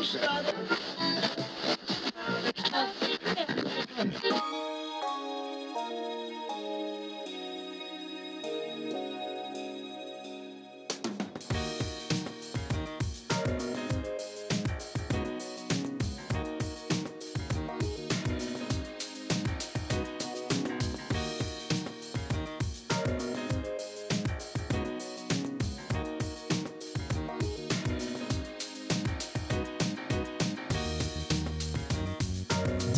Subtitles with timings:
[0.00, 1.19] no sense.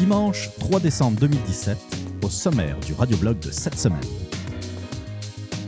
[0.03, 1.79] Dimanche 3 décembre 2017,
[2.23, 4.01] au sommaire du radioblog de cette semaine.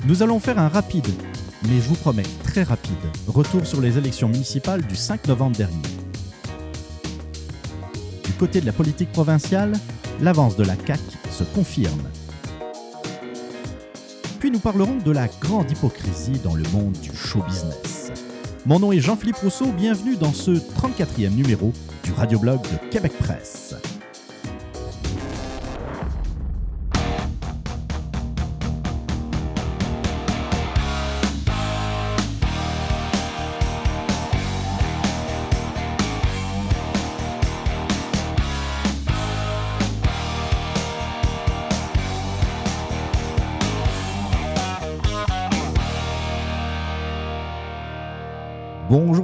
[0.07, 1.07] Nous allons faire un rapide,
[1.69, 2.99] mais je vous promets très rapide,
[3.29, 5.83] retour sur les élections municipales du 5 novembre dernier.
[8.25, 9.73] Du côté de la politique provinciale,
[10.21, 12.03] l'avance de la CAQ se confirme.
[14.41, 18.11] Puis nous parlerons de la grande hypocrisie dans le monde du show business.
[18.67, 23.77] Mon nom est Jean-Philippe Rousseau, bienvenue dans ce 34e numéro du radioblog de Québec Presse.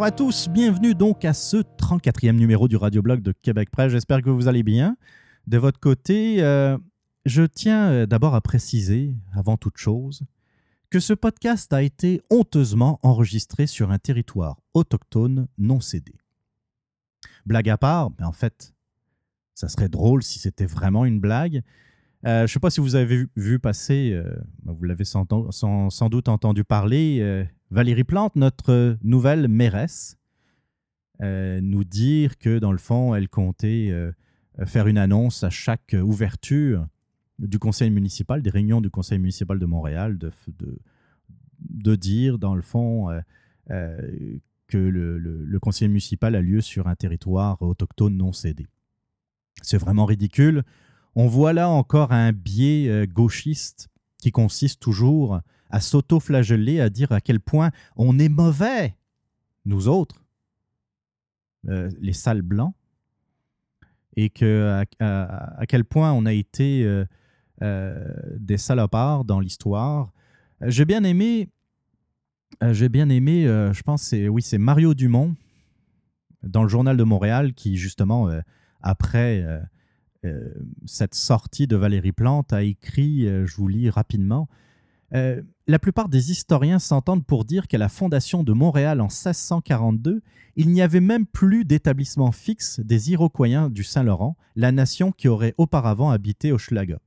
[0.00, 3.92] Bonjour à tous, bienvenue donc à ce 34e numéro du radioblog de Québec Presse.
[3.92, 4.96] J'espère que vous allez bien.
[5.46, 6.78] De votre côté, euh,
[7.26, 10.22] je tiens euh, d'abord à préciser, avant toute chose,
[10.88, 16.14] que ce podcast a été honteusement enregistré sur un territoire autochtone non cédé.
[17.44, 18.72] Blague à part, mais en fait,
[19.54, 21.60] ça serait drôle si c'était vraiment une blague.
[22.26, 24.30] Euh, je ne sais pas si vous avez vu, passer, euh,
[24.66, 30.16] vous l'avez sans, doute entendu parler, euh, Valérie Plante, notre nouvelle mairesse,
[31.22, 33.92] nous dire que dans le fond, elle comptait
[34.64, 36.86] faire une annonce à chaque ouverture
[37.38, 43.08] du conseil municipal, des réunions du conseil municipal de Montréal, de, dire dans le fond
[43.68, 48.66] que le conseil municipal a lieu sur un territoire autochtone non cédé.
[49.60, 50.64] C'est vraiment ridicule.
[51.16, 53.88] On voit là encore un biais euh, gauchiste
[54.18, 55.40] qui consiste toujours
[55.70, 58.96] à s'auto-flageller, à dire à quel point on est mauvais,
[59.64, 60.24] nous autres,
[61.68, 62.74] euh, les sales blancs,
[64.16, 66.84] et que, à, quel point on a été
[67.62, 68.04] euh,
[68.36, 70.12] des salopards dans l'histoire.
[70.60, 71.48] J'ai bien aimé,
[72.60, 75.36] j'ai bien aimé, je pense, oui, c'est Mario Dumont
[76.42, 78.28] dans le journal de Montréal qui justement
[78.82, 79.46] après
[80.24, 80.52] euh,
[80.84, 84.48] cette sortie de Valérie Plante a écrit, euh, je vous lis rapidement,
[85.14, 90.22] euh, la plupart des historiens s'entendent pour dire qu'à la fondation de Montréal en 1642,
[90.56, 95.54] il n'y avait même plus d'établissement fixe des Iroquois du Saint-Laurent, la nation qui aurait
[95.56, 96.98] auparavant habité Hochelaga.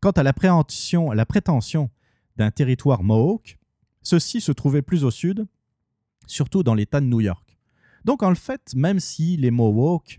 [0.00, 1.90] Quant à la à la prétention
[2.36, 3.58] d'un territoire Mohawk,
[4.02, 5.46] ceci se trouvait plus au sud,
[6.26, 7.56] surtout dans l'État de New York.
[8.04, 10.18] Donc en fait, même si les Mohawks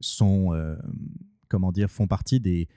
[0.00, 0.76] sont, euh,
[1.88, 2.68] font partie des,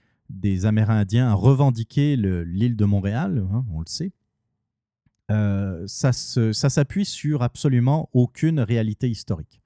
[0.65, 4.13] Amérindiens à revendiquer le- l'île de Montréal, hein, on le sait,
[5.31, 9.61] euh, ça s'appuie sur absolument aucune réalité historique.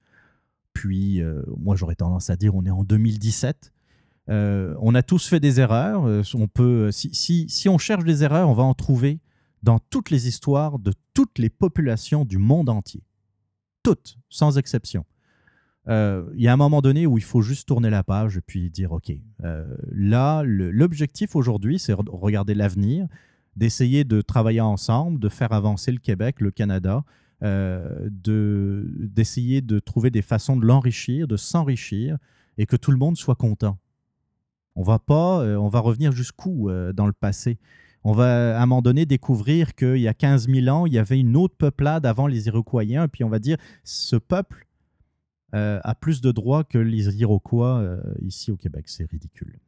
[0.72, 3.72] Puis, euh, moi, j'aurais tendance à dire, on est en 2017.
[4.28, 6.02] Euh, on a tous fait des erreurs.
[6.34, 9.20] On peut, si on cherche des erreurs, on va en trouver
[9.62, 13.02] dans toutes les histoires de toutes les populations du monde entier.
[13.82, 15.04] Toutes, sans exception.
[15.88, 18.40] Euh, Il y a un moment donné où il faut juste tourner la page et
[18.40, 19.12] puis dire, OK,
[19.44, 23.06] euh, là, l'objectif aujourd'hui, c'est de regarder l'avenir,
[23.54, 27.04] d'essayer de travailler ensemble, de faire avancer le Québec, le Canada,
[27.42, 32.18] euh, de- d'essayer de trouver des façons de l'enrichir, de s'enrichir
[32.58, 33.78] et que tout le monde soit content.
[34.74, 37.58] On va pas, on va revenir jusqu'où dans le passé?
[38.04, 40.98] On va à un moment donné découvrir qu'il y a 15 000 ans, il y
[40.98, 44.65] avait une autre peuplade avant les Iroquois, et puis on va dire ce peuple
[45.54, 48.86] euh, a plus de droits que les Iroquois euh, ici au Québec.
[48.88, 49.58] C'est ridicule.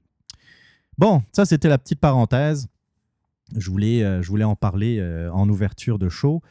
[0.98, 2.68] Bon, ça c'était la petite parenthèse.
[3.56, 5.00] Je voulais, euh, je voulais en parler
[5.32, 6.42] en ouverture de show.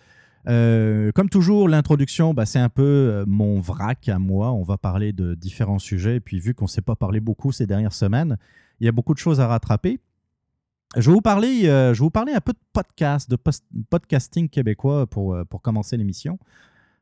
[0.45, 4.53] Comme toujours, l'introduction, bah, c'est un peu mon vrac à moi.
[4.53, 6.15] On va parler de différents sujets.
[6.15, 8.37] Et puis, vu qu'on ne s'est pas parlé beaucoup ces dernières semaines,
[8.79, 9.99] il y a beaucoup de choses à rattraper.
[10.95, 13.37] Je vais vous parler, je vais vous parler un peu de podcast, de
[13.89, 16.39] podcasting québécois pour, pour commencer l'émission.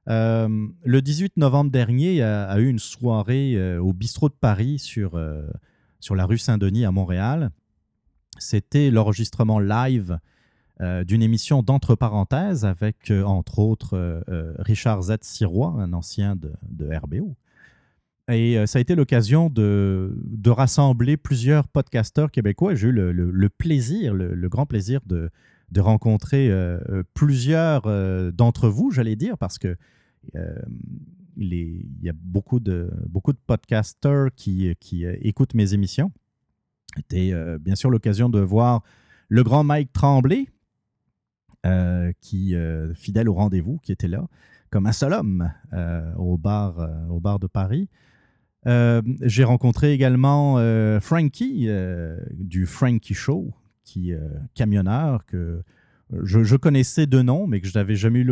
[0.07, 4.79] Euh, le 18 novembre dernier, a, a eu une soirée euh, au bistrot de Paris
[4.79, 5.47] sur, euh,
[5.99, 7.51] sur la rue Saint-Denis à Montréal.
[8.37, 10.19] C'était l'enregistrement live
[11.05, 14.21] d'une émission d'entre parenthèses avec, entre autres,
[14.59, 15.19] Richard Z.
[15.21, 17.37] Sirois, un ancien de, de RBO.
[18.29, 22.75] Et ça a été l'occasion de, de, rassembler plusieurs podcasteurs québécois.
[22.75, 25.29] J'ai eu le, plaisir, le, grand plaisir de,
[25.71, 26.51] de rencontrer
[27.13, 27.81] plusieurs
[28.33, 29.75] d'entre vous, j'allais dire, parce que
[31.37, 32.91] il, y a beaucoup de,
[33.47, 34.73] podcasters qui,
[35.21, 36.11] écoutent mes émissions.
[36.95, 38.83] C'était bien sûr l'occasion de voir
[39.27, 40.47] le grand Mike Tremblay,
[41.65, 44.27] euh, qui, euh, fidèle au rendez-vous, qui était là,
[44.69, 46.75] comme un seul homme euh, au bar
[47.39, 47.89] de Paris.
[48.65, 50.57] J'ai rencontré également
[50.99, 51.67] Frankie
[52.33, 53.53] du Frankie Show,
[53.85, 54.19] qui est
[54.53, 55.63] camionneur que
[56.11, 58.25] je, connaissais de nom, mais que je n'avais jamais eu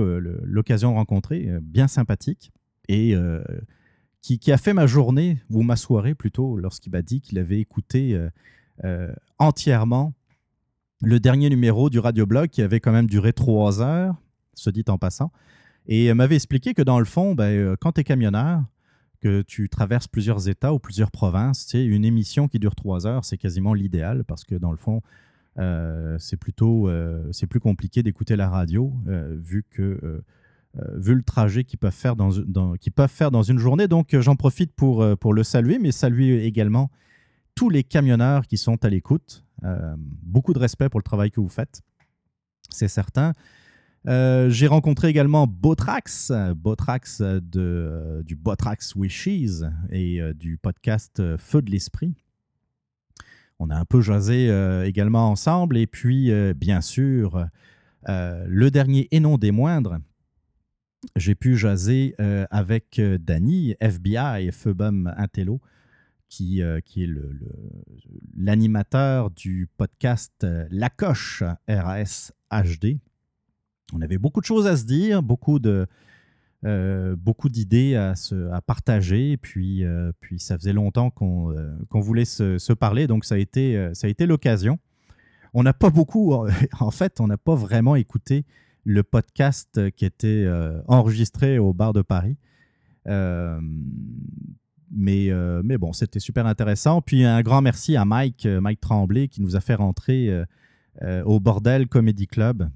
[0.43, 2.51] l'occasion de rencontrer, bien sympathique,
[2.89, 3.15] et
[4.21, 7.59] qui, qui, a fait ma journée, ou ma soirée plutôt, lorsqu'il m'a dit qu'il avait
[7.59, 8.19] écouté
[9.39, 10.13] entièrement
[11.03, 14.15] le dernier numéro du radioblog qui avait quand même duré trois heures,
[14.53, 15.31] se dit en passant,
[15.87, 18.63] et m'avait expliqué que dans le fond, ben, euh, quand tu es camionneur,
[19.19, 23.37] que tu traverses plusieurs États ou plusieurs provinces, une émission qui dure trois heures, c'est
[23.37, 25.09] quasiment l'idéal parce que dans le fond, euh,
[25.57, 28.93] c'est plutôt euh, c'est plus compliqué d'écouter la radio
[29.37, 30.21] vu que
[30.95, 33.87] vu le trajet qu'ils peuvent faire dans, une journée.
[33.87, 36.89] Donc j'en profite pour, pour le saluer, mais saluer également
[37.55, 39.45] tous les camionneurs qui sont à l'écoute.
[39.63, 41.81] Euh, beaucoup de respect pour le travail que vous faites,
[42.69, 43.33] c'est certain.
[44.05, 51.61] Euh, j'ai rencontré également Botrax, Botrax de, euh, du Botrax Wishes et du podcast Feu
[51.61, 52.15] de l'Esprit.
[53.63, 54.49] On a un peu jasé
[54.85, 55.77] également ensemble.
[55.77, 57.47] Et puis, bien sûr,
[58.07, 59.97] le dernier et non des moindres,
[61.15, 62.15] j'ai pu jaser
[62.51, 65.61] avec Danny, FBI, Feubum Intello,
[66.33, 67.09] qui, euh, qui est
[68.35, 72.31] l'animateur du podcast euh, La Coche RAS.
[73.93, 75.85] On avait beaucoup de choses à se dire, beaucoup de,
[76.65, 78.15] euh, beaucoup d'idées à,
[78.61, 79.37] partager.
[79.37, 79.83] Puis,
[80.19, 81.53] puis ça faisait longtemps qu'on
[81.93, 84.79] voulait se, parler, donc ça a été, l'occasion.
[85.53, 86.33] On n'a pas beaucoup,
[86.79, 88.45] en fait, on n'a pas vraiment écouté
[88.85, 90.47] le podcast qui était
[90.87, 92.37] enregistré au bar de Paris.
[94.95, 97.01] Mais, euh, bon, c'était super intéressant.
[97.01, 100.29] Puis un grand merci à Mike, euh, Mike Tremblay, qui nous a fait rentrer
[101.01, 102.69] euh, au Bordel Comedy Club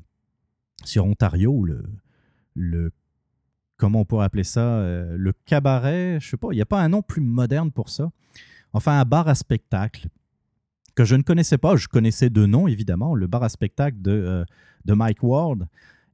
[0.84, 1.84] sur Ontario, le,
[2.56, 2.92] le
[3.78, 6.90] comment on pourrait appeler ça, le cabaret, je sais pas, il n'y a pas un
[6.90, 8.10] nom plus moderne pour ça.
[8.74, 10.08] Enfin, un bar à spectacle
[10.96, 11.76] que je ne connaissais pas.
[11.76, 14.46] Je connaissais de nom, évidemment, le bar à spectacle de,
[14.86, 15.68] de Mike Ward.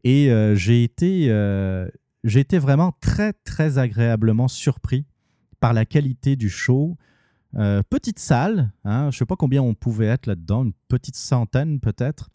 [0.04, 1.27] Et j'ai été,
[2.25, 5.06] été vraiment très, très agréablement surpris
[5.63, 6.98] par la qualité du show.
[7.56, 11.15] Euh, petite salle, hein, je ne sais pas combien on pouvait être là-dedans, une petite
[11.15, 12.30] centaine peut-être.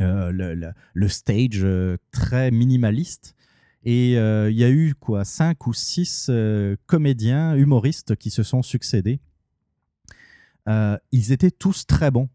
[0.00, 3.36] Euh, le, stage euh, très minimaliste.
[3.84, 6.30] Et il y a eu quoi, cinq ou six
[6.86, 9.20] comédiens, humoristes qui se sont succédés.
[10.66, 12.28] ils étaient tous très bons.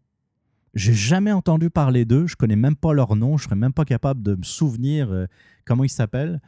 [0.74, 3.84] J'ai jamais entendu parler d'eux, je connais même pas leur nom, je serais même pas
[3.84, 5.26] capable de me souvenir
[5.64, 6.40] comment ils s'appellent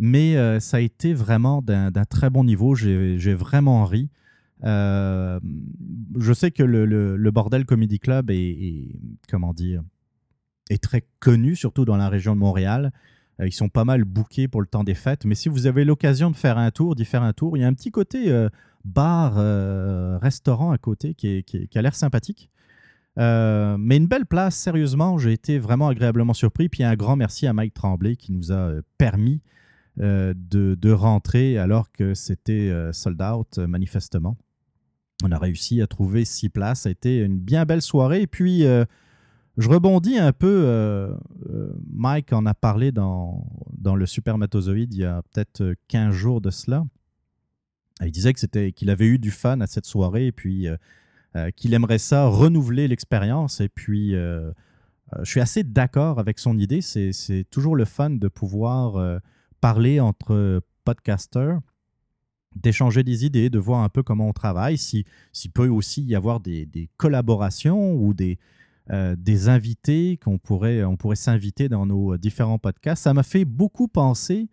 [0.00, 2.74] mais euh, ça a été vraiment d'un très bon niveau.
[2.74, 4.08] J'ai vraiment ri.
[4.64, 5.38] Euh,
[6.18, 8.98] je sais que le, Bordel Comedy Club est,
[9.28, 9.82] comment dire,
[10.70, 12.92] est très connu, surtout dans la région de Montréal.
[13.40, 15.24] Euh, ils sont pas mal bookés pour le temps des fêtes.
[15.24, 17.64] Mais si vous avez l'occasion de faire un tour, d'y faire un tour, il y
[17.64, 18.32] a un petit côté
[18.84, 19.34] bar,
[20.20, 22.50] restaurant à côté qui, qui a l'air sympathique.
[23.16, 26.68] mais une belle place, sérieusement, j'ai été vraiment agréablement surpris.
[26.68, 29.40] Puis un grand merci à Mike Tremblay qui nous a permis
[30.00, 34.38] euh, de, rentrer alors que c'était euh, sold out euh, manifestement.
[35.22, 36.82] On a réussi à trouver six places.
[36.82, 38.22] Ça a été une bien belle soirée.
[38.22, 38.64] Et puis,
[39.60, 41.14] je rebondis un peu.
[41.92, 46.50] Mike en a parlé dans, dans le Supermatozoïde il y a peut-être 15 jours de
[46.50, 46.84] cela.
[48.02, 50.66] Il disait que c'était qu'il avait eu du fun à cette soirée et puis
[51.56, 53.60] qu'il aimerait ça renouveler l'expérience.
[53.60, 56.80] Et puis, je suis assez d'accord avec son idée.
[56.80, 59.20] C'est toujours le fun de pouvoir
[59.60, 61.60] parler entre podcasters,
[62.56, 66.14] d'échanger des idées, de voir un peu comment on travaille, s'il si peut aussi y
[66.14, 68.38] avoir des, collaborations ou des,
[68.90, 73.02] euh, des invités qu'on pourrait, on pourrait s'inviter dans nos différents podcasts.
[73.02, 74.48] Ça m'a fait beaucoup penser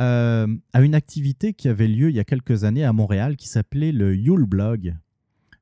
[0.00, 3.48] euh, à une activité qui avait lieu il y a quelques années à Montréal qui
[3.48, 4.94] s'appelait le Yule Blog.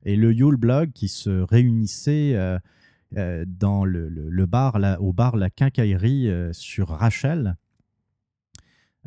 [0.03, 6.29] Et le Yule Blog qui se réunissait euh, dans le, bar, au bar La Quincaillerie
[6.51, 7.55] sur Rachel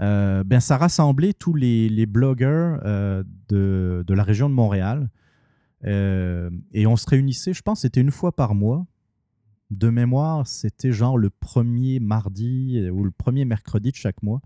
[0.00, 5.08] euh, ben, ça rassemblait tous les, blogueurs euh, de, la région de Montréal.
[5.86, 8.86] Euh, et on se réunissait, je pense, c'était une fois par mois.
[9.70, 14.40] De mémoire, c'était genre le premier mardi ou le premier mercredi de chaque mois.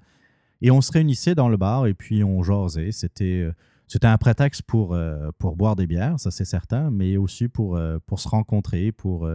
[0.62, 2.92] Et on se réunissait dans le bar et puis on jasait.
[2.92, 3.50] C'était
[3.86, 4.96] c'était un prétexte pour,
[5.38, 9.28] pour boire des bières, ça c'est certain, mais aussi pour, pour se rencontrer, pour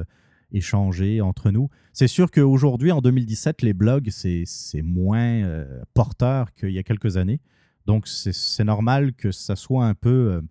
[0.52, 1.70] échanger entre nous.
[1.94, 7.42] C'est sûr qu'aujourd'hui, en 2017, les blogs, c'est moins porteur qu'il y a quelques années.
[7.86, 10.42] Donc, c'est normal que ça soit un peu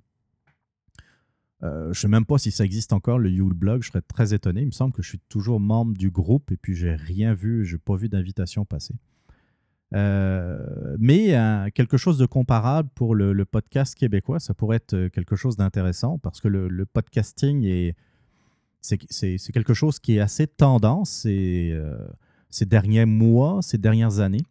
[1.64, 3.82] euh, je ne sais même pas si ça existe encore, le Yule Blog.
[3.82, 4.60] Je serais très étonné.
[4.60, 7.64] Il me semble que je suis toujours membre du groupe et puis j'ai rien vu,
[7.64, 8.94] je n'ai pas vu d'invitation passer.
[9.94, 15.36] Euh, mais euh, quelque chose de comparable pour le, podcast québécois, ça pourrait être quelque
[15.36, 17.96] chose d'intéressant parce que le, podcasting est
[18.80, 18.98] c'est
[19.54, 21.74] quelque chose qui est assez tendance ces,
[22.50, 24.44] ces derniers mois, ces dernières années,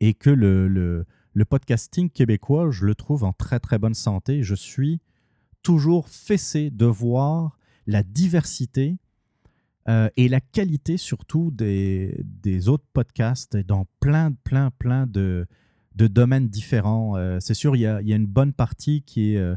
[0.00, 4.42] et que le, le, podcasting québécois, je le trouve en très très bonne santé.
[4.42, 5.00] Je suis
[5.62, 8.98] toujours fessé de voir la diversité
[9.88, 15.46] euh, et la qualité surtout des, des, autres podcasts dans plein, plein, plein de,
[15.94, 17.16] de domaines différents.
[17.16, 19.56] Euh, c'est sûr, il y, a, y, a, une bonne partie qui, euh,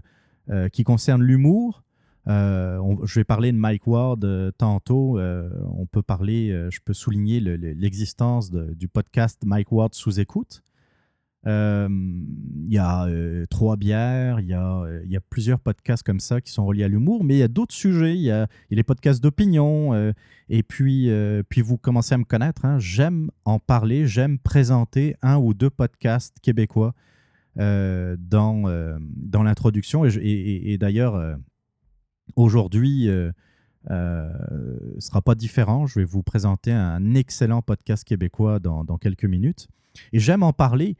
[0.70, 1.84] qui concerne l'humour.
[2.28, 4.26] je vais parler de Mike Ward
[4.58, 5.20] tantôt.
[5.20, 10.64] on peut parler, je peux souligner l'existence du podcast Mike Ward sous écoute.
[11.48, 16.04] Euh, il y a euh, Trois bières, il y, a, euh, y a plusieurs podcasts
[16.04, 18.16] comme ça qui sont reliés à l'humour, mais il y a d'autres sujets.
[18.16, 20.14] Il y a, les podcasts d'opinion.
[20.50, 21.10] et puis,
[21.50, 22.66] puis, vous commencez à me connaître.
[22.66, 22.80] Hein.
[22.80, 26.94] j'aime en parler, j'aime présenter un ou deux podcasts québécois
[27.56, 30.06] dans, dans l'introduction.
[30.06, 31.38] Et, d'ailleurs,
[32.36, 33.06] aujourd'hui,
[33.88, 35.88] ce ne sera pas différent.
[35.88, 39.68] Je vais vous présenter un excellent podcast québécois dans, dans quelques minutes.
[40.14, 40.96] Et j'aime en parler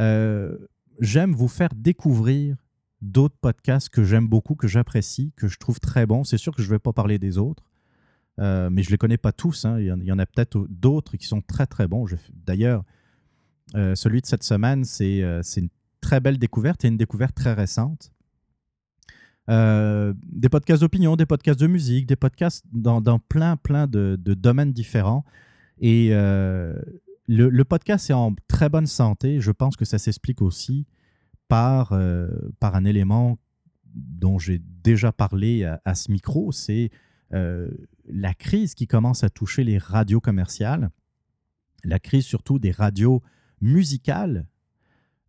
[0.00, 0.56] euh,
[1.00, 2.56] j'aime vous faire découvrir
[3.00, 6.24] d'autres podcasts que j'aime beaucoup, que j'apprécie, que je trouve très bons.
[6.24, 7.64] C'est sûr que je ne vais pas parler des autres,
[8.40, 9.64] euh, mais je ne les connais pas tous.
[9.64, 9.78] Hein.
[9.78, 12.06] Il, y en, a peut-être d'autres qui sont très très bons.
[12.46, 12.84] D'ailleurs,
[13.74, 15.20] euh, celui de cette semaine, c'est
[15.56, 15.68] une
[16.00, 18.10] très belle découverte et une découverte très récente.
[19.48, 24.72] des podcasts d'opinion, des podcasts de musique, des podcasts dans, plein, plein de, de, domaines
[24.72, 25.24] différents.
[25.80, 26.12] Et
[27.26, 29.40] le, podcast est en très bonne santé.
[29.40, 30.86] Je pense que ça s'explique aussi
[31.48, 32.28] par, euh,
[32.60, 33.38] par un élément
[33.94, 36.90] dont j'ai déjà parlé à, ce micro, c'est
[37.32, 37.70] euh,
[38.06, 40.90] la crise qui commence à toucher les radios commerciales,
[41.84, 43.22] la crise surtout des radios
[43.60, 44.46] musicales,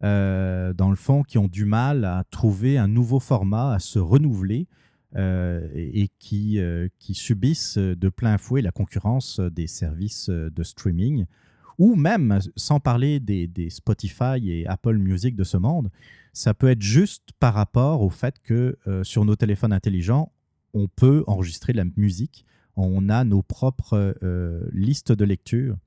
[0.03, 3.99] euh, dans le fond, qui ont du mal à trouver un nouveau format, à se
[3.99, 4.67] renouveler.
[5.15, 6.59] et qui,
[6.99, 11.25] qui subissent de plein fouet la concurrence des services de streaming
[11.77, 15.89] ou même, sans parler des, Spotify et Apple Music de ce monde,
[16.33, 20.31] ça peut être juste par rapport au fait que euh, sur nos téléphones intelligents,
[20.73, 22.45] on peut enregistrer de la musique.
[22.75, 25.77] On a nos propres euh, listes de lecture,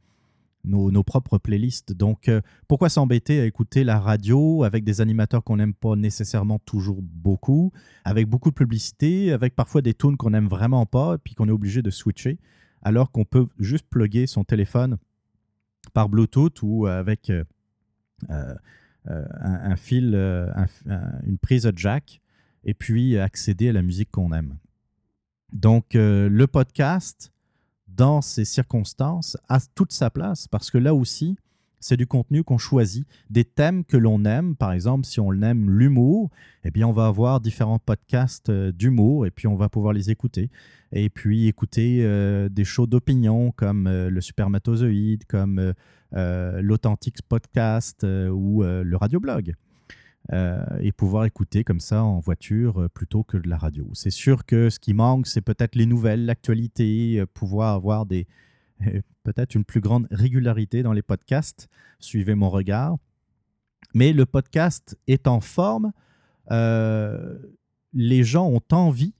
[0.64, 1.92] nos, propres playlists.
[1.92, 6.58] Donc, euh, pourquoi s'embêter à écouter la radio avec des animateurs qu'on n'aime pas nécessairement
[6.58, 7.72] toujours beaucoup,
[8.04, 11.52] avec beaucoup de publicité, avec parfois des tunes qu'on n'aime vraiment pas, puis qu'on est
[11.52, 12.38] obligé de switcher,
[12.82, 14.98] alors qu'on peut juste plugger son téléphone
[15.90, 17.30] par Bluetooth ou avec
[18.30, 18.54] euh,
[19.10, 20.52] euh, un, fil, euh,
[21.24, 22.20] une prise jack,
[22.64, 24.58] et puis accéder à la musique qu'on aime.
[25.52, 27.32] Donc, le podcast,
[27.86, 31.38] dans ces circonstances, a toute sa place parce que là aussi,
[31.80, 34.56] c'est du contenu qu'on choisit, des thèmes que l'on aime.
[34.56, 36.30] Par exemple, si on aime l'humour,
[36.64, 40.10] eh bien, on va avoir différents podcasts euh, d'humour et puis on va pouvoir les
[40.10, 40.50] écouter.
[40.92, 45.74] Et puis écouter euh, des shows d'opinion comme euh, le Supermatozoïde, comme
[46.12, 49.52] l'Authentic Podcast ou le Radioblog.
[50.32, 53.90] et pouvoir écouter comme ça en voiture plutôt que de la radio.
[53.92, 58.26] C'est sûr que ce qui manque, c'est peut-être les nouvelles, l'actualité, pouvoir avoir des,
[59.22, 61.68] peut-être une plus grande régularité dans les podcasts.
[61.98, 62.96] Suivez mon regard.
[63.94, 65.92] Mais le podcast est en forme.
[66.50, 67.38] Euh,
[67.92, 69.14] les gens ont envie,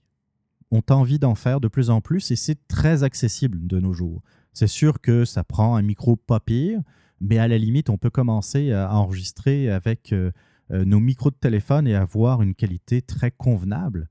[0.71, 4.21] ont envie d'en faire de plus en plus et c'est très accessible de nos jours.
[4.53, 6.81] C'est sûr que ça prend un micro pas pire,
[7.19, 10.31] mais à la limite, on peut commencer à enregistrer avec euh,
[10.71, 14.07] euh, nos micros de téléphone et avoir une qualité très convenable,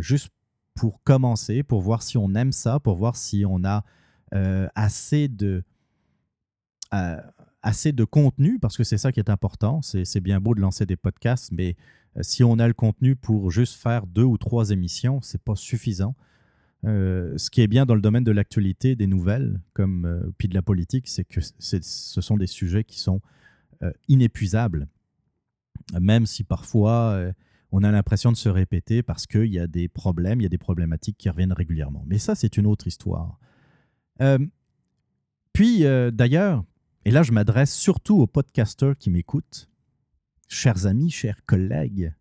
[0.00, 0.30] juste
[0.74, 3.84] pour commencer, pour voir si on aime ça, pour voir si on a
[4.32, 5.62] euh, assez, de,
[6.92, 7.20] euh,
[7.62, 9.82] assez de contenu, parce que c'est ça qui est important.
[9.82, 11.76] C'est bien beau de lancer des podcasts, mais
[12.16, 15.56] euh, si on a le contenu pour juste faire deux ou trois émissions, c'est pas
[15.56, 16.14] suffisant.
[16.84, 20.62] ce qui est bien dans le domaine de l'actualité, des nouvelles, comme puis de la
[20.62, 23.20] politique, c'est que ce sont des sujets qui sont
[24.08, 24.88] inépuisables.
[25.98, 27.32] Même si parfois
[27.76, 30.50] on a l'impression de se répéter parce qu'il y a des problèmes, il y a
[30.50, 32.04] des problématiques qui reviennent régulièrement.
[32.06, 33.40] Mais ça, c'est une autre histoire.
[34.20, 34.38] Euh,
[35.52, 36.64] puis, euh, d'ailleurs,
[37.04, 39.68] et là, je m'adresse surtout aux podcasteurs qui m'écoutent,
[40.48, 42.12] chers amis, chers collègues.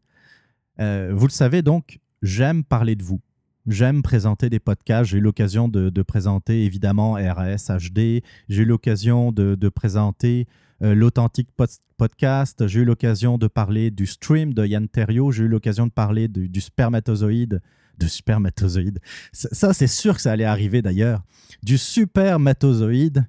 [0.79, 3.21] Euh, vous le savez donc, j'aime parler de vous.
[3.65, 5.09] J'aime présenter des podcasts.
[5.09, 8.21] J'ai eu l'occasion de, présenter évidemment RAS HD.
[8.49, 10.47] J'ai eu l'occasion de, présenter
[10.81, 11.47] l'authentique
[11.95, 12.67] podcast.
[12.67, 15.31] J'ai eu l'occasion de parler du stream de Yann Terrio.
[15.31, 17.61] J'ai eu l'occasion de parler du, spermatozoïde.
[17.97, 18.99] De spermatozoïde.
[19.31, 21.23] Ça, c'est sûr que ça allait arriver d'ailleurs.
[21.61, 23.25] Du supermatozoïde.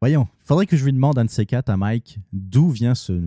[0.00, 3.20] Voyons, faudrait que je lui demande un de ces quatre à Mike d'où vient ce,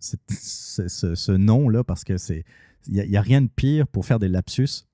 [0.00, 2.44] ce, nom-là, parce que c'est
[2.86, 4.86] il n'y a, rien de pire pour faire des lapsus.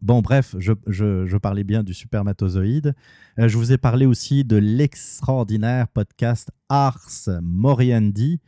[0.00, 2.94] Bon, bref, je, parlais bien du supermatozoïde.
[3.38, 8.40] Euh, je vous ai parlé aussi de l'extraordinaire podcast Ars Moriendi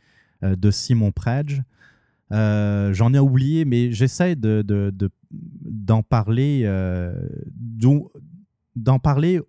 [0.43, 1.61] euh, de Simon Predge.
[2.31, 6.65] Euh, j'en ai oublié, mais j'essaie d'en de, de, parler,
[8.75, 9.41] d'en parler,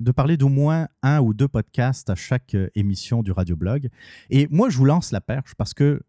[0.00, 3.88] de parler d'au moins un ou deux podcasts à chaque émission du radioblog.
[4.30, 6.02] Et moi, je vous lance la perche parce que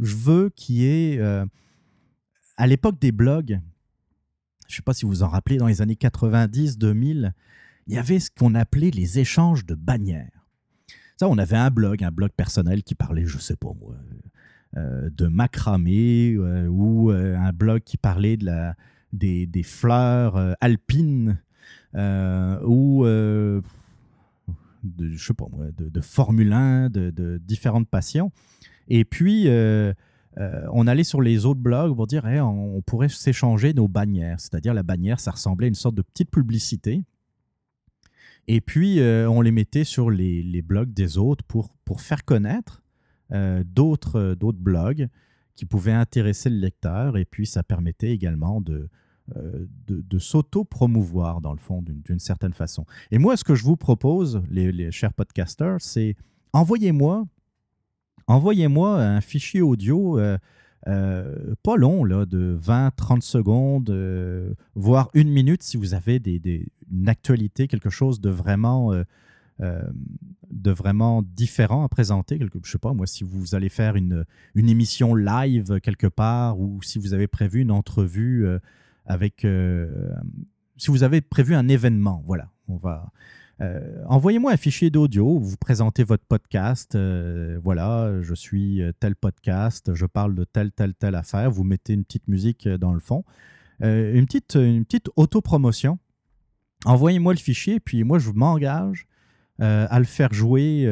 [0.00, 1.20] je veux qu'il y ait,
[2.56, 3.60] à l'époque des blogs,
[4.68, 7.32] je ne sais pas si vous en rappelez, dans les années 90-2000,
[7.86, 10.46] il y avait ce qu'on appelait les échanges de bannières.
[11.16, 13.94] Ça, on avait un blog, un blog personnel qui parlait, je ne sais pas moi,
[13.94, 14.23] euh,
[14.76, 18.74] de macramé euh, ou euh, un blog qui parlait de la,
[19.12, 21.38] des, fleurs alpines
[21.94, 23.62] ou de,
[25.12, 25.46] je sais pas
[25.78, 28.32] de, Formule 1, de, différentes passions.
[28.88, 29.48] Et puis,
[30.38, 34.40] euh, on allait sur les autres blogs pour dire on, pourrait s'échanger nos bannières.
[34.40, 37.04] C'est-à-dire la bannière, ça ressemblait à une sorte de petite publicité.
[38.46, 42.82] Et puis, euh, on les mettait sur les, blogs des autres pour, pour faire connaître
[42.82, 42.83] euh,
[43.30, 45.08] d'autres blogs
[45.56, 47.16] qui pouvaient intéresser le lecteur.
[47.16, 48.88] Et puis, ça permettait également de,
[49.86, 52.86] de, s'auto-promouvoir, dans le fond, d'une certaine façon.
[53.10, 56.16] Et moi, ce que je vous propose, les, les chers podcasters, c'est
[56.52, 57.26] envoyez-moi
[58.26, 60.38] envoyez-moi un fichier audio euh,
[60.86, 66.68] euh, pas long, là, de 20-30 secondes, euh, voire une minute si vous avez des,
[66.92, 68.92] une actualité, quelque chose de vraiment,
[69.60, 72.38] de vraiment différent à présenter.
[72.38, 76.58] je ne sais pas, moi, si vous allez faire une, une émission live quelque part
[76.58, 78.46] ou si vous avez prévu une entrevue
[79.06, 79.46] avec...
[80.76, 83.12] si vous avez prévu un événement, voilà, on va...
[83.60, 86.94] Euh, envoyez-moi un fichier d'audio, vous présentez votre podcast.
[86.94, 91.50] Euh, voilà, je suis euh, tel podcast, je parle de telle, telle, telle affaire.
[91.50, 93.24] Vous mettez une petite musique dans le fond.
[93.80, 95.98] une petite, une petite autopromotion.
[96.84, 99.06] Envoyez-moi le fichier, puis moi, je m'engage
[99.60, 100.84] à le faire jouer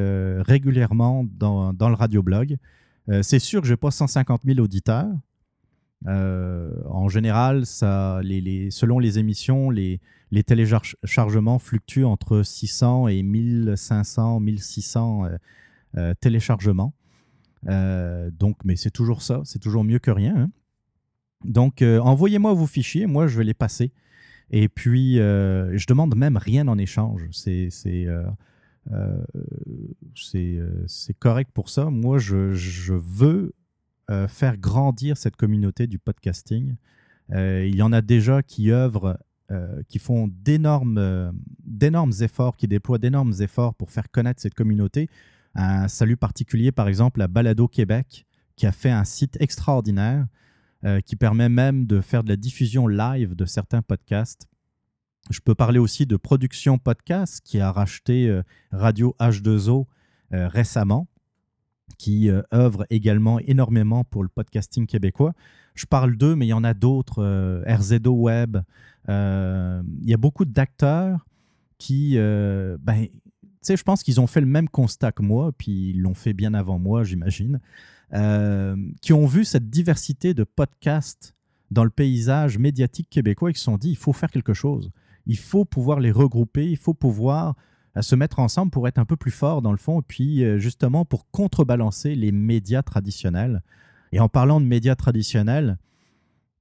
[0.47, 2.57] régulièrement dans, dans le radioblog.
[3.23, 5.11] C'est sûr que je n'ai pas 150 000 auditeurs.
[6.07, 10.01] en général, ça, les, les, selon les émissions, les,
[10.33, 15.37] les téléchargements fluctuent entre 600 et 1500, 1600 euh,
[15.99, 16.95] euh, téléchargements.
[17.69, 20.35] Euh, donc, mais c'est toujours ça, c'est toujours mieux que rien.
[20.37, 20.51] Hein.
[21.45, 23.93] Donc, envoyez-moi vos fichiers, moi je vais les passer.
[24.51, 27.23] Et puis, je demande même rien en échange.
[27.33, 28.07] C'est
[30.15, 31.87] c'est correct pour ça.
[31.87, 33.55] Moi, je, veux
[34.29, 36.77] faire grandir cette communauté du podcasting.
[37.31, 39.19] il y en a déjà qui œuvrent
[39.53, 41.33] euh, qui font euh,
[41.65, 45.11] d'énormes efforts, qui déploient d'énormes efforts pour faire connaître cette communauté.
[45.55, 48.25] Un salut particulier, par exemple, à Balado Québec,
[48.57, 50.27] qui a fait un site extraordinaire
[50.85, 54.47] euh, qui permet même de faire de la diffusion live de certains podcasts.
[55.31, 58.41] Je peux parler aussi de Production Podcast, qui a racheté
[58.73, 59.87] Radio H2O
[60.31, 61.07] récemment,
[61.97, 65.33] qui œuvre également énormément pour le podcasting québécois.
[65.75, 68.59] Je parle d'eux, mais il y en a d'autres, RZO Web,
[69.09, 71.27] euh, il y a beaucoup d'acteurs
[71.79, 73.07] qui, euh, ben,
[73.67, 76.55] je pense qu'ils ont fait le même constat que moi, puis ils l'ont fait bien
[76.55, 77.61] avant moi, j'imagine,
[78.13, 81.35] euh, qui ont vu cette diversité de podcasts
[81.71, 84.91] dans le paysage médiatique québécois et qui se sont dit, il faut faire quelque chose.
[85.27, 87.55] Il faut pouvoir les regrouper, il faut pouvoir
[88.01, 91.05] se mettre ensemble pour être un peu plus fort dans le fond, et puis justement
[91.05, 93.63] pour contrebalancer les médias traditionnels.
[94.13, 95.79] Et en parlant de médias traditionnels,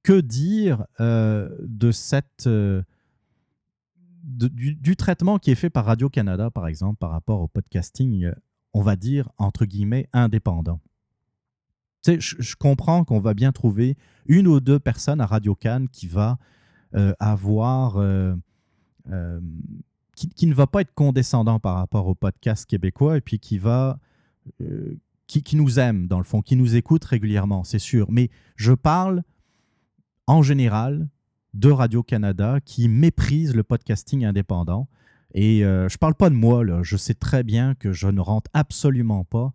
[0.04, 2.82] que dire euh, de cette, euh,
[4.24, 8.34] du, traitement qui est fait par Radio-Canada, par exemple, par rapport au podcasting, euh,
[8.74, 10.80] on va dire, entre guillemets, indépendant?
[12.06, 13.96] Je, je, comprends qu'on va bien trouver
[14.26, 16.38] une ou deux personnes à Radio-Can qui va
[17.20, 17.98] avoir...
[20.16, 23.58] Qui, qui, ne va pas être condescendant par rapport au podcast québécois et puis qui
[23.58, 23.98] va
[25.28, 28.12] qui, qui, nous aiment, dans le fond, qui nous écoutent régulièrement, c'est sûr.
[28.12, 29.24] Mais je parle
[30.28, 31.08] en général
[31.54, 34.88] de Radio-Canada qui méprisent le podcasting indépendant.
[35.34, 36.82] Et euh, je ne parle pas de moi, là.
[36.84, 39.54] je sais très bien que je ne rentre absolument pas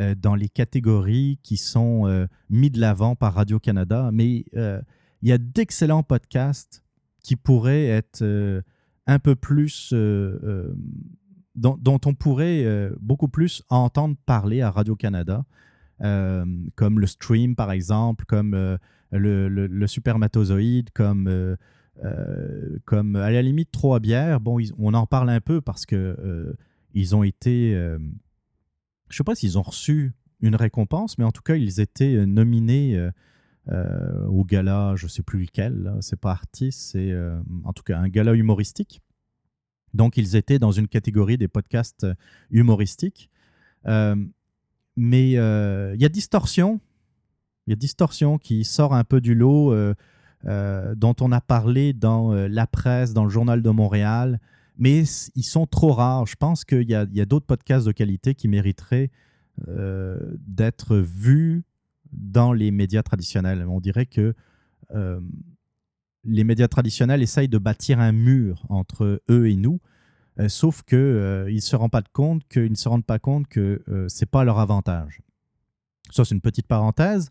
[0.00, 5.32] euh, dans les catégories qui sont euh, mis de l'avant par Radio-Canada, mais il y
[5.32, 6.84] a d'excellents podcasts
[7.22, 8.62] qui pourraient être
[9.06, 9.92] un peu plus...
[11.54, 15.44] Dont, dont, on pourrait beaucoup plus entendre parler à Radio-Canada,
[15.98, 18.78] comme le stream par exemple, comme
[19.12, 21.56] le, supermatozoïde, comme
[22.04, 26.52] euh, à la limite trois bières, bon, on en parle un peu parce que euh,
[26.94, 27.98] ils ont été, euh,
[29.08, 33.10] je sais pas s'ils ont reçu une récompense, mais en tout cas ils étaient nominés
[33.68, 37.12] au gala, je sais plus lequel, c'est pas artiste, c'est
[37.64, 39.02] en tout cas un gala humoristique.
[39.94, 42.06] Donc ils étaient dans une catégorie des podcasts
[42.50, 43.28] humoristiques.
[43.84, 46.80] mais il y a Distorsion,
[47.66, 49.72] il y a Distorsion qui sort un peu du lot
[50.46, 54.38] euh, dont on a parlé dans euh, la presse, dans le journal de Montréal,
[54.78, 55.02] mais
[55.34, 56.26] ils sont trop rares.
[56.26, 59.10] Je pense qu'il y a, d'autres podcasts de qualité qui mériteraient
[59.66, 61.64] euh, d'être vus
[62.16, 63.64] dans les médias traditionnels.
[63.68, 64.34] On dirait que
[66.24, 69.80] les médias traditionnels essayent de bâtir un mur entre eux et nous,
[70.48, 72.42] sauf qu'ils ne se rendent pas compte
[73.20, 75.22] compte que ce n'est pas leur avantage.
[76.10, 77.30] Ça, c'est une petite parenthèse.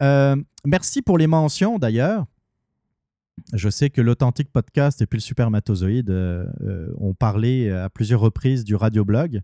[0.00, 2.26] merci pour les mentions d'ailleurs.
[3.52, 8.20] Je sais que l'Authentique Podcast et puis le Supermatozoïde euh, euh, ont parlé à plusieurs
[8.20, 9.40] reprises du radioblog.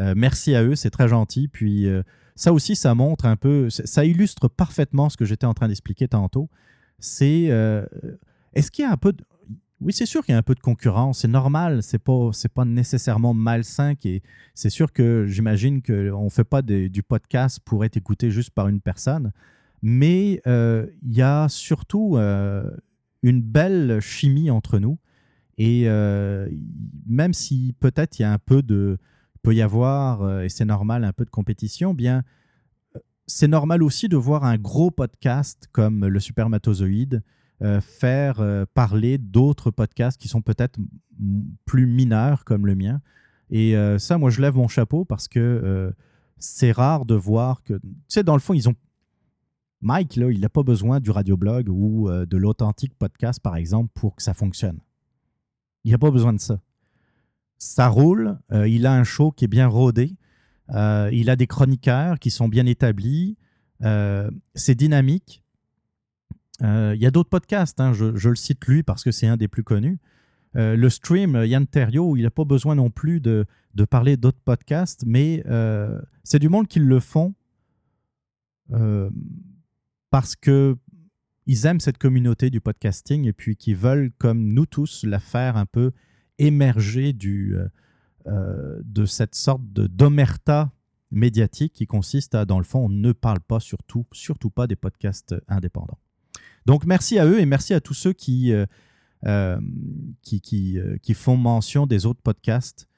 [0.00, 1.48] Euh, merci à eux, c'est très gentil.
[1.48, 1.86] Puis
[2.34, 6.08] ça aussi, ça montre un peu, ça illustre parfaitement ce que j'étais en train d'expliquer
[6.08, 6.48] tantôt.
[6.98, 7.50] C'est
[8.54, 9.24] est-ce qu'il y a un peu de,
[9.80, 12.64] oui, c'est sûr qu'il y a un peu de concurrence, c'est normal, c'est pas pas
[12.64, 14.22] nécessairement malsain et
[14.54, 18.68] c'est sûr que j'imagine qu'on ne fait pas du podcast pour être écouté juste par
[18.68, 19.32] une personne,
[19.82, 24.98] mais il y a surtout une belle chimie entre nous.
[25.58, 26.48] Et euh,
[27.06, 28.98] même si peut-être il y a un peu de,
[29.44, 32.22] peut y avoir, euh, et c'est normal, un peu de compétition, bien,
[32.96, 37.22] euh, c'est normal aussi de voir un gros podcast comme le Supermatozoïde
[37.80, 40.78] faire parler d'autres podcasts qui sont peut-être
[41.64, 43.00] plus mineurs comme le mien.
[43.48, 45.94] Et ça, moi, je lève mon chapeau parce que
[46.36, 48.74] c'est rare de voir que, tu sais, dans le fond, ils ont
[49.84, 53.90] Mike, là, il n'a pas besoin du radioblog ou euh, de l'authentique podcast, par exemple,
[53.92, 54.78] pour que ça fonctionne.
[55.84, 56.58] Il n'a pas besoin de ça.
[57.58, 60.16] Ça roule, euh, il a un show qui est bien rodé,
[60.70, 63.36] euh, il a des chroniqueurs qui sont bien établis,
[64.54, 65.42] c'est dynamique.
[66.60, 69.48] Il y a d'autres podcasts, hein, je, le cite lui parce que c'est un des
[69.48, 69.98] plus connus.
[70.54, 75.04] le stream, Yann Terrio, il n'a pas besoin non plus de, de parler d'autres podcasts,
[75.06, 75.42] mais
[76.22, 77.34] c'est du monde qui le font
[80.10, 80.78] parce que
[81.46, 85.56] ils aiment cette communauté du podcasting et puis qui veulent, comme nous tous, la faire
[85.56, 85.92] un peu
[86.38, 87.68] émerger euh,
[88.26, 90.72] euh, de cette sorte d'omerta
[91.10, 94.76] médiatique qui consiste à, dans le fond, on ne parle pas surtout, surtout pas des
[94.76, 95.98] podcasts indépendants.
[96.66, 99.60] Donc merci à eux et merci à tous ceux qui, euh,
[100.22, 102.88] qui, qui, font mention des autres podcasts.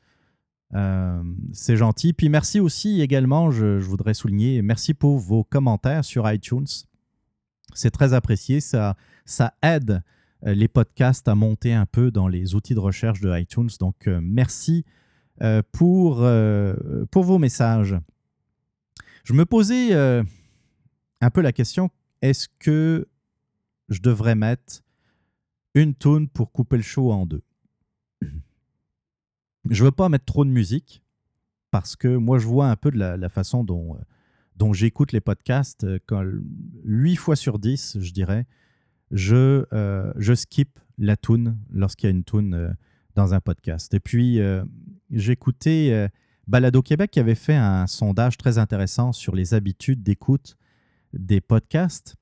[1.52, 2.12] c'est gentil.
[2.12, 6.66] Puis merci aussi également, je, je, voudrais souligner, merci pour vos commentaires sur iTunes.
[7.74, 8.60] C'est très apprécié.
[8.60, 10.02] Ça, ça aide
[10.54, 13.70] les podcasts à monter un peu dans les outils de recherche de iTunes.
[13.80, 14.84] Donc, euh, merci
[15.42, 16.26] euh, pour,
[17.10, 17.96] pour vos messages.
[19.24, 21.90] Je me posais un peu la question,
[22.22, 23.08] est-ce que
[23.88, 24.82] je devrais mettre
[25.74, 27.42] une tune pour couper le show en deux?
[29.68, 31.02] Je veux pas mettre trop de musique
[31.72, 33.98] parce que moi, je vois un peu de la façon dont
[34.56, 36.24] dont j'écoute les podcasts, euh, quand,
[36.84, 38.46] 8 fois sur 10, je dirais,
[39.10, 42.70] je, euh, je skip la tune lorsqu'il y a une tune euh,
[43.14, 43.92] dans un podcast.
[43.94, 44.40] Et puis,
[45.10, 46.06] j'ai écouté
[46.46, 50.58] Balado Québec qui avait fait un sondage très intéressant sur les habitudes d'écoute
[51.14, 52.16] des podcasts.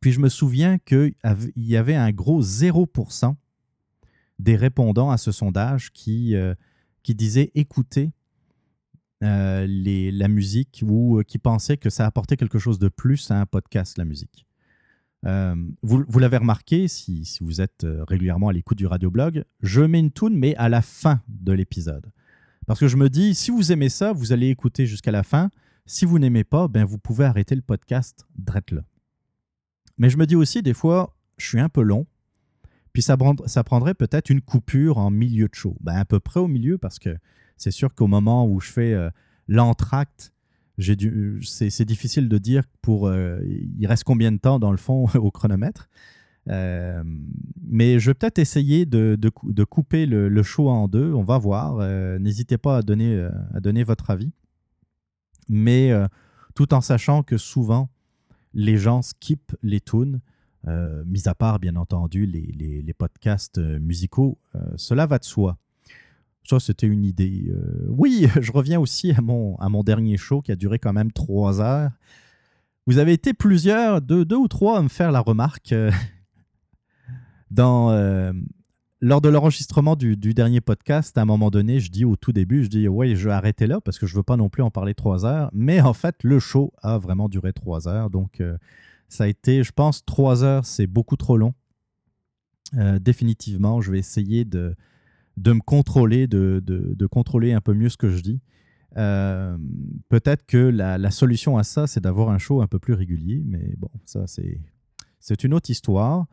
[0.00, 1.14] Puis je me souviens qu'il
[1.56, 3.36] y avait un gros 0%
[4.38, 6.34] des répondants à ce sondage qui,
[7.02, 8.12] qui disaient écouter
[9.22, 9.66] euh,
[10.12, 13.46] la musique ou euh, qui pensaient que ça apportait quelque chose de plus à un
[13.46, 14.45] podcast, la musique.
[15.24, 20.12] Euh, vous, l'avez remarqué, si, vous êtes régulièrement à l'écoute du radioblog, je mets une
[20.12, 22.12] tune, mais à la fin de l'épisode.
[22.66, 25.50] Parce que je me dis, si vous aimez ça, vous allez écouter jusqu'à la fin.
[25.86, 28.82] Si vous n'aimez pas, ben vous pouvez arrêter le podcast drette là.
[29.98, 32.06] Mais je me dis aussi, des fois, je suis un peu long,
[32.92, 35.76] puis ça, ça prendrait peut-être une coupure en milieu de show.
[35.80, 37.16] Ben, à peu près au milieu, parce que
[37.56, 39.10] c'est sûr qu'au moment où je fais euh,
[39.48, 40.32] l'entracte
[40.78, 45.88] c'est difficile de dire pour il reste combien de temps dans le fond au chronomètre.
[46.46, 51.12] mais je vais peut-être essayer de, de, couper le, le, show en deux.
[51.12, 51.78] On va voir.
[52.18, 54.32] N'hésitez pas à donner, à donner votre avis.
[55.48, 55.92] Mais
[56.54, 57.88] tout en sachant que souvent,
[58.56, 60.20] les gens skippent les tunes,
[60.66, 64.38] euh, mis à part, bien entendu, les, podcasts euh, musicaux.
[64.54, 65.58] Euh, cela va de soi.
[66.48, 67.52] Ça, c'était une idée.
[67.88, 71.12] oui, je reviens aussi à mon, à mon dernier show qui a duré quand même
[71.12, 71.90] trois heures.
[72.86, 75.74] Vous avez été plusieurs, deux, deux ou trois, à me faire la remarque
[77.50, 77.90] dans,
[79.02, 82.64] lors de l'enregistrement du, dernier podcast, à un moment donné, je dis au tout début,
[82.64, 84.62] je dis ouais, je vais arrêter là parce que je ne veux pas non plus
[84.62, 85.50] en parler trois heures.
[85.52, 88.10] Mais en fait, le show a vraiment duré trois heures.
[88.10, 88.56] Donc, euh,
[89.08, 91.54] ça a été, je pense, trois heures, c'est beaucoup trop long.
[92.74, 94.74] Euh, définitivement, je vais essayer de,
[95.36, 98.40] de me contrôler, de, de, contrôler un peu mieux ce que je dis.
[98.96, 99.58] Euh,
[100.08, 103.42] peut-être que la, la, solution à ça, c'est d'avoir un show un peu plus régulier.
[103.44, 106.26] Mais bon, ça, c'est une autre histoire.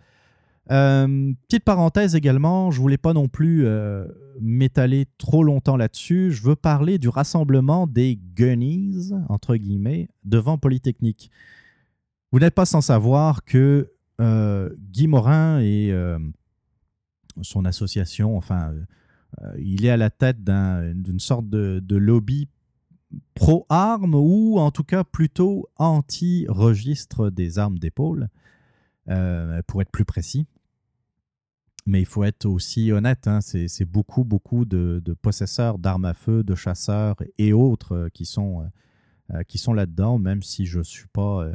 [0.71, 4.07] Euh, petite parenthèse également, je voulais pas non plus euh,
[4.39, 6.31] m'étaler trop longtemps là-dessus.
[6.31, 11.29] Je veux parler du rassemblement des Gunnies, entre guillemets, devant Polytechnique.
[12.31, 13.89] Vous n'êtes pas sans savoir que
[14.19, 15.91] Guy Morin et
[17.41, 18.73] son association, enfin,
[19.57, 22.47] il est à la tête d'une sorte de, lobby
[23.35, 28.29] pro-armes ou en tout cas plutôt anti-registre des armes d'épaule.
[29.67, 30.47] pour être plus précis.
[31.85, 36.43] Mais il faut être aussi honnête, hein, c'est beaucoup, beaucoup de, possesseurs d'armes à feu,
[36.43, 41.07] de chasseurs et autres euh, qui sont, euh, euh, sont là-dedans, même si je suis
[41.07, 41.45] pas.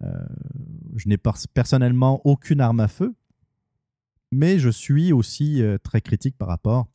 [0.00, 1.18] je n'ai
[1.54, 3.14] personnellement aucune arme à feu,
[4.30, 6.88] mais je suis aussi très critique par rapport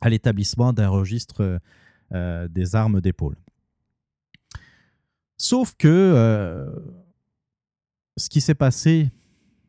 [0.00, 1.60] à l'établissement d'un registre
[2.12, 3.36] des armes d'épaule.
[5.36, 6.72] Sauf que
[8.16, 9.10] ce qui s'est passé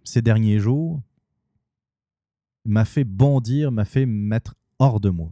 [0.05, 1.01] ces derniers jours,
[2.63, 5.31] m'a fait bondir, m'a fait mettre hors de moi.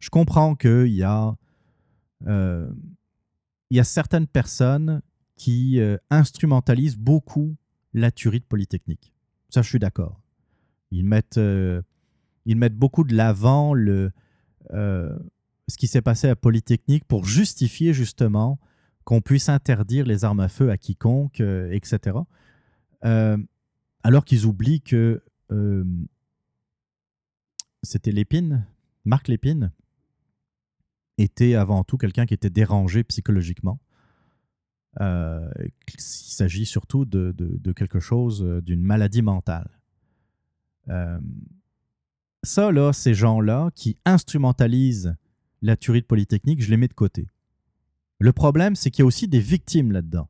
[0.00, 1.36] Je comprends qu'il y, a,
[2.26, 2.70] euh,
[3.82, 5.02] certaines personnes
[5.36, 7.56] qui euh, instrumentalisent beaucoup
[7.94, 9.11] la tuerie de Polytechnique.
[9.52, 10.20] Ça, je suis d'accord.
[10.90, 11.82] Ils mettent, euh,
[12.46, 14.10] beaucoup de l'avant le,
[14.70, 18.58] ce qui s'est passé à Polytechnique pour justifier justement
[19.04, 22.16] qu'on puisse interdire les armes à feu à quiconque, etc.
[23.02, 25.84] alors qu'ils oublient que euh,
[27.82, 28.66] c'était Lépine,
[29.04, 29.72] Marc Lépine,
[31.18, 33.80] était avant tout quelqu'un qui était dérangé psychologiquement.
[35.00, 35.50] Euh,
[35.88, 39.70] il s'agit surtout de, quelque chose, euh, d'une maladie mentale.
[42.42, 45.14] ça, là, ces gens-là qui instrumentalisent
[45.62, 47.28] la tuerie de Polytechnique, je les mets de côté.
[48.18, 50.28] Le problème, c'est qu'il y a aussi des victimes là-dedans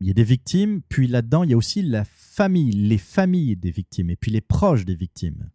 [0.00, 3.56] il y a des victimes, puis là-dedans, il y a aussi la famille, les familles
[3.56, 5.50] des victimes, et puis les proches des victimes.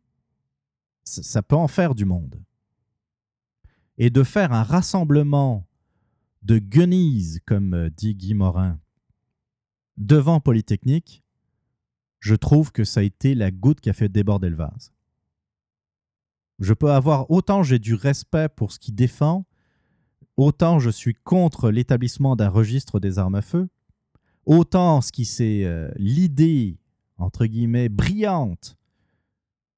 [1.04, 2.42] Ça, peut en faire du monde.
[3.98, 5.68] Et de faire un rassemblement
[6.42, 8.80] de guenilles, comme euh, dit Guy Morin,
[9.98, 11.24] devant Polytechnique,
[12.20, 14.92] je trouve que ça a été la goutte qui a fait déborder le vase.
[16.60, 19.46] Je peux avoir autant j'ai du respect pour ce qui défend,
[20.38, 23.70] autant je suis contre l'établissement d'un registre des armes à feu,
[24.46, 26.78] autant ce qui c'est euh, l'idée
[27.18, 28.78] entre guillemets brillante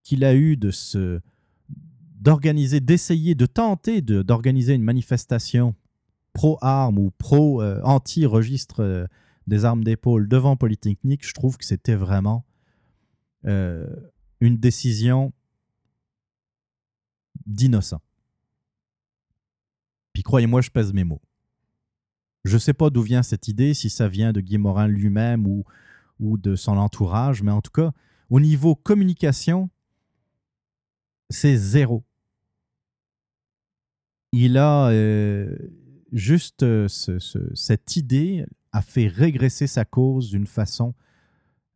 [0.04, 1.22] qu'il a eu de se
[2.20, 5.76] d'organiser, d'essayer, de tenter d'organiser une manifestation
[6.34, 9.08] pro-armes ou pro-anti-registre euh,
[9.48, 12.46] des armes d'épaule devant Polytechnique, je trouve que c'était vraiment
[13.46, 13.88] euh,
[14.40, 15.34] une décision
[17.46, 18.02] d'innocent.
[20.14, 21.22] Puis croyez-moi, je pèse mes mots.
[22.46, 25.48] Je ne sais pas d'où vient cette idée, si ça vient de Guy Morin lui-même
[25.48, 25.64] ou,
[26.20, 27.92] ou de son entourage, mais en tout cas,
[28.30, 29.70] au niveau communication,
[31.30, 32.04] c'est zéro.
[34.32, 35.56] Il a euh,
[36.14, 40.94] juste euh, cette idée a fait régresser sa cause d'une façon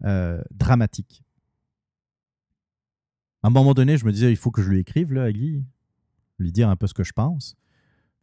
[0.05, 1.23] euh, dramatique.
[3.43, 5.29] À un moment donné, je me disais, il faut que je lui écrive, là, à
[5.29, 5.65] lui
[6.39, 7.57] dire un peu ce que je pense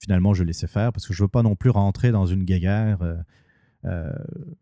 [0.05, 2.44] finalement, je laissais faire parce que je ne veux pas non plus rentrer dans une
[2.44, 2.98] guerre.
[3.85, 4.12] Euh,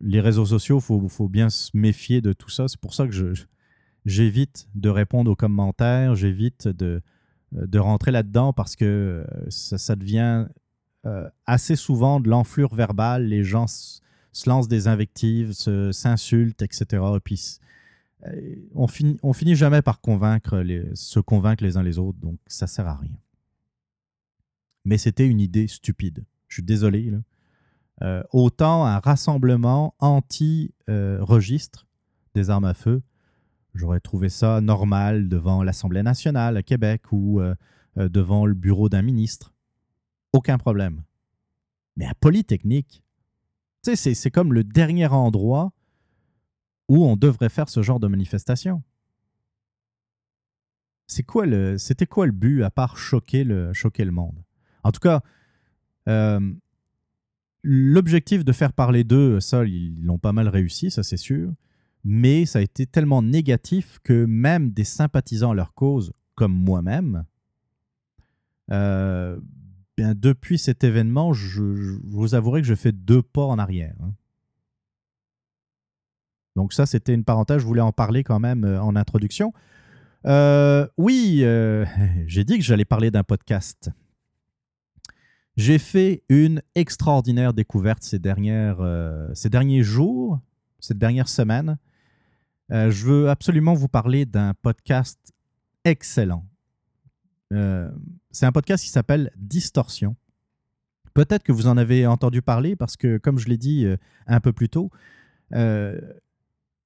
[0.00, 2.68] les réseaux sociaux, il faut, bien se méfier de tout ça.
[2.68, 3.34] C'est pour ça que
[4.04, 7.02] j'évite de répondre aux commentaires, j'évite de,
[7.76, 10.46] rentrer là-dedans parce que euh, ça, devient
[11.46, 13.26] assez souvent de l'enflure verbale.
[13.26, 17.02] Les gens se lancent des invectives, s'insultent, etc.
[17.16, 17.58] Et puis,
[18.74, 22.66] on finit, finit jamais par convaincre les, se convaincre les uns les autres, donc ça
[22.66, 23.16] sert à rien.
[24.84, 26.24] mais c'était une idée stupide.
[26.48, 27.12] Je suis désolé.
[28.02, 31.86] Euh, autant un rassemblement anti-registre
[32.34, 33.02] des armes à feu,
[33.74, 37.54] j'aurais trouvé ça normal devant l'Assemblée nationale à Québec ou euh,
[37.98, 39.54] euh, devant le bureau d'un ministre.
[40.32, 41.02] Aucun problème.
[41.96, 43.02] Mais à Polytechnique,
[43.82, 45.72] c'est comme le dernier endroit
[46.88, 48.82] où on devrait faire ce genre de manifestation.
[51.26, 51.44] Quoi
[51.76, 54.42] c'était quoi le but à part choquer le, choquer le monde?
[54.82, 55.20] En tout cas,
[56.08, 56.40] euh,
[57.62, 61.52] l'objectif de faire parler d'eux, ça, ils l'ont pas mal réussi, ça c'est sûr.
[62.04, 67.24] Mais ça a été tellement négatif que même des sympathisants à leur cause, comme moi-même,
[68.70, 69.38] euh,
[70.14, 71.62] depuis cet événement, je,
[72.04, 73.94] vous avouerai que je fais deux pas en arrière.
[74.02, 74.12] Hein.
[76.56, 79.52] Donc ça, c'était une parenthèse, je voulais en parler quand même euh, en introduction.
[80.26, 81.44] Euh, oui,
[82.26, 83.90] j'ai dit que j'allais parler d'un podcast.
[85.56, 88.78] J'ai fait une extraordinaire découverte ces, dernières,
[89.34, 90.40] ces derniers jours,
[90.80, 91.76] cette dernière semaine.
[92.70, 95.18] je veux absolument vous parler d'un podcast
[95.84, 96.46] excellent.
[98.32, 100.16] Euh, c'est un podcast qui s'appelle Distorsion.
[101.14, 104.40] Peut-être que vous en avez entendu parler parce que, comme je l'ai dit euh, un
[104.40, 104.90] peu plus tôt,
[105.54, 106.00] euh,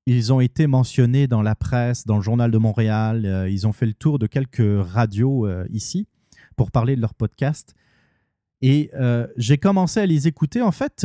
[0.06, 3.48] ils ont été mentionnés dans la presse, dans le journal de Montréal.
[3.50, 6.06] ils ont fait le tour de quelques radios ici
[6.54, 7.74] pour parler de leur podcast.
[8.62, 8.92] Et
[9.36, 10.62] j'ai commencé à les écouter.
[10.62, 11.04] En fait,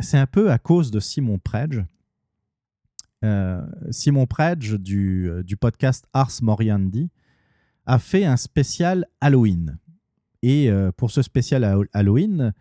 [0.00, 1.84] c'est un peu à cause de Simon Predge.
[3.92, 7.10] Simon Predge du podcast Ars Moriandi
[7.86, 9.78] a fait un spécial Halloween.
[10.42, 12.52] Et euh, pour ce spécial Halloween,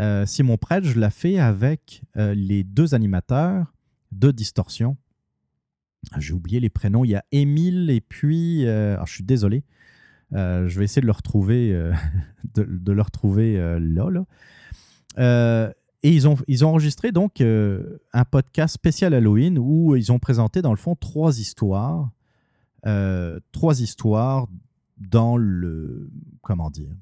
[0.00, 3.72] euh, Simon Predge l'a fait avec euh, les deux animateurs
[4.12, 4.96] de Distorsion.
[6.12, 7.04] Ah, j'ai oublié les prénoms.
[7.04, 8.66] Il y a Émile et puis.
[8.66, 9.64] alors je suis désolé.
[10.32, 11.70] je vais essayer de le retrouver,
[12.54, 14.10] de, le retrouver là.
[14.10, 15.72] là.
[16.02, 20.60] et ils ont, ils ont enregistré donc un podcast spécial Halloween où ils ont présenté
[20.60, 22.10] dans le fond trois histoires
[22.86, 24.48] euh, trois histoires
[24.96, 26.10] dans le.
[26.42, 26.94] Comment dire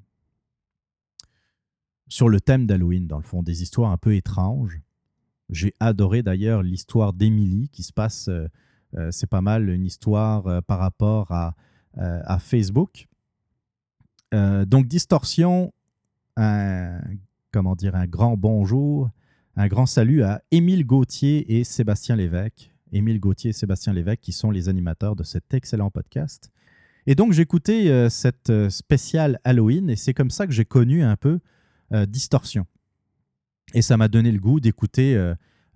[2.09, 4.81] Sur le thème d'Halloween, dans le fond, des histoires un peu étranges.
[5.49, 8.29] J'ai adoré d'ailleurs l'histoire d'Emily qui se passe.
[8.29, 8.47] Euh,
[8.97, 11.55] euh, c'est pas mal une histoire par rapport à,
[11.97, 13.07] à Facebook.
[14.33, 15.73] donc, Distorsion,
[16.37, 19.09] comment dire, un grand bonjour,
[19.55, 22.70] un grand salut à Émile Gauthier et Sébastien Lévesque.
[22.93, 26.51] Émile Gauthier et Sébastien Lévesque, qui sont les animateurs de cet excellent podcast.
[27.07, 31.03] Et donc, écouté euh, cette euh, spéciale Halloween et c'est comme ça que j'ai connu
[31.03, 31.41] un peu
[31.93, 32.67] euh, Distorsion.
[33.75, 35.17] Et ça m'a donné le goût d'écouter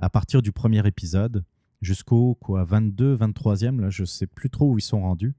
[0.00, 1.44] à partir du premier épisode
[1.80, 5.36] jusqu'au quoi 22, 23e, là, je ne sais plus trop où ils sont rendus.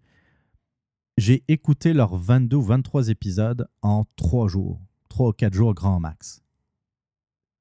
[1.18, 6.00] J'ai écouté leurs 22 ou 23 épisodes en 3 jours, 3 ou 4 jours grand
[6.00, 6.42] max.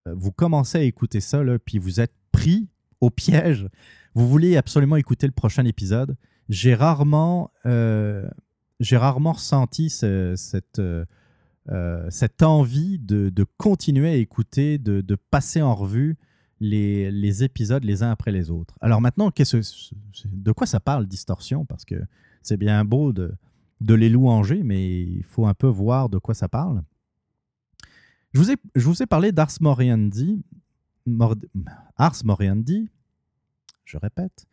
[0.07, 2.69] Vous commencez à écouter ça, puis vous êtes pris
[3.01, 3.69] au piège
[4.15, 6.17] vous voulez absolument écouter le prochain épisode,
[6.49, 8.29] j'ai rarement, euh,
[8.93, 11.05] rarement ressenti cette, euh,
[11.71, 16.17] euh, cette envie de, continuer à écouter, de, passer en revue
[16.61, 18.77] les, épisodes les uns après les autres.
[18.81, 21.65] Alors maintenant, de quoi ça parle, Distorsion?
[21.65, 21.97] Parce que
[22.43, 23.33] c'est bien beau de,
[23.81, 26.83] de les louanger, mais il faut un peu voir de quoi ça parle.
[28.33, 30.45] Je vous ai, je vous ai parlé d'Ars Moriendi,
[31.97, 32.89] Ars Moriendi,
[33.85, 34.47] je répète.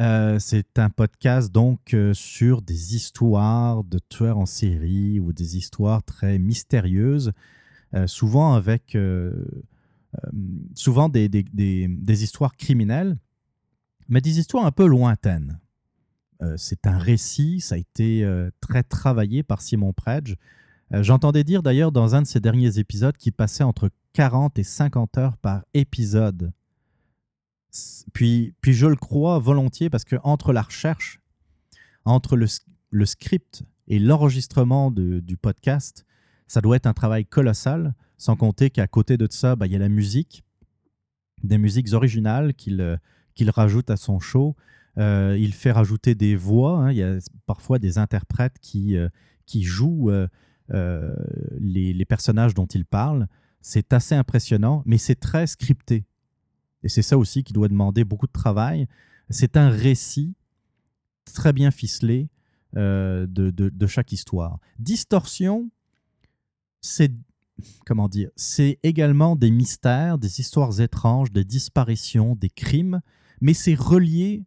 [0.00, 5.56] Euh, c'est un podcast donc euh, sur des histoires de tueurs en série ou des
[5.56, 7.32] histoires très mystérieuses,
[7.94, 8.96] euh, souvent avec
[10.74, 13.18] souvent des, des, histoires criminelles,
[14.08, 15.58] mais des histoires un peu lointaines.
[16.56, 18.24] c'est un récit, ça a été
[18.60, 20.36] très travaillé par Simon Predge.
[20.92, 25.18] J'entendais dire d'ailleurs dans un de ses derniers épisodes qu'il passait entre 40 et 50
[25.18, 26.52] heures par épisode
[28.12, 31.20] puis, puis je le crois volontiers parce que entre la recherche,
[32.04, 36.04] entre le, script et l'enregistrement du podcast,
[36.46, 39.76] ça doit être un travail colossal, sans compter qu'à côté de ça, bah, il y
[39.76, 40.44] a la musique,
[41.42, 42.96] des musiques originales qu'il euh,
[43.48, 44.56] rajoute à son show.
[44.96, 46.78] Euh, il fait rajouter des voix.
[46.78, 46.92] Hein.
[46.92, 49.08] Il y a parfois des interprètes qui, euh,
[49.52, 50.10] jouent
[50.70, 53.26] les, les, personnages dont il parle.
[53.60, 56.04] C'est assez impressionnant, mais c'est très scripté.
[56.84, 58.86] Et c'est ça aussi qui doit demander beaucoup de travail.
[59.30, 60.34] C'est un récit
[61.24, 62.28] très bien ficelé
[62.76, 64.58] euh, de, chaque histoire.
[64.78, 65.70] Distorsion,
[66.80, 67.12] c'est
[67.86, 73.00] comment dire, c'est également des mystères, des histoires étranges, des disparitions, des crimes,
[73.40, 74.44] mais c'est relié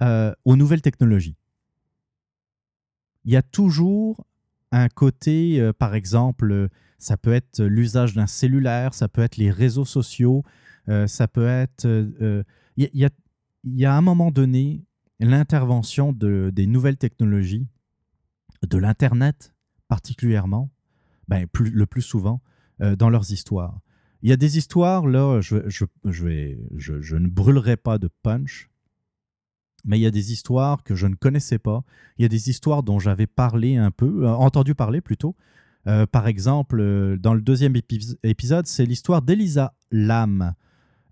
[0.00, 1.36] euh, aux nouvelles technologies.
[3.26, 4.24] Il y a toujours
[4.72, 6.68] un côté, euh, par exemple,
[6.98, 10.42] ça peut être l'usage d'un cellulaire, ça peut être les réseaux sociaux,
[11.06, 11.86] ça peut être...
[12.76, 13.06] Il y,
[13.64, 14.84] y, a, à un moment donné
[15.20, 17.66] l'intervention de, des nouvelles technologies,
[18.66, 19.54] de l'Internet
[19.88, 20.70] particulièrement,
[21.28, 22.40] ben, plus, le plus souvent,
[22.80, 23.80] dans leurs histoires.
[24.22, 28.08] Il y a des histoires, là, je, je, je, vais, je, ne brûlerai pas de
[28.22, 28.68] punch,
[29.84, 31.84] mais il y a des histoires que je ne connaissais pas.
[32.18, 35.36] Il y a des histoires dont j'avais parlé un peu, euh, entendu parler plutôt.
[35.86, 37.74] Euh, par exemple, euh, dans le deuxième
[38.24, 40.54] épisode, c'est l'histoire d'Elisa Lam.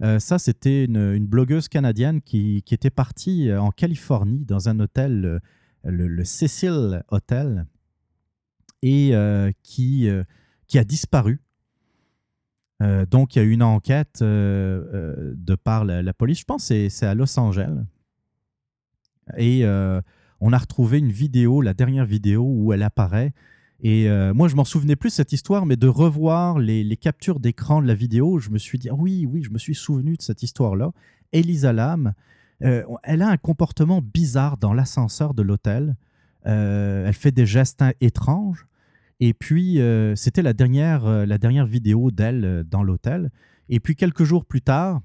[0.00, 5.40] Ça, c'était une, blogueuse canadienne qui, était partie en Californie dans un hôtel,
[5.84, 7.66] le, le Cecil Hotel,
[8.82, 9.12] et
[9.62, 11.40] qui, a disparu.
[12.80, 16.40] donc, il y a eu une enquête de par la, la, police.
[16.40, 17.86] Je pense c'est à Los Angeles.
[19.36, 20.00] Et euh,
[20.40, 23.32] on a retrouvé une vidéo, la dernière vidéo où elle apparaît.
[23.80, 27.82] Et euh, moi, je m'en souvenais plus cette histoire, mais de revoir les, captures d'écran
[27.82, 30.22] de la vidéo, je me suis dit, ah oui, oui, je me suis souvenu de
[30.22, 30.92] cette histoire-là.
[31.32, 32.14] Elisa Lam,
[32.62, 35.96] euh, elle a un comportement bizarre dans l'ascenseur de l'hôtel.
[36.44, 38.66] elle fait des gestes étranges.
[39.20, 39.80] Et puis,
[40.14, 43.30] c'était la dernière, la dernière vidéo d'elle dans l'hôtel.
[43.68, 45.02] Et puis, quelques jours plus tard,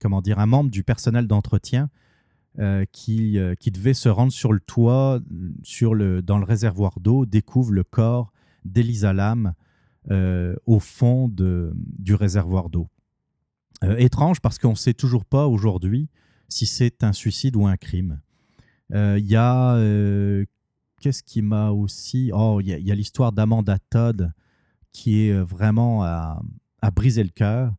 [0.00, 1.88] comment dire, un membre du personnel d'entretien
[2.58, 5.20] euh, qui, euh, qui devait se rendre sur le toit,
[5.62, 8.30] sur le, dans le réservoir d'eau, découvre le corps
[8.66, 9.54] d'Elisa Lam
[10.10, 12.90] euh, au fond de, du réservoir d'eau.
[13.96, 16.10] étrange parce qu'on ne sait toujours pas aujourd'hui
[16.50, 18.20] si c'est un suicide ou un crime.
[18.90, 19.78] Il y a.
[21.00, 22.30] Qu'est-ce qui m'a aussi.
[22.34, 24.30] Oh, il y a, l'histoire d'Amanda Todd
[24.92, 26.42] qui est vraiment à,
[26.82, 27.72] à briser le cœur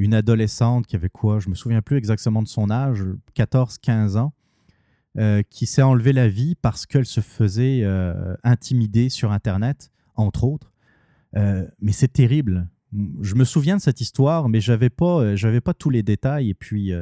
[0.00, 3.04] une adolescente qui avait quoi, je me souviens plus exactement de son âge,
[3.36, 4.32] 14-15 ans,
[5.18, 10.44] euh, qui s'est enlevé la vie parce qu'elle se faisait euh, intimider sur Internet, entre
[10.44, 10.72] autres.
[11.36, 12.66] Euh, mais c'est terrible.
[13.20, 15.22] Je me souviens de cette histoire, mais j'avais pas,
[15.62, 16.48] pas tous les détails.
[16.48, 16.92] Et puis,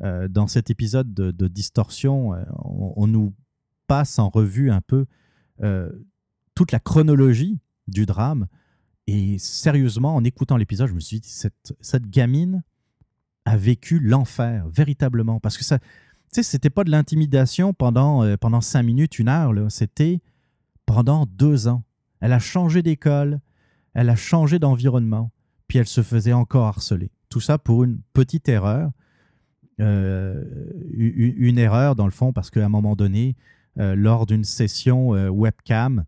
[0.00, 2.30] dans cet épisode de, Distorsion,
[2.64, 3.34] on, on, nous
[3.86, 5.06] passe en revue un peu
[6.54, 8.48] toute la chronologie du drame
[9.10, 12.62] et sérieusement, en écoutant l'épisode, je me suis dit, cette, cette gamine
[13.46, 15.40] a vécu l'enfer, véritablement.
[15.40, 15.86] Parce que ça, tu
[16.32, 20.20] sais, c'était pas de l'intimidation pendant, euh, cinq minutes, une heure, c'était
[20.84, 21.84] pendant deux ans.
[22.20, 23.40] Elle a changé d'école,
[23.94, 25.30] elle a changé d'environnement,
[25.68, 27.10] puis elle se faisait encore harceler.
[27.30, 28.90] Tout ça pour une petite erreur.
[29.80, 30.44] Euh,
[30.92, 33.36] une, erreur, dans le fond, parce qu'à un moment donné,
[33.78, 36.04] euh, lors d'une session webcam,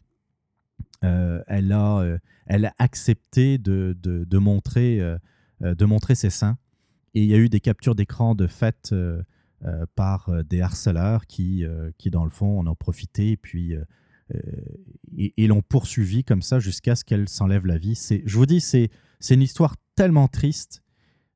[1.03, 2.19] elle a
[2.51, 5.17] elle a accepté de, de, montrer, euh,
[5.63, 6.59] euh, de montrer ses seins.
[7.15, 9.23] Et il y a eu des captures d'écran de fait euh,
[9.95, 11.65] par des harceleurs qui,
[12.07, 13.75] dans le fond, en ont profité et puis
[15.17, 17.95] et, l'ont poursuivi comme ça jusqu'à ce qu'elle s'enlève la vie.
[18.25, 18.91] Je vous dis, c'est
[19.29, 20.83] une histoire tellement triste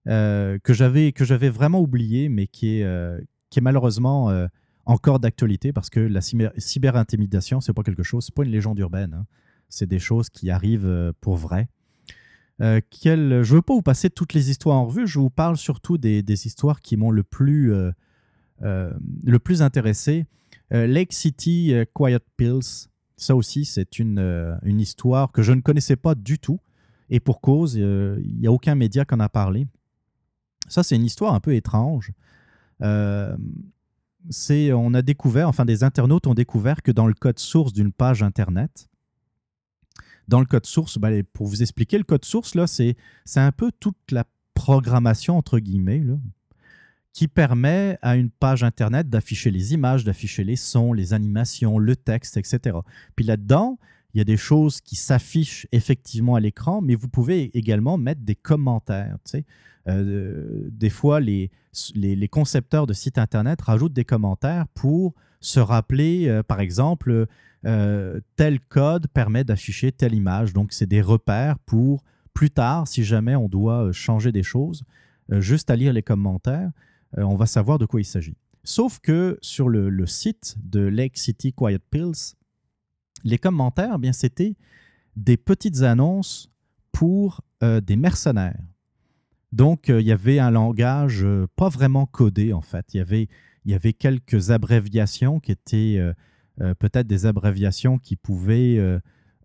[0.06, 4.32] que j'avais vraiment oublié, mais qui est, malheureusement
[4.86, 9.14] encore d'actualité parce que la cyber-intimidation, c'est pas quelque chose, c'est pas une légende urbaine.
[9.14, 9.26] Hein
[9.74, 11.68] c'est des choses qui arrivent euh, pour vrai.
[12.60, 15.56] Euh, je ne veux pas vous passer toutes les histoires en revue, je vous parle
[15.56, 17.90] surtout des, histoires qui m'ont le plus, euh,
[18.62, 20.26] le plus intéressé.
[20.70, 26.14] Lake City Quiet Pills, ça aussi c'est une, une histoire que je ne connaissais pas
[26.14, 26.58] du tout,
[27.10, 29.66] et pour cause, il n'y a aucun média qui en a parlé.
[30.68, 32.12] Ça c'est une histoire un peu étrange.
[32.80, 33.36] on
[34.94, 38.88] a découvert, enfin des internautes ont découvert que dans le code source d'une page Internet,
[40.28, 42.96] dans le code source, ben, pour vous expliquer, le code source, là, c'est,
[43.36, 46.02] un peu toute la programmation, entre guillemets,
[47.12, 51.96] qui permet à une page Internet d'afficher les images, d'afficher les sons, les animations, le
[51.96, 52.78] texte, etc.
[53.16, 53.78] Puis là-dedans,
[54.14, 58.20] il y a des choses qui s'affichent effectivement à l'écran, mais vous pouvez également mettre
[58.22, 59.16] des commentaires.
[59.88, 61.50] Euh, des fois, les,
[61.94, 67.26] les, concepteurs de sites Internet rajoutent des commentaires pour se rappeler, euh, par exemple,
[67.66, 70.52] euh, tel code permet d'afficher telle image.
[70.52, 72.04] Donc, c'est des repères pour
[72.34, 74.84] plus tard, si jamais on doit euh, changer des choses,
[75.32, 76.70] euh, juste à lire les commentaires,
[77.16, 78.36] on va savoir de quoi il s'agit.
[78.64, 82.34] Sauf que sur le, site de Lake City Quiet Pills,
[83.22, 84.56] les commentaires, eh bien c'était
[85.14, 86.50] des petites annonces
[86.90, 88.58] pour des mercenaires.
[89.52, 92.84] Donc, il y avait un langage pas vraiment codé, en fait.
[92.94, 93.28] Il y avait,
[93.64, 96.00] il y avait quelques abréviations qui étaient
[96.58, 98.98] peut-être des abréviations qui pouvaient euh,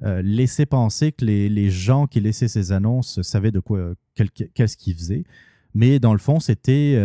[0.03, 3.93] euh, laisser penser que les, gens qui laissaient ces annonces savaient de quoi,
[4.53, 5.24] qu'est-ce qu'ils faisaient.
[5.74, 6.99] Mais dans le fond, c'était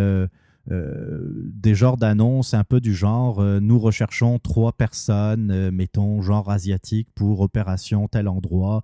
[0.66, 7.40] des genres d'annonces un peu du genre nous recherchons trois personnes, mettons genre asiatique pour
[7.40, 8.82] opération tel endroit.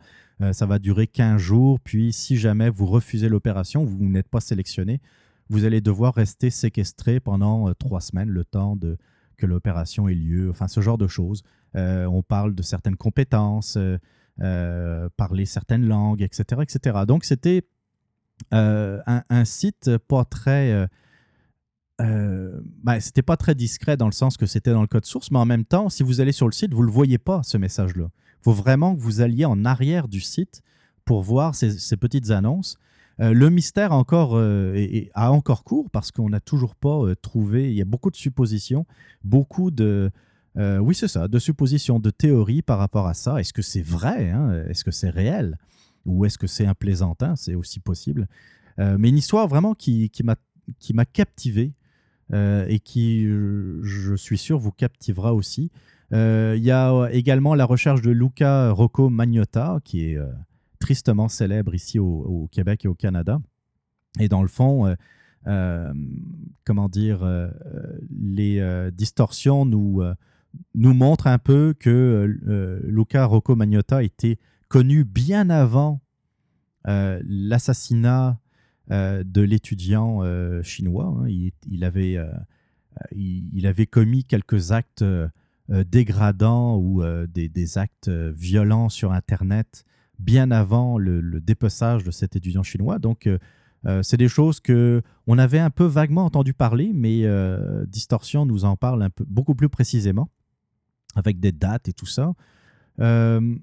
[0.53, 1.81] ça va durer 15 jours.
[1.81, 5.01] Puis si jamais vous refusez l'opération, vous n'êtes pas sélectionné,
[5.49, 8.99] vous allez devoir rester séquestré pendant trois semaines, le temps de,
[9.41, 10.51] que l'opération ait lieu.
[10.51, 11.43] Enfin, ce genre de choses.
[11.75, 13.79] on parle de certaines compétences.
[14.43, 16.63] Euh, parler certaines langues, etc.
[16.63, 17.01] etc.
[17.07, 17.63] Donc c'était
[18.55, 20.89] euh, un, site pas très...
[22.01, 25.31] Euh, ben, c'était pas très discret dans le sens que c'était dans le code source,
[25.31, 27.43] mais en même temps, si vous allez sur le site, vous ne le voyez pas,
[27.43, 28.07] ce message-là.
[28.07, 30.63] Il faut vraiment que vous alliez en arrière du site
[31.05, 32.79] pour voir ces, petites annonces.
[33.19, 37.85] Le mystère encore, a encore cours parce qu'on n'a toujours pas trouvé, il y a
[37.85, 38.87] beaucoup de suppositions,
[39.23, 40.11] beaucoup de,
[40.59, 43.41] euh, oui, c'est ça, de suppositions, de théories par rapport à ça.
[43.41, 44.65] Est-ce que c'est vrai hein?
[44.69, 45.59] Est-ce que c'est réel?
[46.07, 48.27] Ou est-ce que c'est un plaisantin C'est aussi possible.
[48.79, 50.25] Euh, mais une histoire vraiment qui, qui
[50.95, 51.75] m'a captivé
[52.33, 55.71] euh, et qui, je suis sûr, vous captivera aussi.
[56.13, 60.19] Il y a également la recherche de Luca Rocco Magnotta, qui est
[60.81, 63.41] tristement célèbre ici au, Québec et au Canada.
[64.19, 64.93] Et dans le fond,
[65.45, 67.51] comment dire,
[68.11, 70.03] les distorsions nous
[70.75, 76.01] nous montre un peu que euh, Luca Rocco Magnotta était connu bien avant
[76.89, 78.41] euh, l'assassinat
[78.91, 80.23] euh, de l'étudiant
[80.63, 81.17] chinois.
[81.21, 81.29] Hein.
[81.29, 82.19] Il, avait,
[83.13, 85.05] il, avait commis quelques actes
[85.69, 89.85] dégradants ou des, actes violents sur Internet
[90.21, 92.99] bien avant le, le, dépeçage de cet étudiant chinois.
[92.99, 93.29] Donc,
[94.03, 97.25] c'est des choses que on avait un peu vaguement entendu parler, mais
[97.87, 100.29] Distorsion nous en parle un peu, beaucoup plus précisément
[101.17, 102.33] avec des dates et tout ça.
[103.01, 103.57] Euh,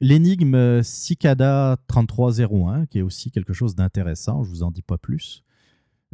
[0.00, 5.44] l'énigme Cicada 3301, qui est aussi quelque chose d'intéressant, je vous en dis pas plus.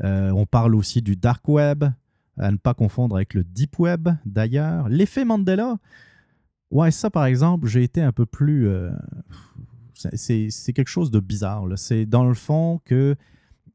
[0.02, 1.84] Euh, on parle aussi du dark web,
[2.38, 4.88] à ne pas confondre avec le deep web d'ailleurs.
[4.88, 5.76] L'effet Mandela,
[6.70, 8.68] ouais, ça par exemple, j'ai été un peu plus.
[10.14, 11.64] C'est quelque chose de bizarre.
[11.76, 13.16] C'est dans le fond que.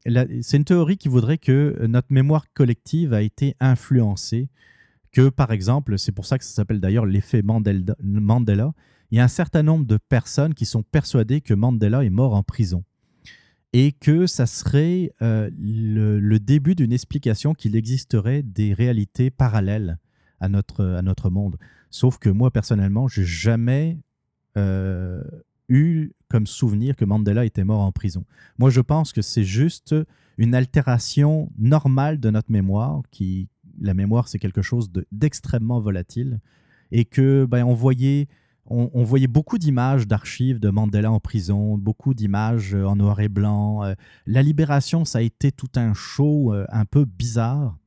[0.06, 4.48] C'est une théorie qui voudrait que notre mémoire collective a été influencée
[5.12, 8.72] que, par exemple, c'est pour ça que ça s'appelle d'ailleurs l'effet Mandela,
[9.10, 12.34] il y a un certain nombre de personnes qui sont persuadées que Mandela est mort
[12.34, 12.84] en prison
[13.72, 19.98] et que ça serait euh, le, début d'une explication qu'il existerait des réalités parallèles
[20.40, 21.56] à notre, à notre monde.
[21.90, 23.98] Sauf que moi, personnellement, j'ai jamais
[24.56, 25.22] euh,
[25.68, 28.24] eu comme souvenir que Mandela était mort en prison.
[28.58, 29.94] Moi, je pense que c'est juste
[30.36, 33.48] une altération normale de notre mémoire qui,
[33.80, 36.40] la mémoire, c'est quelque chose d'extrêmement volatile
[36.90, 38.28] et que ben, on voyait
[38.70, 43.28] on, voyait beaucoup d'images d'archives de Mandela en prison, beaucoup d'images euh, en noir et
[43.28, 43.82] blanc.
[43.82, 43.94] Euh,
[44.26, 47.78] la libération, ça a été tout un show euh, un peu bizarre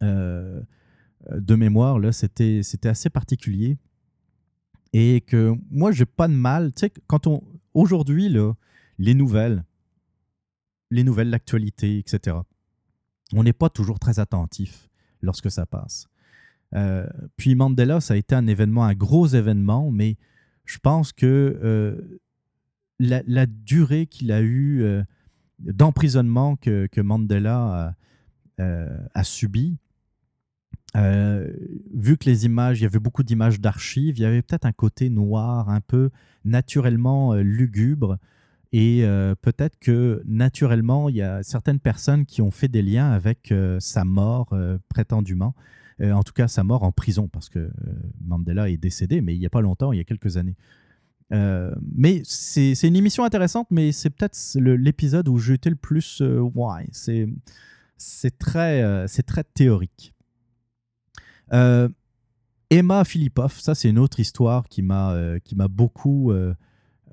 [0.00, 1.98] de mémoire.
[1.98, 3.78] Là, c'était assez particulier.
[4.92, 6.72] Et que moi, j'ai pas de mal.
[6.72, 7.42] Tu sais, quand on.
[7.74, 8.34] Aujourd'hui,
[8.98, 9.64] les nouvelles,
[10.90, 12.36] les nouvelles, l'actualité, etc.,
[13.34, 14.88] on n'est pas toujours très attentif
[15.22, 16.08] lorsque ça passe.
[16.74, 20.16] Euh, puis Mandela, ça a été un événement, un gros événement, mais
[20.64, 22.20] je pense que euh,
[22.98, 25.02] la, durée qu'il a eue euh,
[25.60, 27.94] d'emprisonnement que, Mandela
[28.58, 29.78] a, subi,
[30.94, 34.72] vu que les images, il y avait beaucoup d'images d'archives, il y avait peut-être un
[34.72, 36.10] côté noir, un peu
[36.44, 38.18] naturellement lugubre.
[38.72, 39.02] Et
[39.40, 44.04] peut-être que naturellement, il y a certaines personnes qui ont fait des liens avec sa
[44.04, 44.54] mort
[44.88, 45.54] prétendument.
[46.02, 47.70] en tout cas, sa mort en prison, parce que
[48.20, 50.56] Mandela est décédé, mais il n'y a pas longtemps, il y a quelques années.
[51.30, 56.20] mais c'est une émission intéressante, mais c'est peut-être l'épisode où été le plus.
[56.20, 56.86] ouais,
[57.96, 60.12] c'est très, c'est très théorique.
[62.70, 65.32] Emma Philippov, ça c'est une autre histoire qui m'a
[65.68, 66.32] beaucoup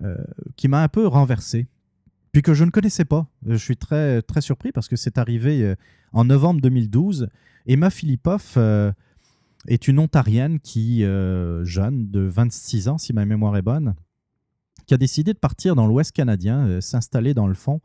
[0.03, 0.17] euh,
[0.57, 1.67] qui m'a un peu renversé,
[2.33, 3.27] puis que je ne connaissais pas.
[3.45, 5.75] Je suis très, très surpris parce que c'est arrivé euh,
[6.11, 7.29] en novembre 2012.
[7.65, 8.91] Emma Philippov euh,
[9.67, 13.95] est une Ontarienne qui, jeune, de 26 ans, si ma mémoire est bonne,
[14.85, 17.81] qui a décidé de partir dans l'Ouest canadien, s'installer dans le fond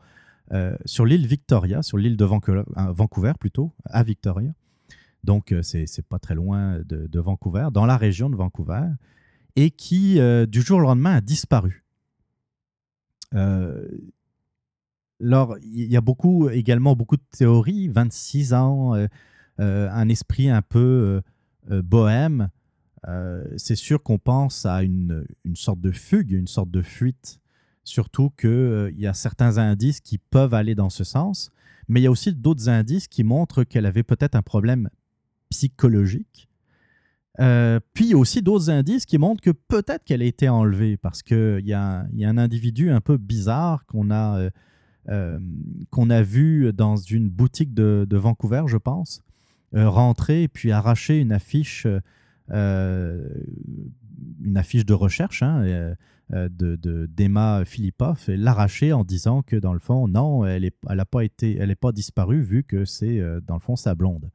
[0.84, 4.53] sur l'île Victoria, sur l'île de Vancouver, plutôt, à Victoria.
[5.24, 8.88] Donc, c'est pas très loin de, Vancouver, dans la région de Vancouver,
[9.56, 10.18] et qui,
[10.48, 11.84] du jour au lendemain, a disparu.
[13.34, 13.86] Euh,
[15.22, 17.88] alors, il y a beaucoup, également beaucoup de théories.
[17.88, 19.06] 26 ans, euh,
[19.60, 21.22] euh, un esprit un peu
[21.68, 22.48] bohème.
[23.56, 27.38] c'est sûr qu'on pense à une, une, sorte de fugue, une sorte de fuite.
[27.84, 31.50] Surtout qu'il y a certains indices qui peuvent aller dans ce sens.
[31.88, 34.88] mais il y a aussi d'autres indices qui montrent qu'elle avait peut-être un problème
[35.51, 36.51] psychologique.
[37.38, 41.64] Euh, puis aussi d'autres indices qui montrent que peut-être qu'elle a été enlevée parce qu'il
[41.64, 44.51] y, a, y a un individu un peu bizarre qu'on a, euh,
[45.09, 45.38] euh,
[46.11, 49.22] a vu dans une boutique de, de Vancouver, je pense,
[49.72, 51.86] rentrer et puis arracher une affiche,
[52.48, 53.22] une
[54.57, 55.94] affiche de recherche hein,
[56.30, 61.07] de, d'Emma Philippov et l'arracher en disant que dans le fond, non, elle n'est elle
[61.07, 61.22] pas,
[61.80, 64.30] pas disparue vu que c'est dans le fond sa blonde.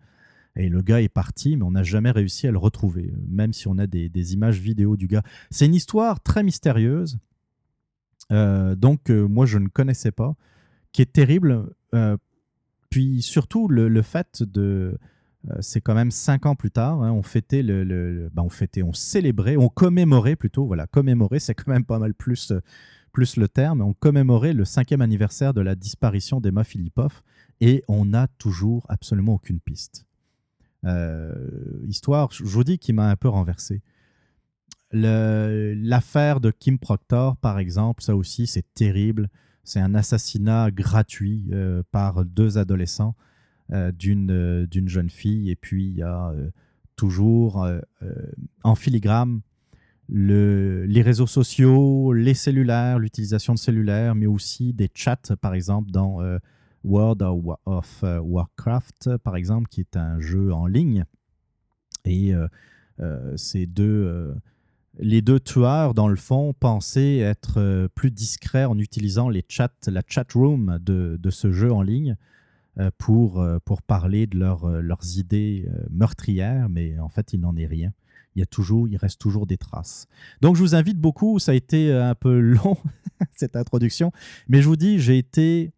[0.58, 3.68] Et le gars est parti, mais on n'a jamais réussi à le retrouver, même si
[3.68, 5.24] on a des, images vidéo du gars.
[5.49, 7.20] C'est une histoire très mystérieuse,
[8.32, 10.36] euh, donc euh, moi je ne connaissais pas,
[10.93, 11.70] qui est terrible.
[11.93, 12.18] Euh,
[12.89, 14.97] puis surtout le, fait de...
[15.60, 18.30] c'est quand même cinq ans plus tard, hein, on fêtait le...
[18.34, 22.14] Ben, on fêtait, on célébrait, on commémorait plutôt, voilà, commémorer c'est quand même pas mal
[22.14, 22.53] plus,
[23.12, 27.24] plus le terme, on commémorait le cinquième anniversaire de la disparition d'Emma Philippov
[27.60, 30.05] et on n'a toujours absolument aucune piste.
[30.86, 31.33] Euh,
[31.88, 33.81] histoire, je vous dis, qui m'a un peu renversé.
[34.91, 39.29] L'affaire de Kim Proctor, par exemple, ça aussi, c'est terrible.
[39.63, 43.15] C'est un assassinat gratuit euh, par deux adolescents
[43.71, 45.49] euh, d'une jeune fille.
[45.49, 46.33] Et puis, il y a
[46.95, 47.67] toujours
[48.63, 49.41] en filigrane
[50.07, 55.91] le, les réseaux sociaux, les cellulaires, l'utilisation de cellulaires, mais aussi des chats, par exemple,
[55.91, 56.21] dans
[56.86, 57.23] World
[57.65, 61.05] of euh, Warcraft, par exemple, qui est un jeu en ligne.
[62.05, 62.47] Et euh,
[62.99, 64.36] euh, ces deux,
[64.99, 70.03] les deux tueurs, dans le fond, pensaient être plus discrets en utilisant les chats, la
[70.07, 72.15] chat room de, de ce jeu en ligne
[72.97, 77.91] pour, pour parler de leurs idées meurtrières, mais en fait, il n'en est rien.
[78.36, 80.07] Il, y a toujours, il reste toujours des traces.
[80.41, 81.39] Donc, je vous invite beaucoup.
[81.39, 82.77] Ça a été un peu long,
[83.36, 84.11] cette introduction,
[84.49, 85.71] mais je vous dis, j'ai été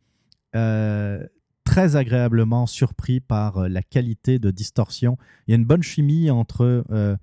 [0.54, 5.18] très agréablement surpris par euh, la qualité de distorsion.
[5.48, 7.16] Il y a une bonne chimie entre euh,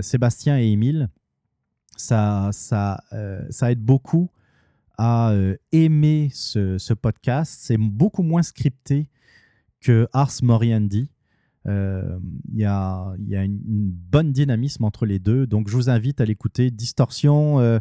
[0.00, 1.10] Sébastien et Émile.
[1.96, 3.04] Ça, ça,
[3.50, 4.30] ça aide beaucoup
[4.98, 5.32] à
[5.70, 7.56] aimer ce, podcast.
[7.60, 9.06] C'est beaucoup moins scripté
[9.80, 11.08] que Ars Moriendi.
[11.66, 12.20] Il
[12.52, 13.60] y, a, y a une,
[14.14, 15.46] bonne dynamisme entre les deux.
[15.46, 16.70] Donc, je vous invite à l'écouter.
[16.70, 17.78] Distorsion, euh,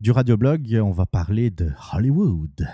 [0.00, 2.68] du radioblog, on va parler de Hollywood.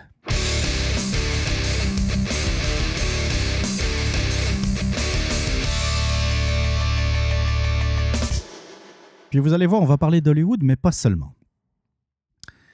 [9.31, 11.37] Puis vous allez voir, on va parler d'Hollywood, mais pas seulement.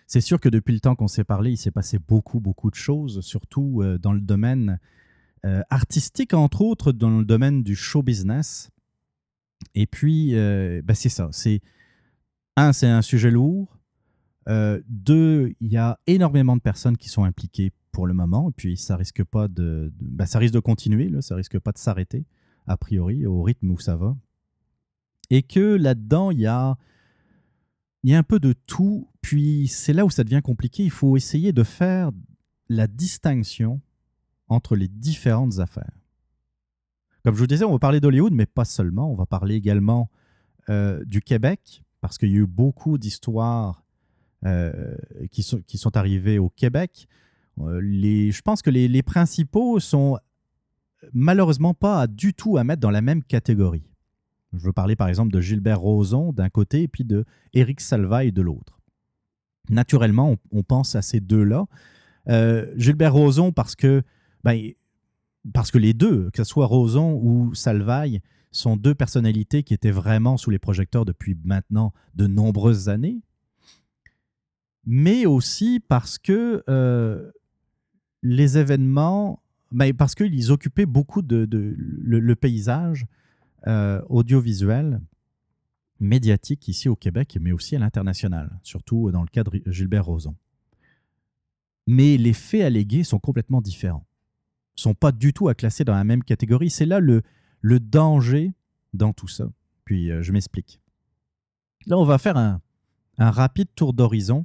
[0.07, 2.77] C'est sûr que depuis le temps qu'on s'est parlé, il s'est passé beaucoup, beaucoup de
[2.77, 4.79] choses, surtout euh, dans le domaine
[5.45, 8.71] euh, artistique, entre autres, dans le domaine du show business.
[9.75, 11.29] Et puis, euh, ben, c'est ça.
[11.33, 11.61] C'est
[12.57, 13.76] un, c'est un sujet lourd.
[14.49, 18.53] Euh, deux, il y a énormément de personnes qui sont impliquées pour le moment, et
[18.53, 22.27] puis ça risque pas de, bah, ça risque de continuer, ça risque pas de s'arrêter
[22.67, 24.17] a priori au rythme où ça va,
[25.31, 26.77] et que là-dedans il y a
[28.05, 30.85] y a un peu de tout, puis c'est là où ça devient compliqué.
[30.85, 32.13] Il faut essayer de faire
[32.69, 33.81] la distinction
[34.49, 35.99] entre les différentes affaires.
[37.25, 39.11] Comme je vous disais, on va parler d'Hollywood, mais pas seulement.
[39.11, 40.11] On va parler également
[40.69, 43.85] euh, du Québec, parce qu'il y a eu beaucoup d'histoires
[45.31, 47.09] qui, sont, qui sont arrivés au Québec.
[47.61, 50.19] Euh, je pense que les, les, principaux sont
[51.13, 53.89] malheureusement pas du tout à mettre dans la même catégorie.
[54.53, 58.33] Je veux parler par exemple de Gilbert Rozon d'un côté et puis de Éric Salvaille
[58.33, 58.81] de l'autre.
[59.69, 61.67] Naturellement, on, pense à ces deux-là.
[62.29, 64.03] Euh, Gilbert Rozon parce que,
[64.45, 64.71] ben,
[65.53, 68.21] parce que les deux, que ce soit Rozon ou Salvaille,
[68.53, 73.21] sont deux personnalités qui étaient vraiment sous les projecteurs depuis maintenant de nombreuses années
[74.87, 77.31] mais aussi parce que euh,
[78.23, 83.07] les événements, ben, parce qu'ils occupaient beaucoup de, le, paysage
[83.67, 85.01] euh, audiovisuel,
[85.99, 90.37] médiatique ici au Québec, mais aussi à l'international, surtout dans le cas de Gilbert Rozon.
[91.87, 94.07] Mais les faits allégués sont complètement différents,
[94.77, 96.71] ne sont pas du tout à classer dans la même catégorie.
[96.71, 97.23] C'est là le,
[97.61, 98.53] le danger
[98.93, 99.49] dans tout ça.
[99.85, 100.81] Puis euh, je m'explique.
[101.87, 102.61] Là, on va faire un,
[103.19, 104.45] un rapide tour d'horizon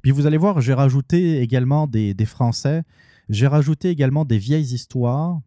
[0.00, 2.84] puis vous allez voir, j'ai rajouté également des, Français.
[3.28, 5.40] J'ai rajouté également des vieilles histoires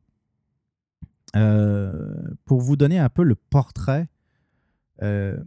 [1.36, 2.15] euh,
[2.45, 4.09] pour vous donner un peu le portrait
[5.01, 5.38] euh,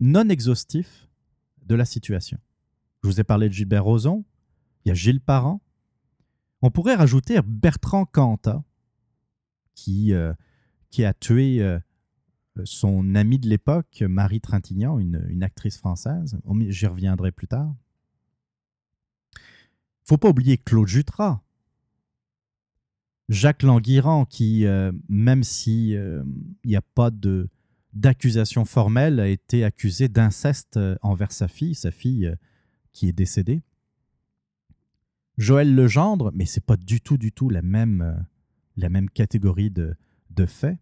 [0.00, 1.08] non exhaustif
[1.66, 2.38] de la situation.
[3.02, 4.24] Je vous ai parlé de Gilbert Rozon,
[4.84, 5.60] il y a Gilles Parent.
[6.62, 8.62] On pourrait rajouter Bertrand Cantat,
[9.74, 10.34] qui, euh,
[10.90, 11.78] qui a tué
[12.64, 16.38] son amie de l'époque, Marie Trintignant, une, une actrice française.
[16.68, 17.74] J'y reviendrai plus tard.
[20.10, 21.40] Faut pas oublier Claude Jutras,
[23.28, 26.24] Jacques Languirand, qui, euh, même s'il euh,
[26.64, 27.48] n'y a pas de
[27.92, 32.34] d'accusation formelle, a été accusé d'inceste euh, envers sa fille, sa fille
[32.92, 33.62] qui est décédée.
[35.38, 38.26] Joël Legendre, mais c'est pas du tout, du tout la même,
[38.76, 39.94] la même catégorie de,
[40.30, 40.78] de faits.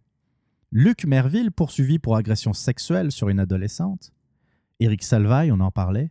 [0.71, 4.11] Luc Merville, poursuivi pour agression sexuelle sur une adolescente.
[4.79, 6.09] Éric Salvaille, on en parlait.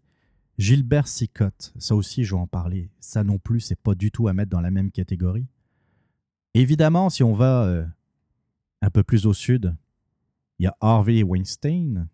[0.59, 2.91] Gilbert Sicotte, ça aussi, je vais en parler.
[2.99, 5.47] Ça non plus, c'est pas du tout à mettre dans la même catégorie.
[6.55, 7.87] Évidemment, si on va euh,
[8.83, 9.77] un peu plus au sud,
[10.59, 12.09] il y a Harvey Weinstein.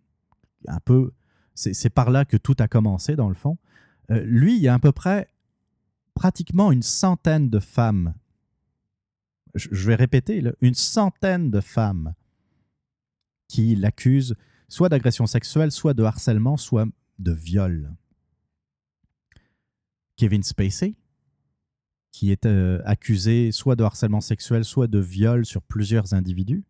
[0.68, 1.12] Un peu,
[1.55, 3.57] c'est par là que tout a commencé, dans le fond.
[4.11, 5.28] Euh, lui, il y a à peu près
[6.12, 8.14] pratiquement une centaine de femmes.
[9.55, 12.14] Je, vais répéter, une centaine de femmes
[13.49, 14.34] qui l'accusent
[14.68, 16.86] soit d'agression sexuelle, soit de harcèlement, soit
[17.18, 17.95] de viol.
[20.17, 20.95] Kevin Spacey,
[22.15, 26.65] qui est euh, accusé soit de harcèlement sexuel, soit de viol sur plusieurs individus.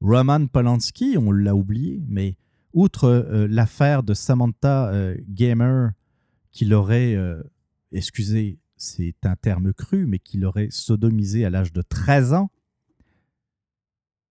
[0.00, 2.36] Roman Polanski, on l'a oublié, mais
[2.72, 5.90] outre euh, l'affaire de Samantha euh, Gamer,
[6.52, 7.16] qui l'aurait,
[7.92, 12.50] excusez, c'est un terme cru, mais qui l'aurait sodomisé à l'âge de 13 ans,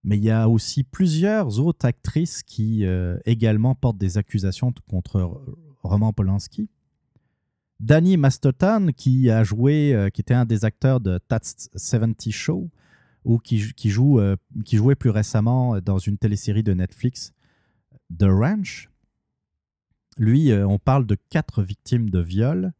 [0.04, 2.84] mais il y a aussi plusieurs autres actrices qui
[3.24, 5.42] également portent des accusations contre
[5.82, 6.68] Roman Polanski.
[7.80, 12.70] Danny Mastotan, qui a joué, euh, qui était un des acteurs de That's 70 Show,
[13.24, 17.32] ou qui, joue, euh, qui jouait plus récemment dans une télésérie de Netflix,
[18.16, 18.90] The Ranch.
[20.18, 22.72] Lui, euh, on parle de quatre victimes de viol.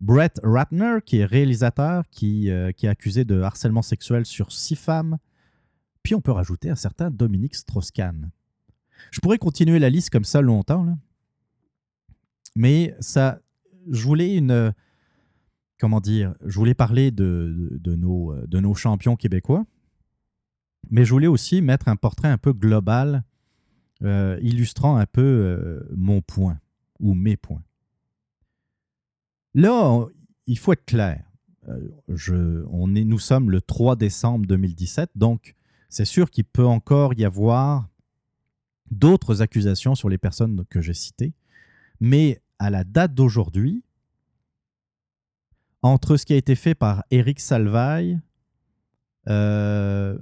[0.00, 5.18] Brett Ratner, qui est réalisateur, qui, qui est accusé de harcèlement sexuel sur six femmes.
[6.02, 8.30] Puis on peut rajouter un certain Dominique Strauss-Kahn.
[9.12, 10.98] Je pourrais continuer la liste comme ça longtemps, là.
[12.54, 13.40] mais ça,
[13.90, 14.72] je voulais une.
[15.78, 19.66] Comment dire Je voulais parler de, nos, de nos champions québécois,
[20.90, 23.24] mais je voulais aussi mettre un portrait un peu global,
[24.02, 26.58] euh, illustrant un peu euh, mon point
[27.00, 27.62] ou mes points.
[29.54, 30.04] Là,
[30.46, 31.24] il faut être clair.
[31.68, 35.54] Euh, je, on est, nous sommes le 3 décembre 2017, donc
[35.88, 37.88] c'est sûr qu'il peut encore y avoir
[38.90, 41.32] d'autres accusations sur les personnes que j'ai citées,
[42.00, 43.82] mais à la date d'aujourd'hui,
[45.82, 48.20] entre ce qui a été fait par Eric Salvaille,
[49.28, 50.18] euh,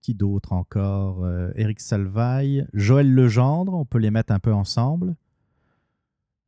[0.00, 5.14] qui d'autre encore Eric euh, Salvaille, Joël Legendre, on peut les mettre un peu ensemble.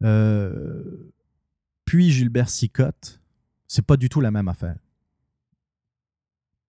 [0.02, 1.12] Euh,
[1.84, 3.20] puis Gilbert Sicotte,
[3.68, 4.76] c'est pas du tout la même affaire.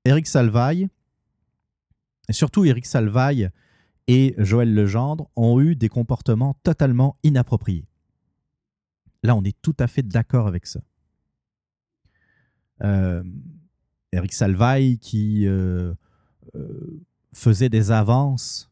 [0.05, 0.87] Eric Salvaille,
[2.29, 3.49] et surtout Eric Salvaille,
[4.07, 7.87] et Joël Legendre ont eu des comportements totalement inappropriés.
[9.23, 10.81] Là, on est tout à fait d'accord avec ça.
[12.83, 13.23] Euh,
[14.11, 15.93] Eric Salvaille qui euh,
[16.55, 17.01] euh,
[17.33, 18.71] faisait des avances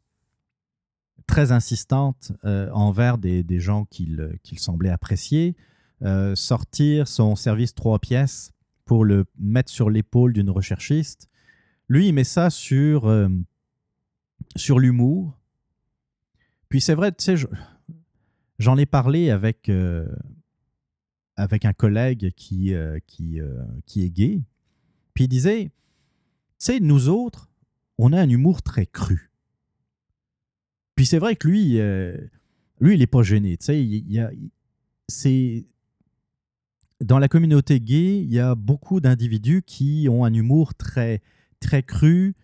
[1.25, 5.55] très insistantes envers des, gens qu'il semblait apprécier,
[6.36, 8.51] sortir son service trois pièces
[8.84, 11.29] pour le mettre sur l'épaule d'une recherchiste.
[11.88, 13.07] Lui, il met ça sur
[14.55, 15.38] sur l'humour.
[16.69, 17.47] Puis c'est vrai, tu sais,
[18.59, 20.07] j'en ai parlé avec, euh,
[21.36, 24.41] avec un collègue qui, euh, qui, euh, qui est gay.
[25.13, 25.71] Puis il disait, tu
[26.57, 27.49] sais, nous autres,
[27.97, 29.31] on a un humour très cru.
[30.95, 31.79] Puis c'est vrai que lui,
[32.79, 33.57] lui, il n'est pas gêné.
[33.57, 34.29] Tu sais, il,
[35.07, 35.65] c'est
[37.01, 41.21] dans la communauté gay, il y a beaucoup d'individus qui ont un humour très,
[41.59, 42.36] très cru,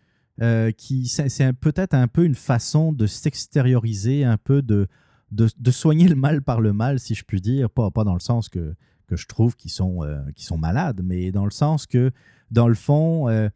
[0.42, 4.88] euh, qui c'est peut-être un peu une façon de s'extérioriser, un peu de,
[5.32, 8.22] de, soigner le mal par le mal, si je puis dire, pas, pas dans le
[8.22, 8.74] sens que,
[9.08, 12.12] que je trouve qu'ils sont, euh, sont malades, mais dans le sens que,
[12.52, 13.50] dans le fond, euh,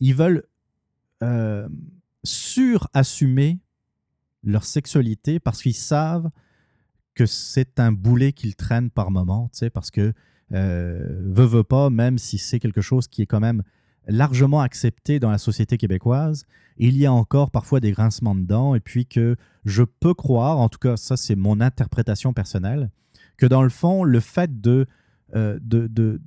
[0.00, 0.44] ils veulent
[2.24, 3.58] surassumer
[4.42, 6.30] leur sexualité parce qu'ils savent
[7.14, 10.14] que c'est un boulet qu'ils traînent par moment, tu sais, parce que
[10.50, 13.62] veut, veut pas, même si c'est quelque chose qui est quand même
[14.08, 16.44] largement accepté dans la société québécoise.
[16.78, 20.58] Il y a encore parfois des grincements de dents, et puis que je peux croire,
[20.58, 22.90] en tout cas ça c'est mon interprétation personnelle,
[23.36, 24.86] que dans le fond, le fait de
[25.34, 26.22] de, de,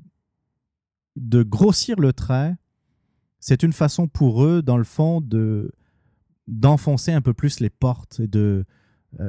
[1.15, 2.55] de grossir le trait,
[3.39, 5.71] c'est une façon pour eux, dans le fond, de
[6.47, 8.65] d'enfoncer un peu plus les portes et de,
[9.17, 9.25] tu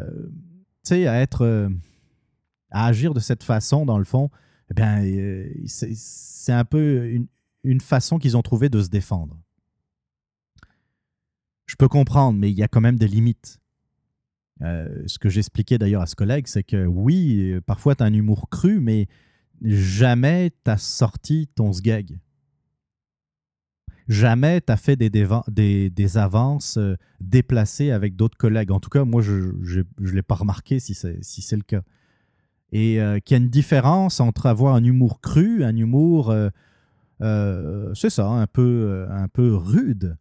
[0.82, 1.70] sais, à être,
[2.70, 4.30] à agir de cette façon, dans le fond,
[4.70, 5.02] eh bien,
[5.66, 7.26] c'est un peu une,
[7.64, 9.40] une façon qu'ils ont trouvé de se défendre.
[11.66, 13.60] Je peux comprendre, mais il y a quand même des limites.
[14.60, 18.12] Euh, ce que j'expliquais d'ailleurs à ce collègue, c'est que oui, parfois tu as un
[18.12, 19.08] humour cru, mais
[19.62, 22.18] jamais tu as sorti ton sgeg.
[24.08, 28.72] Jamais tu as fait des, avances euh, déplacées avec d'autres collègues.
[28.72, 29.52] En tout cas, moi, je
[29.98, 31.82] ne l'ai pas remarqué si c'est si le cas.
[32.72, 36.48] Et euh, qu'il y a une différence entre avoir un humour cru, un humour euh,
[37.94, 40.16] c'est ça, un peu, euh, un peu rude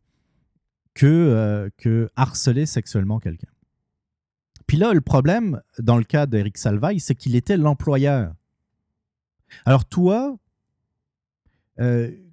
[0.94, 3.48] que, euh, que harceler sexuellement quelqu'un.
[4.68, 8.34] Puis là, le problème, dans le cas d'Eric Salvaille, c'est qu'il était l'employeur.
[9.66, 10.38] Alors toi,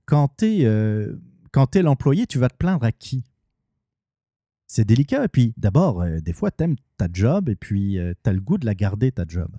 [0.04, 3.24] quand tu es, l'employé, tu vas te plaindre à qui?
[4.66, 5.24] C'est délicat.
[5.24, 8.58] Et puis, d'abord, des fois, tu aimes ta job et puis tu as le goût
[8.58, 9.50] de la garder, ta job.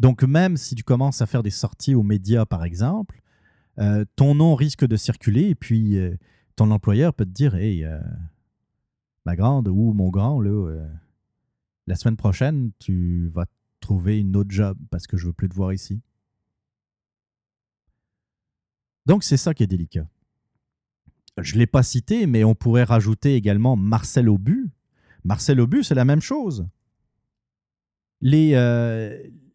[0.00, 3.22] Donc, même si tu commences à faire des sorties aux médias, par exemple,
[3.78, 6.16] euh, ton nom risque de circuler et puis euh,
[6.56, 8.00] ton employeur peut te dire Hey, euh,
[9.24, 13.46] ma grande ou mon grand, la semaine prochaine, tu vas
[13.80, 16.00] trouver une autre job parce que je veux plus te voir ici.
[19.06, 20.06] Donc, c'est ça qui est délicat.
[21.38, 24.70] Je ne l'ai pas cité, mais on pourrait rajouter également Marcel Aubu.
[25.24, 26.66] Marcel Aubu, c'est la même chose.
[28.20, 28.50] Les,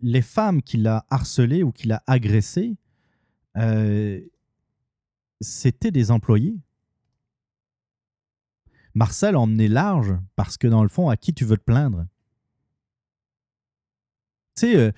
[0.02, 2.78] les femmes qu'il a harcelées ou qu'il a agressées,
[3.58, 4.22] euh,
[5.42, 6.58] c'était des employés.
[8.96, 12.06] Marcel emmenait large parce que dans le fond, à qui tu veux te plaindre?
[14.56, 14.92] Tu sais, euh,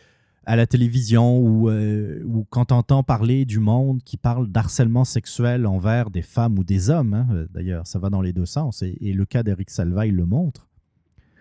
[0.46, 5.06] à la télévision ou, euh, ou quand tu entends parler du monde qui parle d'harcèlement
[5.06, 8.82] sexuel envers des femmes ou des hommes, hein, d'ailleurs, ça va dans les deux sens,
[8.82, 10.70] et, le cas d'Eric Salvaille le montre.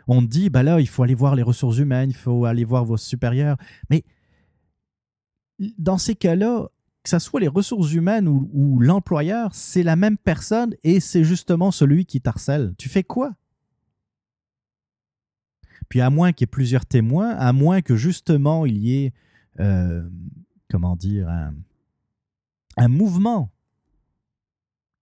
[0.06, 2.84] On dit, bah là, il faut aller voir les ressources humaines, il faut aller voir
[2.84, 3.56] vos supérieurs.
[3.90, 4.04] Mais
[5.78, 6.68] dans ces cas-là,
[7.04, 11.70] que ce soit les ressources humaines ou, l'employeur, c'est la même personne et c'est justement
[11.70, 12.74] celui qui t'harcèle.
[12.78, 13.34] Tu fais quoi?
[15.90, 19.12] Puis à moins qu'il y ait plusieurs témoins, à moins que justement il y ait,
[19.60, 20.02] euh,
[20.70, 21.28] comment dire,
[22.78, 23.52] un, mouvement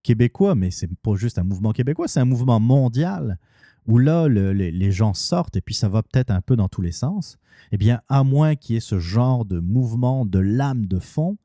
[0.03, 3.39] québécois, mais c'est pas juste un mouvement québécois, c'est un mouvement mondial
[3.87, 6.91] où là, les gens sortent et puis ça va peut-être un peu dans tous les
[6.91, 7.37] sens.
[7.71, 11.37] Eh bien, à moins qu'il y ait ce genre de mouvement de lame de fond,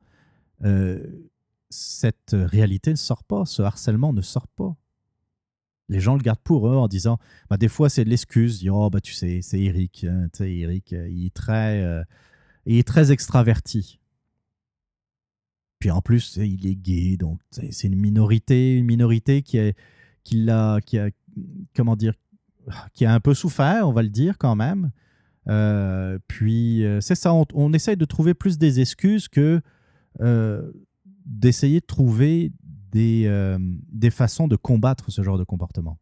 [0.65, 1.29] euh,
[1.69, 4.75] cette réalité ne sort pas, ce harcèlement ne sort pas.
[5.87, 8.89] Les gens le gardent pour eux en disant, bah, des fois c'est de l'excuse, oh
[8.89, 12.03] bah tu sais, c'est Eric, hein, Eric, euh, il est très, euh,
[12.65, 13.99] il est très extraverti.
[15.79, 19.71] Puis en plus, il est gay, donc c'est une minorité, une minorité qui a,
[20.25, 21.09] qui a, qui a,
[21.73, 22.13] comment dire,
[22.93, 24.91] qui a un peu souffert, on va le dire quand même.
[26.27, 29.61] puis c'est ça, on, essaye de trouver plus des excuses que
[31.25, 32.51] d'essayer de trouver
[32.91, 33.57] des, euh,
[33.91, 35.99] des façons de combattre ce genre de comportement.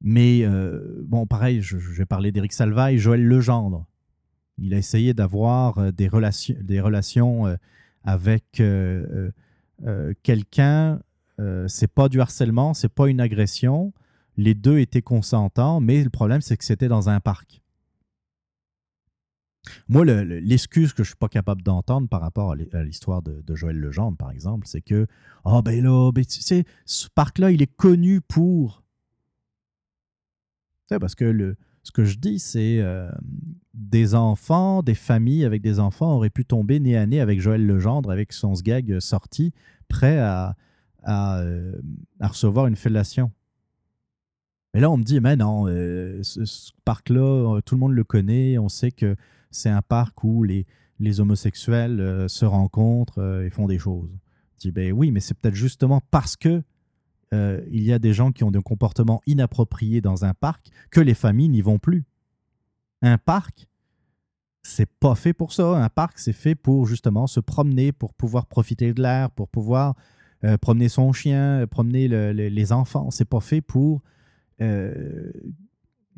[0.00, 3.86] Mais euh, bon, pareil, je, vais parler d'Éric Salvaille, Joël Legendre.
[4.58, 7.56] Il a essayé d'avoir des relations, des relations
[8.02, 8.60] avec
[10.22, 11.00] quelqu'un.
[11.68, 13.92] c'est pas du harcèlement, c'est pas une agression.
[14.36, 17.62] Les deux étaient consentants, mais le problème, c'est que c'était dans un parc.
[19.88, 24.16] Moi, l'excuse que je suis pas capable d'entendre par rapport à l'histoire de, Joël Legendre,
[24.16, 25.06] par exemple, c'est que,
[25.44, 28.82] oh ben là, ben, tu sais, ce parc-là, il est connu pour.
[30.88, 33.10] Parce que le, ce que je dis, c'est euh,
[33.74, 37.66] des enfants, des familles avec des enfants auraient pu tomber nez à nez avec Joël
[37.66, 39.52] Legendre, avec son sgag sorti,
[39.88, 40.56] prêt à,
[41.02, 41.72] à, euh,
[42.20, 43.32] recevoir une fellation.
[44.72, 48.58] Mais là, on me dit, mais non, euh, ce parc-là, tout le monde le connaît,
[48.58, 49.16] on sait que
[49.50, 50.66] c'est un parc où les,
[51.00, 54.10] les homosexuels euh, se rencontrent euh, et font des choses.
[54.56, 56.62] Je dis, ben oui, mais c'est peut-être justement parce que
[57.34, 61.00] euh, il y a des gens qui ont des comportements inappropriés dans un parc que
[61.00, 62.04] les familles n'y vont plus.
[63.02, 63.68] Un parc,
[64.62, 65.76] c'est pas fait pour ça.
[65.76, 69.94] Un parc, c'est fait pour justement se promener, pour pouvoir profiter de l'air, pour pouvoir
[70.60, 73.10] promener son chien, promener les enfants.
[73.10, 74.02] C'est pas fait pour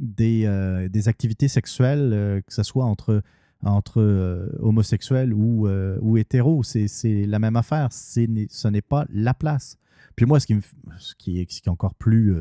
[0.01, 3.22] des, euh, des activités sexuelles, euh, que ce soit entre,
[3.62, 5.68] entre euh, homosexuels ou,
[6.01, 6.62] ou hétéros.
[6.64, 7.92] C'est la même affaire.
[7.92, 9.76] Ce n'est pas la place.
[10.16, 10.57] Puis moi, ce qui,
[10.98, 12.34] ce qui, est, ce qui est encore plus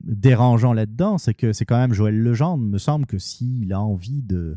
[0.00, 2.64] dérangeant là-dedans, c'est que c'est quand même Joël Legendre.
[2.64, 4.56] me semble que s'il a envie de,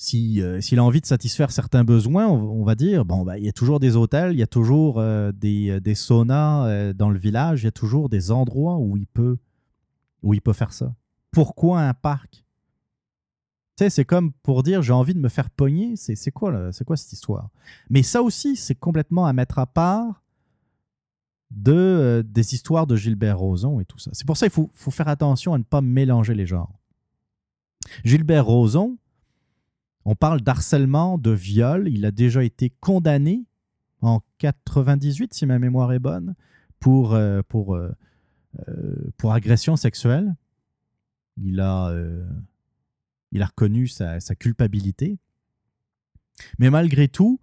[0.00, 3.80] a envie de satisfaire certains besoins, on, va dire, bon, bah, il y a toujours
[3.80, 5.02] des hôtels, il y a toujours
[5.32, 9.38] des, des, saunas dans le village, il y a toujours des endroits où il peut,
[10.22, 10.94] où il peut faire ça.
[11.30, 12.44] Pourquoi un parc?
[13.76, 16.84] Tu sais, c'est comme pour dire j'ai envie de me faire pogner, c'est quoi, c'est
[16.84, 17.48] quoi cette histoire?
[17.88, 20.22] Mais ça aussi, c'est complètement à mettre à part
[21.50, 24.10] de, euh, des histoires de Gilbert Rozon et tout ça.
[24.14, 26.78] C'est pour ça qu'il faut, faut, faire attention à ne pas mélanger les genres.
[28.04, 28.96] Gilbert Rozon,
[30.04, 31.88] on parle d'harcèlement, de viol.
[31.88, 33.44] Il a déjà été condamné
[34.00, 36.34] en 98, si ma mémoire est bonne,
[36.80, 37.92] pour, euh, pour, euh,
[39.16, 40.34] pour agression sexuelle.
[41.36, 41.94] Il a,
[43.32, 45.18] il a reconnu sa, culpabilité.
[46.58, 47.40] Mais malgré tout,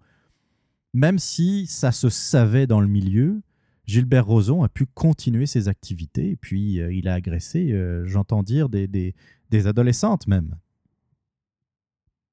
[0.94, 3.42] même si ça se savait dans le milieu,
[3.86, 8.42] Gilbert Rozon a pu continuer ses activités et puis euh, il a agressé, euh, j'entends
[8.42, 10.56] dire, des, des, adolescentes même.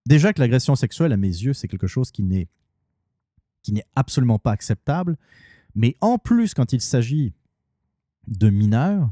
[0.06, 2.48] Déjà que l'agression sexuelle, à mes yeux, c'est quelque chose qui n'est
[3.96, 5.18] absolument pas acceptable,
[5.74, 7.34] mais en plus, quand il s'agit
[8.28, 9.10] de mineurs,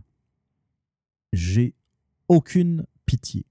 [1.34, 1.74] j'ai
[2.28, 3.46] aucune pitié.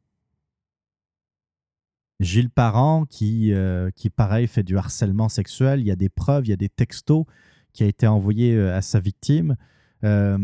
[2.20, 6.46] Gilles Parent, qui, euh, qui pareil, fait du harcèlement sexuel, il y a des preuves,
[6.46, 7.24] il y a des textos
[7.72, 9.56] qui a été envoyé euh, à sa victime.
[10.04, 10.38] Euh,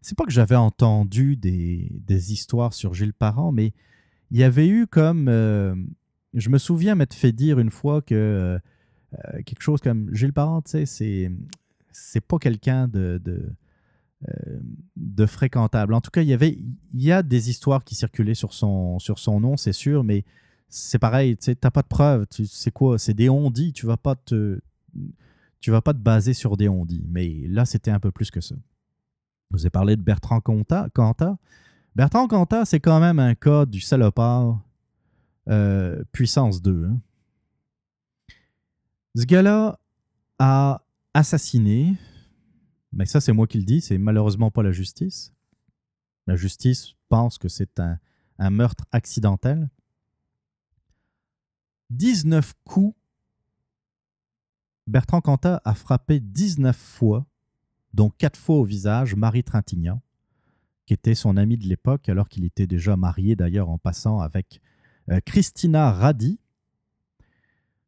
[0.00, 3.72] c'est pas que j'avais entendu des, des, histoires sur Gilles Parent, mais
[4.30, 5.26] il y avait eu comme.
[6.34, 8.58] Je me souviens m'être fait dire une fois que
[9.44, 11.30] quelque chose comme Gilles Parent, tu sais, c'est,
[11.90, 13.20] c'est pas quelqu'un de,
[14.96, 15.94] de, fréquentable.
[15.94, 16.58] En tout cas, il y avait
[16.94, 20.24] il y a des histoires qui circulaient sur son, sur son nom, c'est sûr, mais
[20.68, 22.26] c'est pareil, tu n'as pas de preuves.
[22.30, 24.60] C'est quoi C'est des on-dit, tu vas pas te
[25.62, 27.06] tu vas pas te baser sur des ondits.
[27.08, 28.56] Mais là, c'était un peu plus que ça.
[29.50, 30.88] Je vous ai parlé de Bertrand Cantat.
[31.94, 34.60] Bertrand Cantat, c'est quand même un cas du salopard
[35.48, 36.86] euh, puissance 2.
[36.86, 37.00] Hein.
[39.14, 39.78] Ce gars-là
[40.38, 40.82] a
[41.14, 41.94] assassiné,
[42.92, 45.32] mais ça c'est moi qui le dis, c'est malheureusement pas la justice.
[46.26, 47.98] La justice pense que c'est un,
[48.50, 49.68] meurtre accidentel.
[51.90, 52.96] 19 coups
[54.86, 57.26] Bertrand Cantat a frappé 19 fois,
[57.94, 60.02] dont 4 fois au visage, Marie Trintignant,
[60.86, 64.60] qui était son amie de l'époque, alors qu'il était déjà marié d'ailleurs en passant avec
[65.10, 66.40] euh, Christina Radi.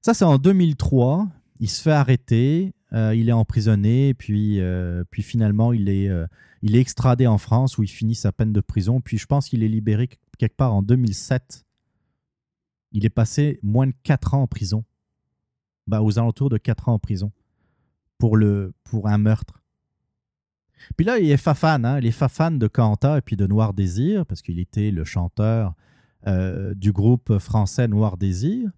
[0.03, 1.27] Ça, c'est en 2003.
[1.61, 6.11] Il se fait arrêter, euh, il est emprisonné, puis, euh, puis finalement, il est,
[6.63, 9.01] il est extradé en France où il finit sa peine de prison.
[9.01, 11.65] Puis je pense qu'il est libéré quelque part en 2007.
[12.93, 14.85] Il est passé moins de 4 ans en prison
[15.87, 17.33] bah, aux alentours de 4 ans en prison
[18.19, 19.61] pour, le, pour un meurtre.
[20.97, 24.27] Puis là, il est Fafan, hein, les Fafan de Kanta et puis de Noir Désir,
[24.27, 25.75] parce qu'il était le chanteur
[26.27, 28.71] euh, du groupe français Noir Désir,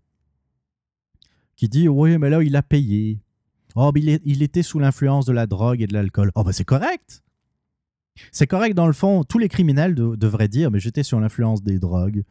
[1.56, 3.20] qui dit Oui, mais là, il a payé.
[3.77, 6.33] Oh, il, était sous l'influence de la drogue et de l'alcool.
[6.35, 7.22] Oh, ben c'est correct.
[8.33, 9.22] C'est correct, dans le fond.
[9.22, 12.24] Tous les criminels devraient dire Mais j'étais sur l'influence des drogues.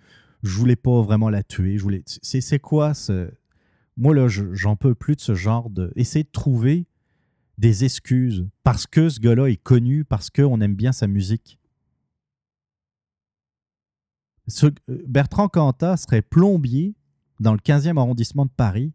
[0.44, 1.78] Je voulais pas vraiment la tuer.
[1.78, 2.04] Je voulais...
[2.06, 3.30] C'est quoi ce,
[3.98, 5.92] moi, là, j'en peux plus de ce genre de.
[5.96, 6.86] Essayer de trouver
[7.58, 11.58] des excuses parce que ce gars-là est connu, parce qu'on aime bien sa musique.
[14.64, 14.72] Euh,
[15.08, 16.96] Bertrand Cantat serait plombier
[17.40, 18.92] dans le 15e arrondissement de Paris.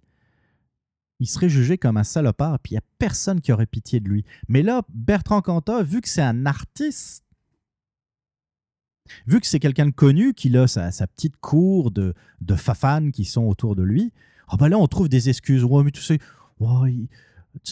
[1.21, 4.09] Il serait jugé comme un salopard, puis il n'y a personne qui aurait pitié de
[4.09, 4.25] lui.
[4.49, 7.25] Mais là, Bertrand Cantat, vu que c'est un artiste,
[9.27, 13.25] vu que c'est quelqu'un de connu, qu'il a sa, petite cour de, de fafans qui
[13.25, 14.12] sont autour de lui,
[14.49, 15.62] ah bah là, on trouve des excuses.
[15.62, 16.18] Ouais, mais tu sais,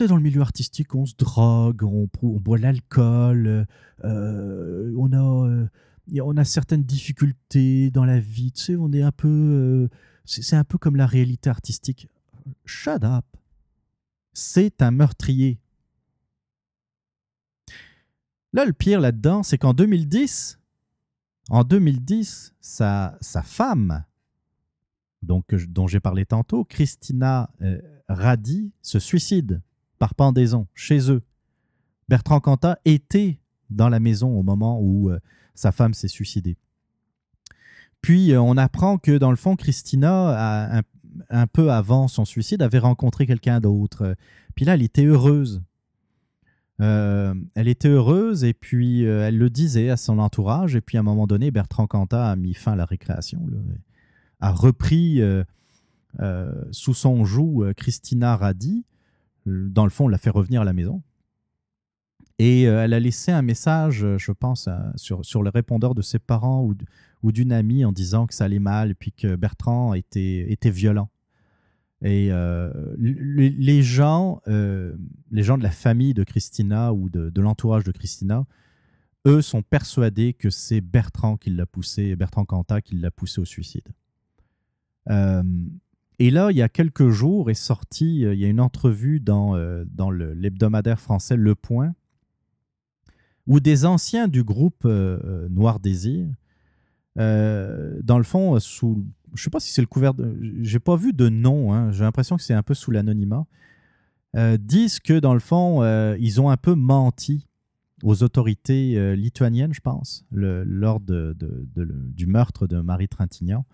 [0.07, 3.67] dans le milieu artistique, on se drogue, on, boit l'alcool,
[4.05, 5.69] euh, on, a, euh,
[6.23, 8.53] on a certaines difficultés dans la vie.
[8.53, 9.29] Tu sais, on est un peu.
[9.29, 9.89] Euh,
[10.25, 12.09] c'est un peu comme la réalité artistique.
[12.65, 13.25] Shut up.
[14.39, 15.59] C'est un meurtrier.
[18.53, 20.61] Là, le pire là-dedans, c'est qu'en 2010,
[21.51, 24.05] en 2010, sa, sa femme
[25.23, 25.43] dont
[25.89, 29.61] j'ai parlé tantôt, Christina euh, Radi se suicide
[29.99, 31.23] par pendaison chez eux.
[32.09, 35.19] Bertrand Cantat était dans la maison au moment où euh,
[35.57, 36.57] sa femme s'est suicidée.
[38.03, 40.83] Puis euh, on apprend que dans le fond, Christina, un,
[41.53, 44.17] peu avant son suicide, avait rencontré quelqu'un d'autre.
[44.55, 45.63] Puis là, elle était heureuse.
[46.79, 50.77] elle était heureuse et puis elle le disait à son entourage.
[50.77, 53.41] Et puis à un moment donné, Bertrand Cantat a mis fin à la récréation
[54.41, 55.45] a repris euh,
[56.21, 58.85] euh, sous son joug euh, Christina Radi.
[59.47, 61.03] Dans le fond, on l'a fait revenir à la maison.
[62.41, 66.63] Et elle a laissé un message, je pense, sur, sur le répondeur de ses parents
[66.63, 66.75] ou,
[67.23, 71.11] ou d'une amie en disant que ça allait mal puis que Bertrand était, était violent.
[72.01, 72.31] Et
[72.97, 78.47] les, gens, les gens de la famille de Christina ou de, l'entourage de Christina,
[79.27, 83.45] eux sont persuadés que c'est Bertrand qui l'a poussé, Bertrand Cantat qui l'a poussé au
[83.45, 83.89] suicide.
[85.11, 85.43] Euh,
[86.19, 89.21] et là, il y a quelques jours est sorti, euh, il y a une entrevue
[89.21, 91.95] dans, euh, dans l'hebdomadaire français Le Point,
[93.47, 96.29] où des anciens du groupe Noir Désir,
[97.19, 99.05] dans le fond, sous,
[99.35, 100.13] je ne sais pas si c'est le couvert,
[100.61, 103.47] j'ai pas vu de nom, hein, j'ai l'impression que c'est un peu sous l'anonymat,
[104.59, 105.83] disent que dans le fond,
[106.17, 107.47] ils ont un peu menti
[108.05, 113.67] aux autorités lituaniennes, je pense, lors du meurtre de Marie Trintignant.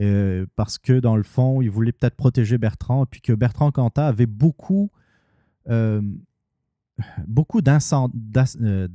[0.00, 4.08] Euh, parce que dans le fond, il voulait peut-être protéger Bertrand, puis que Bertrand Cantat
[4.08, 4.90] avait beaucoup,
[5.68, 6.02] euh,
[7.26, 8.88] beaucoup euh,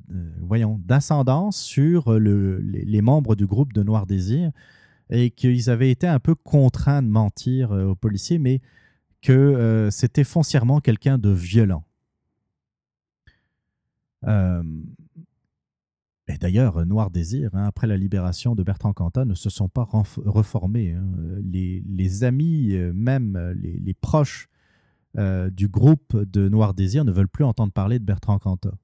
[0.78, 4.52] d'incendance sur les, membres du groupe de Noir Désir
[5.10, 8.62] et qu'ils avaient été un peu contraints de mentir aux policiers, mais
[9.22, 11.84] que c'était foncièrement quelqu'un de violent.
[16.30, 19.84] Et d'ailleurs, Noir Désir, hein, après la libération de Bertrand Cantat, ne se sont pas
[19.84, 20.93] reformés.
[20.93, 21.08] Hein.
[21.43, 24.47] Les, amis, euh, même euh, les, proches
[25.18, 28.76] euh, du groupe de Noir Désir ne veulent plus entendre parler de Bertrand Cantat.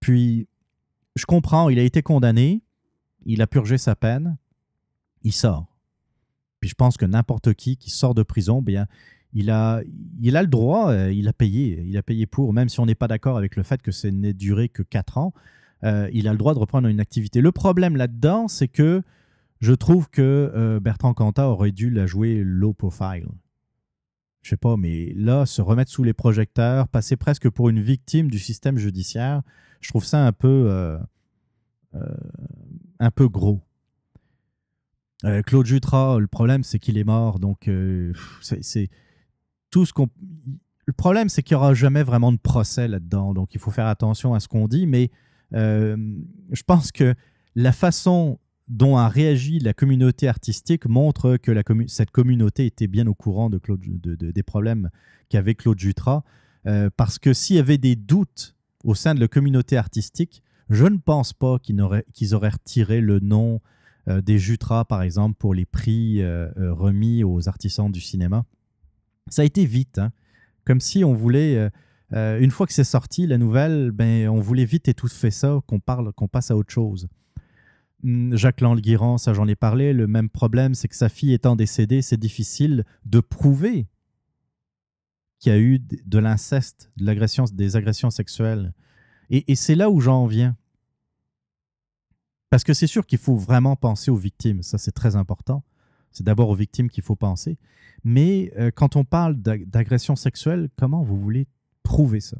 [0.00, 0.48] Puis,
[1.16, 2.62] je comprends, il a été condamné,
[3.24, 4.36] il a purgé sa peine,
[5.22, 5.66] il sort.
[6.60, 8.86] Puis je pense que n'importe qui qui sort de prison, bien,
[9.32, 9.82] il a,
[10.20, 12.94] il a le droit, il a payé, il a payé pour, même si on n'est
[12.94, 15.32] pas d'accord avec le fait que ce n'est duré que 4 ans,
[15.84, 17.40] euh, il a le droit de reprendre une activité.
[17.40, 19.02] Le problème là-dedans, c'est que
[19.60, 23.26] je trouve que euh, Bertrand Cantat aurait dû la jouer low profile.
[24.42, 28.30] Je sais pas, mais là, se remettre sous les projecteurs, passer presque pour une victime
[28.30, 29.42] du système judiciaire,
[29.80, 30.98] je trouve ça un peu, euh,
[32.98, 33.60] un peu gros.
[35.46, 37.70] Claude Jutras, le problème, c'est qu'il est mort, donc
[38.40, 38.90] c'est
[39.70, 40.08] tout ce qu'on.
[40.84, 43.86] Le problème, c'est qu'il n'y aura jamais vraiment de procès là-dedans, donc il faut faire
[43.86, 45.12] attention à ce qu'on dit, mais
[45.54, 45.96] euh,
[46.50, 47.14] je pense que
[47.54, 48.38] la façon
[48.72, 51.52] dont a réagi la communauté artistique montre que
[51.88, 53.60] cette communauté était bien au courant de
[54.14, 54.90] des problèmes
[55.28, 56.24] qu'avait Claude Jutras.
[56.66, 58.54] Euh, parce que s'il y avait des doutes
[58.84, 62.04] au sein de la communauté artistique, je ne pense pas qu'ils auraient,
[62.48, 63.60] retiré le nom
[64.08, 66.22] euh, des Jutras, par exemple, pour les prix
[66.56, 68.44] remis aux artisans du cinéma.
[69.28, 70.12] Ça a été vite, hein.
[70.64, 71.70] comme si on voulait
[72.14, 75.80] euh, une fois que c'est sorti, la nouvelle, ben, on voulait vite étouffer ça, qu'on
[75.80, 77.08] parle, qu'on passe à autre chose.
[78.04, 81.56] Hum, Jacques Languirand, ça j'en ai parlé, le même problème, c'est que sa fille étant
[81.56, 83.86] décédée, c'est difficile de prouver
[85.38, 88.72] qu'il y a eu de l'inceste, de des agressions sexuelles.
[89.30, 90.56] Et, c'est là où j'en viens.
[92.50, 95.64] Parce que c'est sûr qu'il faut vraiment penser aux victimes, ça c'est très important.
[96.10, 97.56] C'est d'abord aux victimes qu'il faut penser.
[98.04, 101.48] Mais euh, quand on parle d'agression sexuelle, comment vous voulez
[101.82, 102.36] prouver ça?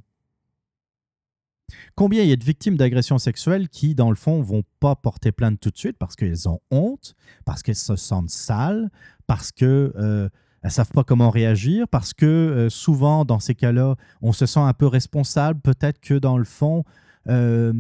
[1.95, 5.33] Combien il y a de victimes d'agressions sexuelles qui, dans le fond, vont pas porter
[5.33, 8.91] plainte tout de suite parce qu'elles ont honte, parce qu'elles se sentent sales,
[9.27, 10.29] parce qu'elles euh,
[10.65, 14.61] ne savent pas comment réagir, parce que euh, souvent, dans ces cas-là, on se sent
[14.61, 15.61] un peu responsable.
[15.61, 16.85] Peut-être que, dans le fond,
[17.29, 17.73] euh,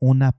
[0.00, 0.32] on n'a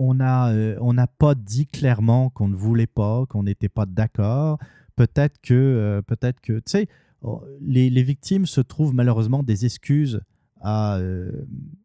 [0.00, 4.58] n'a pas dit clairement qu'on ne voulait pas, qu'on n'était pas d'accord.
[4.96, 6.88] Peut-être que, peut-être que, tu sais,
[7.26, 10.20] Oh, les, victimes se trouvent malheureusement des excuses
[10.64, 11.30] à, euh,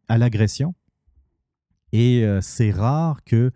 [0.08, 0.74] l'agression.
[1.92, 3.52] Et euh, c'est rare que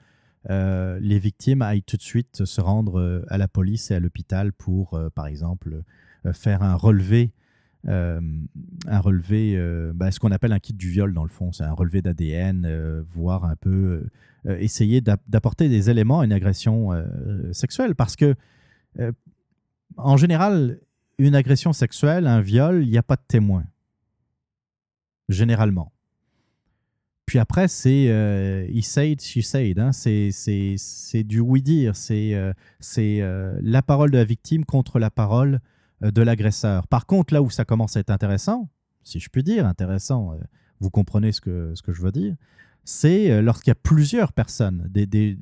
[0.51, 4.53] euh, les victimes aillent tout de suite se rendre à la police et à l'hôpital
[4.53, 5.83] pour, par exemple,
[6.33, 7.33] faire un relevé,
[7.87, 9.57] un relevé,
[9.95, 11.53] ben, ce qu'on appelle un kit du viol dans le fond.
[11.53, 14.07] C'est un relevé d'ADN, voire un peu
[14.47, 16.91] essayer d'apporter des éléments à une agression
[17.53, 17.95] sexuelle.
[17.95, 18.35] Parce que,
[19.97, 20.79] en général,
[21.19, 23.65] une agression sexuelle, un viol, il n'y a pas de témoin.
[25.29, 25.93] Généralement.
[27.27, 29.79] Puis après, c'est euh, he said, she said.
[29.79, 29.93] Hein?
[29.93, 31.97] C'est du oui-dire.
[31.97, 32.53] C'est euh,
[32.99, 35.61] euh, la parole de la victime contre la parole
[36.03, 36.87] euh, de l'agresseur.
[36.89, 38.69] Par contre, là où ça commence à être intéressant,
[39.03, 40.37] si je puis dire, intéressant,
[40.81, 42.37] vous comprenez ce que, ce que je veux dire,
[42.85, 45.39] c'est lorsqu'il y a plusieurs personnes, des, des,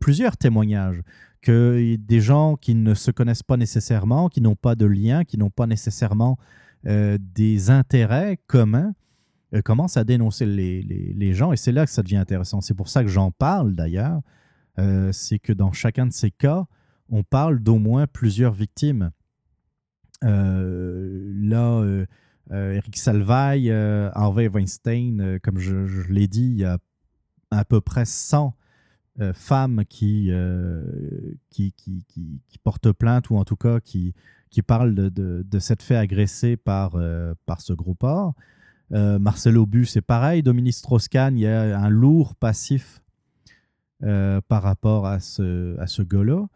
[0.00, 1.00] plusieurs témoignages,
[1.40, 5.38] que des gens qui ne se connaissent pas nécessairement, qui n'ont pas de lien, qui
[5.38, 6.38] n'ont pas nécessairement
[6.86, 8.94] euh, des intérêts communs,
[9.54, 11.52] euh, commencent à dénoncer les, gens.
[11.52, 12.60] Et c'est là que ça devient intéressant.
[12.60, 14.20] C'est pour ça que j'en parle d'ailleurs.
[14.78, 16.66] Euh, c'est que dans chacun de ces cas,
[17.08, 19.10] on parle d'au moins plusieurs victimes.
[20.20, 22.04] là,
[22.50, 26.78] Eric Salvaille, Harvey Weinstein, comme je, l'ai dit, il y a
[27.50, 28.54] à peu près 100
[29.32, 30.30] femmes qui,
[32.62, 34.14] portent plainte ou en tout cas qui,
[34.50, 36.98] qui parlent de, de, de s'être fait agresser par,
[37.46, 38.34] par ce groupe or
[38.90, 40.42] Marcelo Bu, c'est pareil.
[40.42, 43.02] Dominique Strauss-Kahn, il y a un lourd passif
[44.00, 46.48] par rapport à ce, à ce gars-là.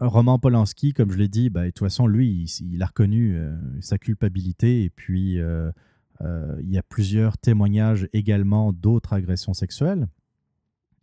[0.00, 3.36] Roman Polanski, comme je l'ai dit, bah, de toute façon, lui, il, a reconnu
[3.80, 10.08] sa culpabilité et puis il y a plusieurs témoignages également d'autres agressions sexuelles.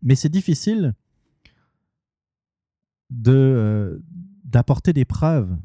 [0.01, 0.93] Mais c'est difficile
[3.09, 4.01] de,
[4.43, 5.57] d'apporter des preuves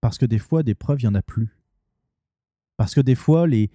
[0.00, 1.56] parce que des fois, des preuves, il n'y en a plus.
[2.76, 3.70] Parce que des fois, les,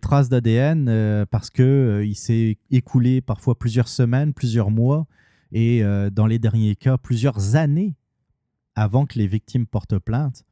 [0.00, 5.06] traces d'ADN, parce qu'il il s'est écoulé parfois plusieurs semaines, plusieurs mois,
[5.52, 7.94] et dans les derniers cas, plusieurs années
[8.76, 10.44] avant que les victimes portent plainte,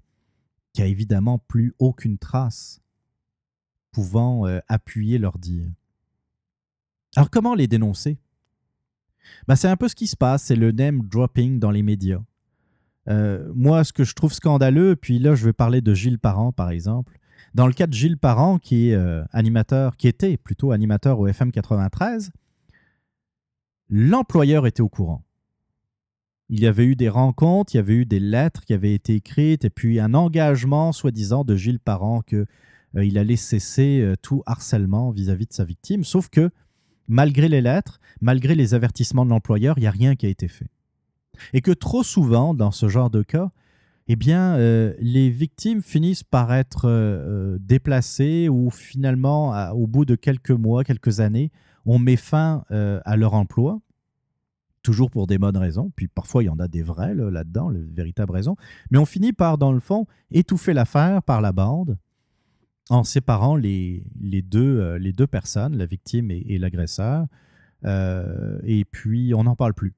[0.72, 2.80] qu'il n'y a évidemment plus aucune trace
[3.92, 5.68] pouvant euh, appuyer leur dire.
[7.16, 8.18] Alors comment les dénoncer?
[9.46, 12.22] Ben, C'est un peu ce qui se passe, c'est le name dropping dans les médias.
[13.08, 16.50] Euh, moi, ce que je trouve scandaleux, puis là je vais parler de Gilles Parent
[16.52, 17.18] par exemple.
[17.54, 21.28] Dans le cas de Gilles Parent, qui est euh, animateur, qui était plutôt animateur au
[21.28, 22.32] FM 93,
[23.88, 25.22] l'employeur était au courant.
[26.48, 29.14] Il y avait eu des rencontres, il y avait eu des lettres qui avaient été
[29.14, 32.46] écrites, et puis un engagement, soi-disant, de Gilles Parent qu'il
[32.96, 36.02] euh, allait cesser euh, tout harcèlement vis-à-vis de sa victime.
[36.02, 36.50] Sauf que,
[37.06, 40.48] malgré les lettres, malgré les avertissements de l'employeur, il n'y a rien qui a été
[40.48, 40.66] fait.
[41.52, 43.52] Et que trop souvent, dans ce genre de cas,
[44.06, 50.50] eh bien, euh, les victimes finissent par être déplacées ou finalement, au bout de quelques
[50.50, 51.50] mois, quelques années,
[51.86, 53.80] on met fin à leur emploi.
[54.82, 57.80] Toujours pour des bonnes raisons, puis parfois il y en a des vraies là-dedans, les
[57.80, 58.54] véritables raisons,
[58.90, 61.96] mais on finit par, dans le fond, étouffer l'affaire par la bande
[62.90, 64.04] en séparant les,
[64.42, 67.26] deux, euh, personnes, la victime et, l'agresseur,
[67.84, 69.94] euh, et puis on n'en parle plus.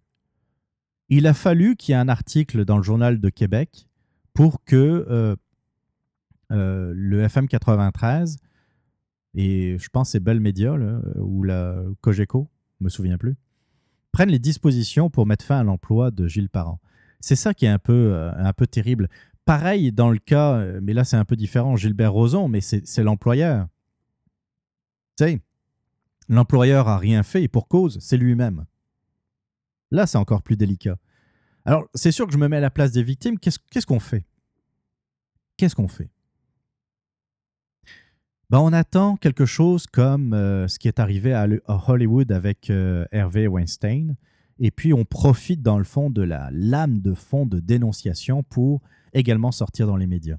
[1.09, 3.89] Il a fallu qu'il y ait un article dans le journal de Québec
[4.37, 5.37] pour que
[6.51, 8.37] euh, le FM 93,
[9.35, 10.77] et je pense c'est Bell Media,
[11.17, 12.49] ou la Cogeco,
[12.79, 13.37] je me souviens plus,
[14.13, 16.81] prennent les dispositions pour mettre fin à l'emploi de Gilles Parent.
[17.21, 19.09] C'est ça qui est un peu, euh, un peu terrible.
[19.45, 23.03] Pareil dans le cas, euh, mais là c'est un peu différent, Gilbert Rozon, mais c'est
[23.03, 23.67] l'employeur.
[25.17, 25.41] Tu sais,
[26.29, 28.67] l'employeur a rien fait et pour cause, c'est lui-même.
[29.91, 30.97] Là, c'est encore plus délicat.
[31.67, 33.39] Alors, c'est sûr que je me mets à la place des victimes.
[33.41, 34.25] Qu'est-ce qu'on fait?
[35.57, 36.11] Qu'est-ce qu'on fait?
[38.51, 43.05] Ben, on attend quelque chose comme euh, ce qui est arrivé à, Hollywood avec euh,
[43.11, 44.17] Hervé Weinstein.
[44.61, 48.81] Et puis, on profite dans le fond de la lame de fond de dénonciation pour
[49.13, 50.39] également sortir dans les médias.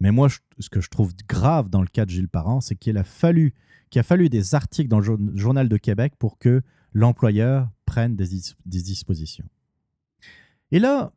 [0.00, 2.98] Mais moi, ce que je trouve grave dans le cas de Gilles Parent, c'est qu'il
[2.98, 6.62] a qu'il a fallu des articles dans le Journal de Québec pour que
[6.92, 8.26] l'employeur prenne des,
[8.64, 9.44] dispositions.
[10.70, 11.12] Et là,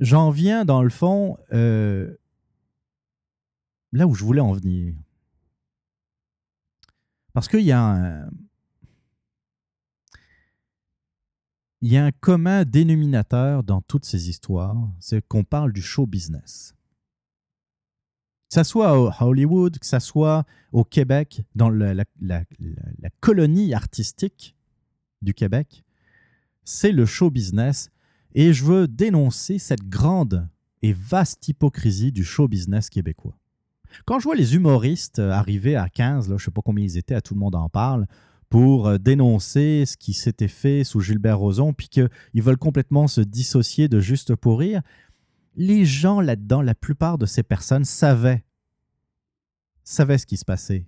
[0.00, 2.16] j'en viens dans le fond euh,
[3.92, 4.96] là où je voulais en venir.
[7.32, 8.30] Parce qu'il y a un,
[11.82, 16.04] il y a un commun dénominateur dans toutes ces histoires, c'est qu'on parle du show
[16.04, 16.74] business.
[18.50, 22.04] Que ce soit à Hollywood, que ce soit au Québec, dans la
[23.20, 24.56] colonie artistique
[25.22, 25.84] du Québec,
[26.64, 27.90] c'est le show business.
[28.34, 30.48] Et je veux dénoncer cette grande
[30.82, 33.36] et vaste hypocrisie du show business québécois.
[34.04, 36.84] Quand je vois les humoristes euh, arriver à 15, là, je ne sais pas combien
[36.84, 38.06] ils étaient, à tout le monde en parle,
[38.48, 43.20] pour euh, dénoncer ce qui s'était fait sous Gilbert Rozon, puis qu'ils veulent complètement se
[43.20, 44.82] dissocier de juste pour rire,
[45.56, 48.44] les gens là-dedans, la plupart de ces personnes savaient,
[49.84, 50.86] savaient ce qui se passait.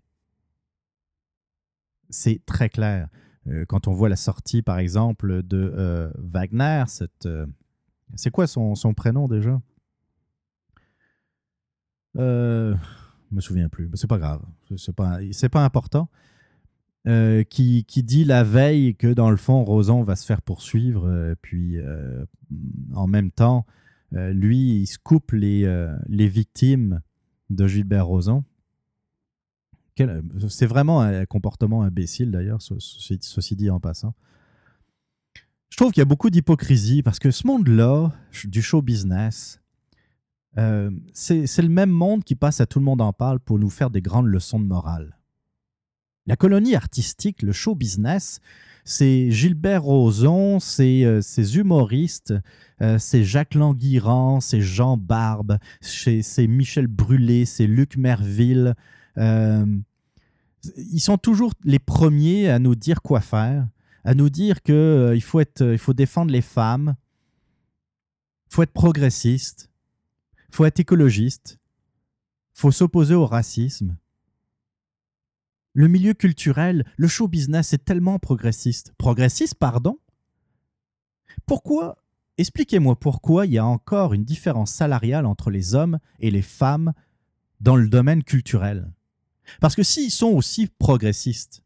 [2.09, 3.09] C'est très clair.
[3.47, 7.29] Euh, quand on voit la sortie, par exemple, de Wagner, cette,
[8.17, 9.61] c'est quoi son, prénom déjà?
[12.17, 12.75] Euh,
[13.31, 14.43] je me souviens plus, mais c'est pas grave,
[14.77, 15.19] c'est pas,
[15.51, 16.09] pas important.
[17.07, 21.07] Euh, qui, qui, dit la veille que dans le fond, Roson va se faire poursuivre,
[21.07, 22.25] euh, puis euh,
[22.95, 23.67] en même temps,
[24.13, 25.67] lui, il se coupe les,
[26.07, 27.01] les victimes
[27.51, 28.45] de Gilbert Roson.
[29.97, 34.15] C'est vraiment un comportement imbécile d'ailleurs, ceci dit en passant.
[35.71, 38.13] Je trouve qu'il y a beaucoup d'hypocrisie parce que ce monde-là,
[38.45, 39.61] du show business,
[40.59, 43.71] euh, c'est le même monde qui passe à tout le monde en parle pour nous
[43.71, 45.19] faire des grandes leçons de morale.
[46.27, 48.41] La colonie artistique, le show business,
[48.85, 51.21] c'est Gilbert Rozon, c'est euh,
[51.55, 52.35] humoristes,
[52.81, 58.75] euh, c'est Jacques Languirand, c'est Jean Barbe, c'est Michel Brûlé, c'est Luc Merville.
[59.19, 59.67] Euh,
[60.77, 63.69] ils sont toujours les premiers à nous dire quoi faire,
[64.05, 66.97] à nous dire qu'il il faut, il faut défendre les femmes,
[68.49, 69.71] faut être progressiste,
[70.51, 71.59] faut être écologiste,
[72.53, 73.97] faut s'opposer au racisme.
[75.73, 78.95] Le milieu culturel, le show business est tellement progressiste.
[78.97, 79.99] Progressiste, pardon?
[81.47, 81.99] Pourquoi
[82.37, 86.93] Expliquez-moi pourquoi il y a encore une différence salariale entre les hommes et les femmes
[87.61, 88.93] dans le domaine culturel.
[89.61, 91.63] Parce que s'ils sont aussi progressistes,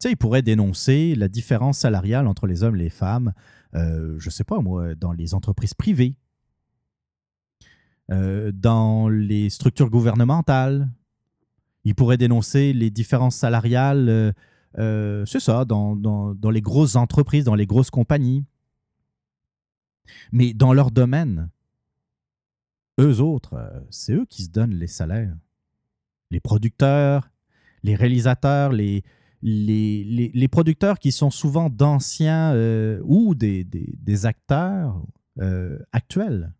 [0.00, 3.32] tu sais, ils pourraient dénoncer la différence salariale entre les hommes et les femmes,
[3.74, 6.16] euh, je sais pas moi, dans les entreprises privées,
[8.10, 10.90] euh, dans les structures gouvernementales,
[11.84, 14.32] il pourrait dénoncer les différences salariales, euh,
[14.78, 18.44] euh, c'est ça, dans, les grosses entreprises, dans les grosses compagnies.
[20.30, 21.48] Mais dans leur domaine,
[23.00, 25.36] eux autres, c'est eux qui se donnent les salaires.
[26.32, 27.30] Les producteurs,
[27.84, 29.04] les réalisateurs, les,
[29.42, 32.56] les, les, producteurs qui sont souvent d'anciens
[33.04, 35.00] ou des, des, acteurs
[35.92, 36.52] actuels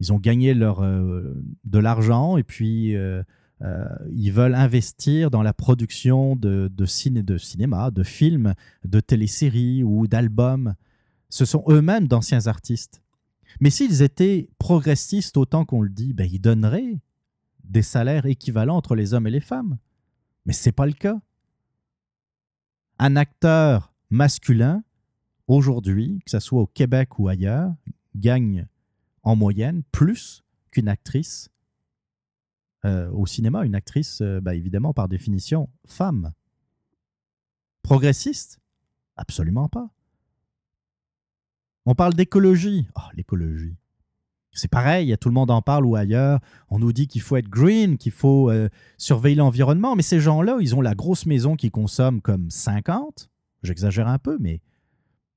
[0.00, 3.22] ils ont gagné leur, euh, de l'argent et puis euh,
[3.62, 8.54] euh, ils veulent investir dans la production de, de, ciné, de cinéma, de films,
[8.84, 10.74] de téléséries ou d'albums.
[11.30, 13.02] Ce sont eux-mêmes d'anciens artistes.
[13.60, 16.98] Mais s'ils étaient progressistes autant qu'on le dit, ben, ils donneraient
[17.64, 19.78] des salaires équivalents entre les hommes et les femmes.
[20.46, 21.20] Mais ce n'est pas le cas.
[22.98, 24.84] Un acteur masculin,
[25.48, 27.74] aujourd'hui, que ce soit au Québec ou ailleurs,
[28.14, 28.66] gagne
[29.22, 31.50] en moyenne plus qu'une actrice
[32.84, 33.64] euh, au cinéma.
[33.64, 36.32] Une actrice, euh, bah, évidemment, par définition, femme.
[37.82, 38.60] Progressiste?
[39.16, 39.90] Absolument pas.
[41.86, 42.88] On parle d'écologie.
[42.96, 43.76] Oh, l'écologie.
[44.54, 46.40] C'est pareil, tout le monde en parle ou ailleurs.
[46.70, 50.58] On nous dit qu'il faut être green, qu'il faut euh, surveiller l'environnement, mais ces gens-là,
[50.60, 53.28] ils ont la grosse maison qui consomme comme 50.
[53.64, 54.60] J'exagère un peu, mais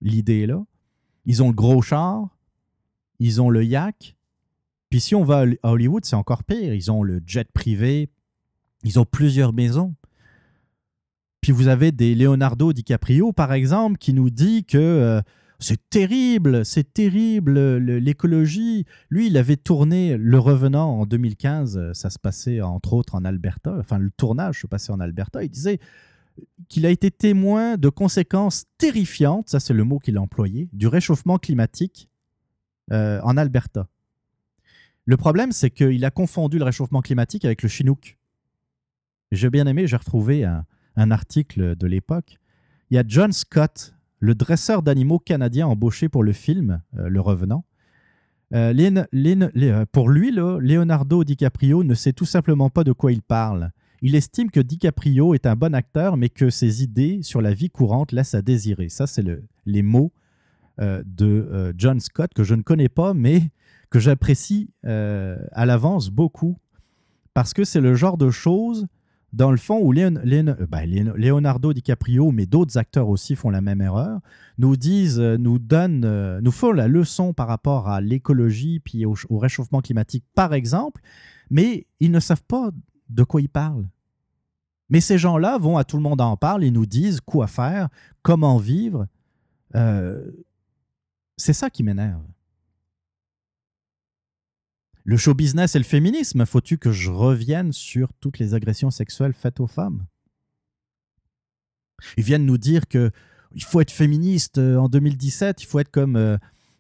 [0.02, 0.64] l'idée est là.
[1.26, 2.38] Ils ont le gros char,
[3.20, 4.16] ils ont le yak.
[4.90, 6.74] Puis si on va à Hollywood, c'est encore pire.
[6.74, 8.10] Ils ont le jet privé.
[8.84, 9.96] Ils ont plusieurs maisons.
[11.42, 15.22] Puis vous avez des Leonardo DiCaprio, par exemple, qui nous dit que euh,
[15.60, 18.86] c'est terrible, c'est terrible l'écologie.
[19.10, 21.94] Lui, il avait tourné Le Revenant en 2015.
[21.94, 23.76] Ça se passait entre autres en Alberta.
[23.80, 25.44] Enfin, le tournage se passait en Alberta.
[25.44, 25.80] Il disait
[26.70, 30.88] qu'il a été témoin de conséquences terrifiantes, ça c'est le mot qu'il a employé, du
[30.88, 32.10] réchauffement climatique
[32.92, 33.88] euh, en Alberta.
[35.06, 38.18] Le problème, c'est qu'il a confondu le réchauffement climatique avec le chinook.
[39.32, 40.66] J'ai bien aimé, j'ai retrouvé un,
[41.12, 42.40] article de l'époque.
[42.90, 47.22] Il y a John Scott, le dresseur d'animaux canadien embauché pour le film euh, Le
[47.22, 47.66] Revenant.
[48.54, 53.72] Euh, pour lui, Leonardo DiCaprio ne sait tout simplement pas de quoi il parle.
[54.02, 57.70] Il estime que DiCaprio est un bon acteur, mais que ses idées sur la vie
[57.70, 58.90] courante laissent à désirer.
[58.90, 60.12] Ça, c'est le, les mots
[60.80, 63.50] euh, de euh, John Scott que je ne connais pas, mais
[63.90, 66.58] que j'apprécie euh, à l'avance beaucoup
[67.34, 68.86] parce que c'est le genre de choses,
[69.34, 74.20] dans le fond, où ben, Leonardo DiCaprio, mais d'autres acteurs aussi font la même erreur,
[74.58, 79.38] nous disent, nous donnent, nous font la leçon par rapport à l'écologie puis au, au,
[79.38, 81.02] réchauffement climatique, par exemple,
[81.50, 82.72] mais ils ne savent pas
[83.10, 83.88] de quoi ils parlent.
[84.90, 87.90] Mais ces gens-là vont à tout le monde en parle et nous disent quoi faire,
[88.22, 89.08] comment vivre.
[91.36, 92.24] C'est ça qui m'énerve.
[95.08, 99.32] Le show business et le féminisme, faut-tu que je revienne sur toutes les agressions sexuelles
[99.32, 100.06] faites aux femmes?
[102.18, 103.10] Ils viennent nous dire que
[103.56, 106.38] il faut être féministe euh, en 2017, il faut être comme euh,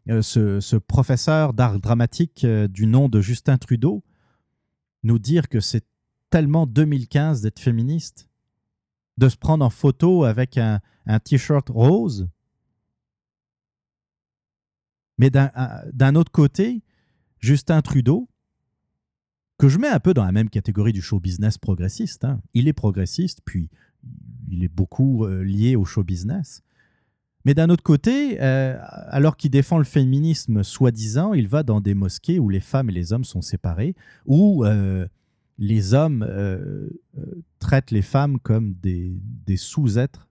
[0.09, 4.03] euh, ce, professeur d'art dramatique du nom de Justin Trudeau,
[5.03, 5.85] nous dire que c'est
[6.29, 8.27] tellement 2015 d'être féministe,
[9.15, 10.81] de se prendre en photo avec un
[11.23, 12.27] t-shirt rose.
[15.17, 16.83] Mais d'un autre côté,
[17.39, 18.29] Justin Trudeau,
[19.57, 22.41] que je mets un peu dans la même catégorie du show business progressiste, hein.
[22.53, 23.69] il est progressiste, puis
[24.49, 26.61] il est beaucoup euh, lié au show business.
[27.45, 28.77] Mais d'un autre côté, euh,
[29.07, 32.93] alors qu'il défend le féminisme soi-disant, il va dans des mosquées où les femmes et
[32.93, 33.95] les hommes sont séparés,
[34.25, 35.07] où euh,
[35.57, 36.27] les hommes
[37.59, 40.27] traitent les femmes comme des sous-êtres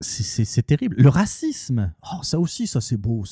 [0.00, 0.96] c'est terrible.
[0.96, 3.24] Le racisme, oh, ça aussi, ça c'est beau,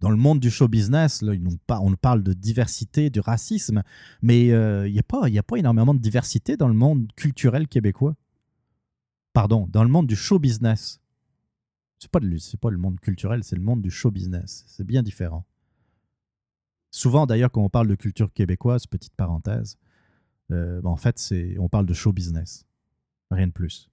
[0.00, 1.32] dans le monde du show business, là,
[1.70, 3.82] on parle de diversité, du racisme,
[4.20, 7.66] mais euh, il n'y a, pas, a pas énormément de diversité dans le monde culturel
[7.66, 8.14] québécois.
[9.32, 11.00] Pardon, dans le monde du show business.
[11.98, 12.20] Ce n'est pas,
[12.60, 14.64] pas le monde culturel, c'est le monde du show business.
[14.66, 15.46] C'est bien différent.
[16.90, 19.78] Souvent, d'ailleurs, quand on parle de culture québécoise, petite parenthèse,
[20.50, 22.66] euh, ben, en fait, c'est, on parle de show business.
[23.30, 23.90] Rien de plus.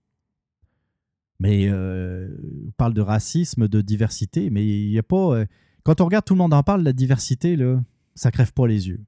[1.43, 2.29] Mais euh,
[2.67, 5.43] on parle de racisme, de diversité, mais il n'y a pas.
[5.83, 7.83] Quand on regarde, tout le monde en parle, la diversité, là,
[8.15, 9.03] ça crève pas les yeux.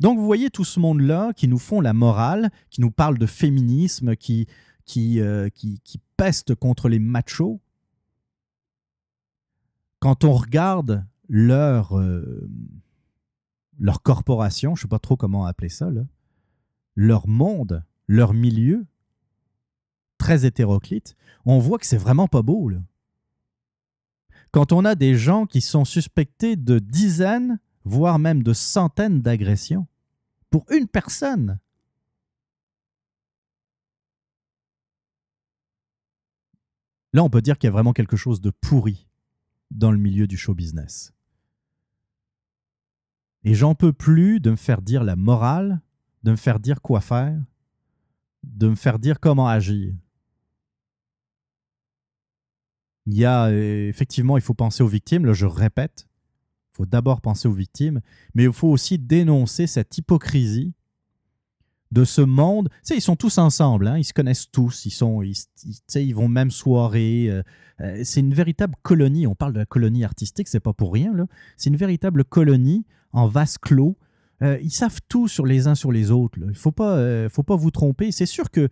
[0.00, 3.24] Donc, vous voyez tout ce monde-là qui nous font la morale, qui nous parle de
[3.24, 4.46] féminisme, qui,
[4.84, 5.48] qui, euh,
[6.18, 7.62] peste contre les machos.
[9.98, 12.50] Quand on regarde leur, euh,
[13.78, 15.88] leur corporation, je ne sais pas trop comment appeler ça,
[16.96, 18.84] leur monde, leur milieu,
[20.22, 22.70] très hétéroclite, on voit que c'est vraiment pas beau.
[24.52, 29.88] Quand on a des gens qui sont suspectés de dizaines, voire même de centaines d'agressions
[30.48, 31.58] pour une personne.
[37.12, 39.08] Là, on peut dire qu'il y a vraiment quelque chose de pourri
[39.72, 41.12] dans le milieu du show business.
[43.42, 45.82] Et j'en peux plus de me faire dire la morale,
[46.22, 47.42] de me faire dire quoi faire,
[48.44, 49.92] de me faire dire comment agir.
[53.06, 55.32] Il y a euh, effectivement, il faut penser aux victimes.
[55.32, 56.06] Je répète,
[56.72, 58.00] il faut d'abord penser aux victimes,
[58.34, 60.72] mais il faut aussi dénoncer cette hypocrisie
[61.90, 62.68] de ce monde.
[62.70, 65.34] Tu sais, ils sont tous ensemble, hein, ils se connaissent tous, ils, sont, ils,
[65.94, 67.26] ils vont même soirée.
[67.28, 67.42] Euh,
[67.80, 69.26] euh, c'est une véritable colonie.
[69.26, 71.12] On parle de la colonie artistique, c'est pas pour rien.
[71.56, 73.98] C'est une véritable colonie en vase clos.
[74.40, 76.38] ils savent tout sur les uns sur les autres.
[76.40, 78.10] Il ne faut pas, faut pas vous tromper.
[78.12, 78.68] C'est sûr que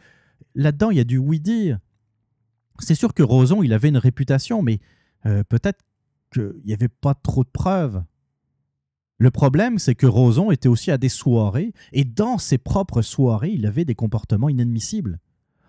[0.54, 1.78] là-dedans, il y a du oui-dire
[2.80, 4.80] c'est sûr que Roson, il avait une réputation, mais
[5.26, 5.80] euh, peut-être
[6.32, 8.02] qu'il n'y avait pas trop de preuves.
[9.18, 13.50] Le problème, c'est que Roson était aussi à des soirées, et dans ses propres soirées,
[13.50, 15.20] il avait des comportements inadmissibles.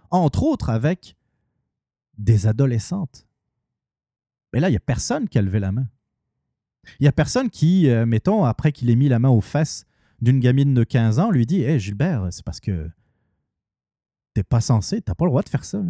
[0.10, 1.16] Entre autres avec
[2.18, 3.28] des adolescentes.
[4.54, 5.88] Mais là, il n'y a personne qui a levé la main.
[7.00, 9.86] Il n'y a personne qui, euh, mettons, après qu'il ait mis la main aux fesses
[10.22, 12.90] d'une gamine de 15 ans, lui dit Hé Gilbert, c'est parce que
[14.34, 15.82] t'es pas censé, t'as pas le droit de faire ça.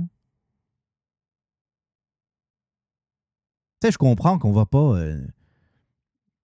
[3.82, 4.99] Tu sais, je comprends qu'on va pas.
[4.99, 5.20] Euh,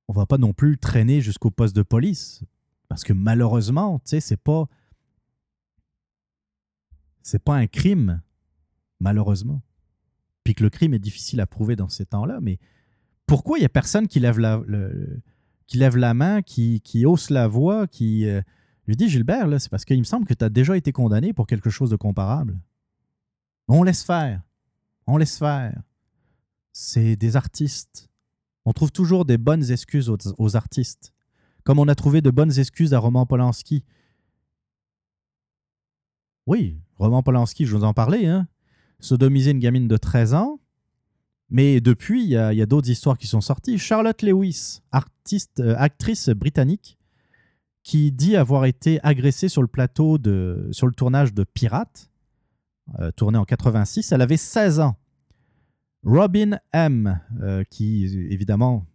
[0.07, 2.43] on va pas non plus traîner jusqu'au poste de police.
[2.89, 4.67] Parce que malheureusement, tu sais, c'est pas.
[7.21, 8.21] C'est pas un crime,
[8.99, 9.61] malheureusement.
[10.43, 12.57] Puis que le crime est difficile à prouver dans ces temps-là, mais
[13.27, 14.61] pourquoi il n'y a personne qui lève la,
[15.67, 18.27] qui lève la main, qui, hausse la voix, qui.
[18.27, 18.41] Euh,
[18.87, 21.45] lui dit Gilbert, c'est parce qu'il me semble que tu as déjà été condamné pour
[21.45, 22.57] quelque chose de comparable.
[23.67, 24.41] On laisse faire.
[25.05, 25.83] On laisse faire
[26.77, 28.07] c'est des artistes.
[28.63, 31.11] On trouve toujours des bonnes excuses aux, artistes,
[31.63, 33.83] comme on a trouvé de bonnes excuses à Roman Polanski.
[36.45, 38.47] Oui, Roman Polanski, je vous en parlais, hein?
[38.99, 40.59] sodomiser une gamine de 13 ans.
[41.49, 43.79] Mais depuis, il y a, d'autres histoires qui sont sorties.
[43.79, 46.99] Charlotte Lewis, artiste, euh, actrice britannique,
[47.81, 52.11] qui dit avoir été agressée sur le plateau de, sur le tournage de Pirates,
[52.99, 54.11] euh, tourné en 86.
[54.11, 54.95] Elle avait 16 ans.
[56.03, 58.85] Robin M., euh, qui évidemment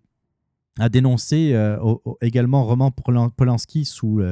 [0.78, 1.76] a dénoncé euh,
[2.22, 4.22] également Roman Polanski sous,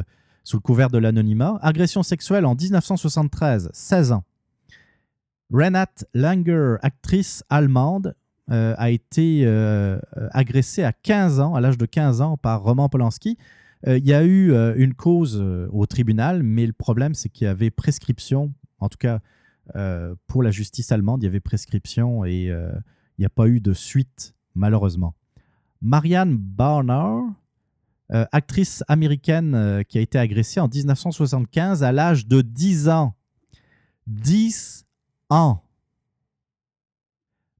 [0.44, 1.58] sous le couvert de l'anonymat.
[1.62, 4.24] Agression sexuelle en 1973, 16 ans.
[5.52, 8.14] Renate Langer, actrice allemande,
[8.50, 9.46] euh, a été
[10.32, 13.36] agressée à 15 ans, à l'âge de 15 ans, par Roman Polanski.
[13.86, 15.42] Il y a eu une cause
[15.72, 19.20] au tribunal, mais le problème, c'est qu'il y avait prescription, en tout cas
[20.26, 22.70] pour la justice allemande, il y avait prescription et euh,
[23.18, 25.14] il n'y a pas eu de suite, malheureusement.
[25.82, 27.22] Marianne Barner,
[28.12, 33.14] euh, actrice américaine qui a été agressée en 1975 à l'âge de 10 ans.
[34.06, 34.86] 10
[35.30, 35.62] ans.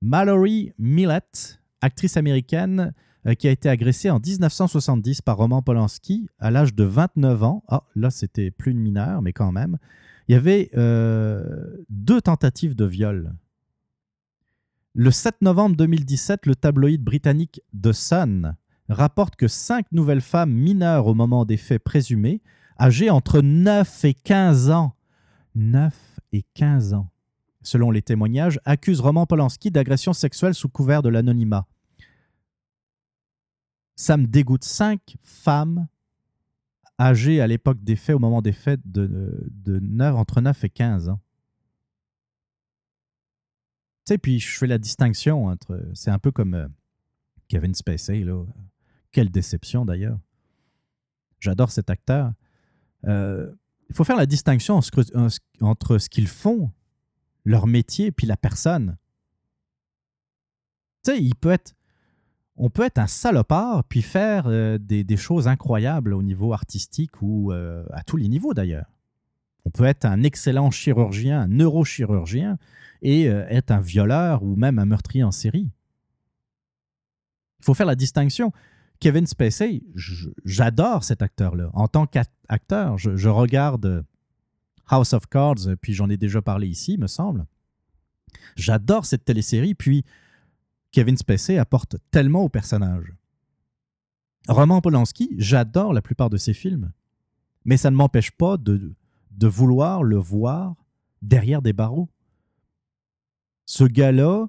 [0.03, 2.95] Mallory Millett, actrice américaine
[3.39, 7.63] qui a été agressée en 1970 par Roman Polanski à l'âge de 29 ans.
[7.69, 9.77] Ah, là, c'était plus une mineure, mais quand même
[10.31, 11.43] il y avait euh,
[11.89, 13.33] deux tentatives de viol.
[14.95, 18.55] Le 7 novembre 2017, le tabloïd britannique The Sun
[18.89, 22.43] rapporte que cinq nouvelles femmes mineures au moment des faits présumés,
[22.79, 24.95] âgées entre 9 et 15 ans,
[25.57, 27.11] 9 et 15 ans,
[27.63, 31.67] selon les témoignages, accusent Roman Polanski d'agression sexuelle sous couvert de l'anonymat.
[33.97, 34.63] Ça me dégoûte.
[34.63, 35.89] Cinq femmes
[37.01, 40.71] âgé à l'époque des faits, au moment des faits, de, de 9, entre 9 et
[40.71, 41.21] 15 ans.
[44.05, 45.83] Tu sais, puis je fais la distinction entre.
[45.95, 46.55] C'est un peu comme.
[46.55, 46.69] Euh,
[47.49, 48.45] Kevin Spacey, là.
[49.11, 50.21] Quelle déception d'ailleurs.
[51.41, 52.33] J'adore cet acteur.
[53.07, 53.53] Euh,
[53.89, 54.79] il faut faire la distinction
[55.61, 56.71] entre ce qu'ils font,
[57.45, 58.97] leur métier, puis la personne.
[61.05, 61.75] Tu sais, il peut être.
[62.63, 67.53] On peut être un salopard puis faire euh, des, choses incroyables au niveau artistique ou
[67.53, 68.87] euh, à tous les niveaux d'ailleurs.
[69.65, 72.59] On peut être un excellent chirurgien, un neurochirurgien
[73.03, 75.71] et être un violeur ou même un meurtrier en série.
[77.61, 78.53] Il faut faire la distinction.
[79.01, 79.83] Kevin Spacey,
[80.45, 81.71] j'adore cet acteur-là.
[81.73, 84.05] En tant qu'acteur, je, regarde
[84.87, 87.47] House of Cards, puis j'en ai déjà parlé ici, me semble.
[88.57, 90.05] J'adore cette télésérie, puis
[90.93, 93.15] Kevin Spacey apporte tellement au personnage.
[94.49, 96.93] Roman Polanski, j'adore la plupart de ses films,
[97.65, 98.95] mais ça ne m'empêche pas de,
[99.43, 100.75] vouloir le voir
[101.23, 102.09] derrière des barreaux.
[103.67, 104.49] Ce gars-là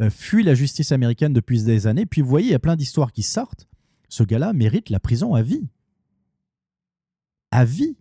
[0.00, 2.76] euh, fuit la justice américaine depuis des années, puis vous voyez, il y a plein
[2.76, 3.68] d'histoires qui sortent
[4.14, 5.68] ce gars-là mérite la prison à vie.
[7.50, 7.96] À vie.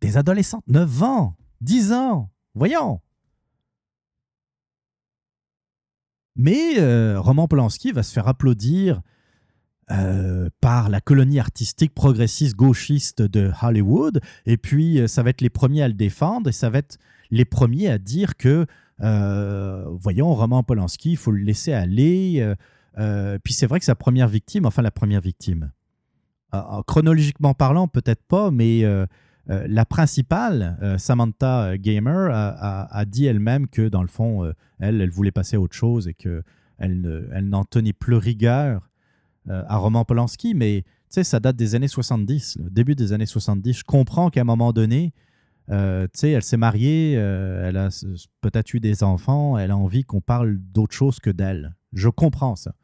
[0.00, 3.02] Des adolescentes, 9 ans, 10 ans, voyons.
[6.38, 9.02] Mais euh, Roman Polanski va se faire applaudir
[9.90, 15.40] euh, par la colonie artistique progressiste gauchiste de Hollywood, et puis euh, ça va être
[15.40, 16.96] les premiers à le défendre, et ça va être
[17.30, 18.66] les premiers à dire que,
[19.00, 22.54] voyons, Roman Polanski, il faut le laisser aller,
[23.44, 25.70] puis c'est vrai que sa première victime, enfin la première victime,
[26.86, 28.82] chronologiquement parlant, peut-être pas, mais
[29.50, 34.44] euh, euh, la principale, Samantha Gamer, a, dit elle-même que dans le fond,
[34.78, 36.44] elle, elle voulait passer à autre chose et qu'elle
[36.78, 38.88] elle n'en tenait plus rigueur
[39.48, 40.54] à Roman Polanski.
[40.54, 43.78] Mais tu sais, ça date des années 70, début des années 70.
[43.78, 45.12] Je comprends qu'à un moment donné,
[45.68, 45.74] tu
[46.12, 47.88] sais, elle s'est mariée, elle a
[48.40, 51.74] peut-être eu des enfants, elle a envie qu'on parle d'autre chose que d'elle.
[51.92, 52.74] Je comprends ça.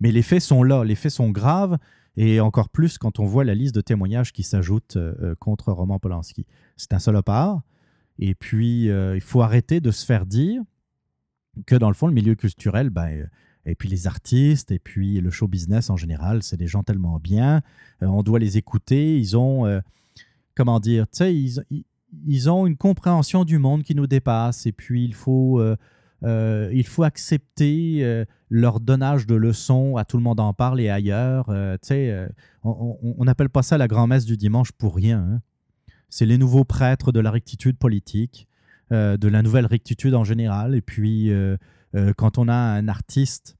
[0.00, 1.78] Mais les faits sont là, les faits sont graves,
[2.16, 5.72] et encore plus quand on voit la liste de témoignages qui s'ajoutent euh, euh, contre
[5.72, 6.46] Roman Polanski.
[6.76, 7.62] C'est un salopard,
[8.18, 10.62] et puis euh, il faut arrêter de se faire dire
[11.66, 13.28] que dans le fond, le milieu culturel, ben,
[13.64, 17.18] et puis les artistes, et puis le show business en général, c'est des gens tellement
[17.18, 17.62] bien,
[18.02, 19.80] on doit les écouter, ils ont,
[20.54, 25.62] comment dire, ils, ont une compréhension du monde qui nous dépasse, et puis il faut
[26.24, 30.80] euh, il faut accepter euh, leur donnage de leçons, à tout le monde en parle
[30.80, 31.46] et ailleurs.
[31.50, 31.76] Euh,
[32.62, 35.20] on n'appelle pas ça la grand-messe du dimanche pour rien.
[35.20, 35.40] Hein.
[36.08, 38.48] C'est les nouveaux prêtres de la rectitude politique,
[38.90, 40.76] de la nouvelle rectitude en général.
[40.76, 41.32] Et puis,
[42.16, 43.56] quand on a un artiste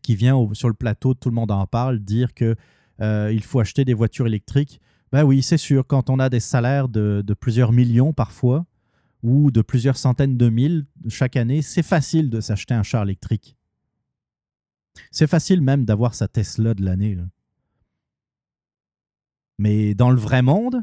[0.00, 2.54] qui vient sur le plateau, tout le monde en parle, dire que
[3.00, 4.80] il faut acheter des voitures électriques,
[5.10, 8.64] ben oui, c'est sûr, quand on a des salaires de plusieurs millions parfois,
[9.22, 13.56] ou de plusieurs centaines de mille chaque année, c'est facile de s'acheter un char électrique.
[15.10, 17.16] C'est facile même d'avoir sa Tesla de l'année.
[19.58, 20.82] Mais dans le vrai monde,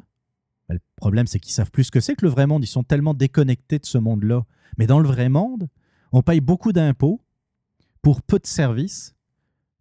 [0.67, 2.63] ben, le problème c'est qu'ils savent plus ce que c'est que le vrai monde.
[2.63, 4.45] Ils sont tellement déconnectés de ce monde-là.
[4.77, 5.67] Mais dans le vrai monde,
[6.11, 7.21] on paye beaucoup d'impôts
[8.01, 9.15] pour peu de services.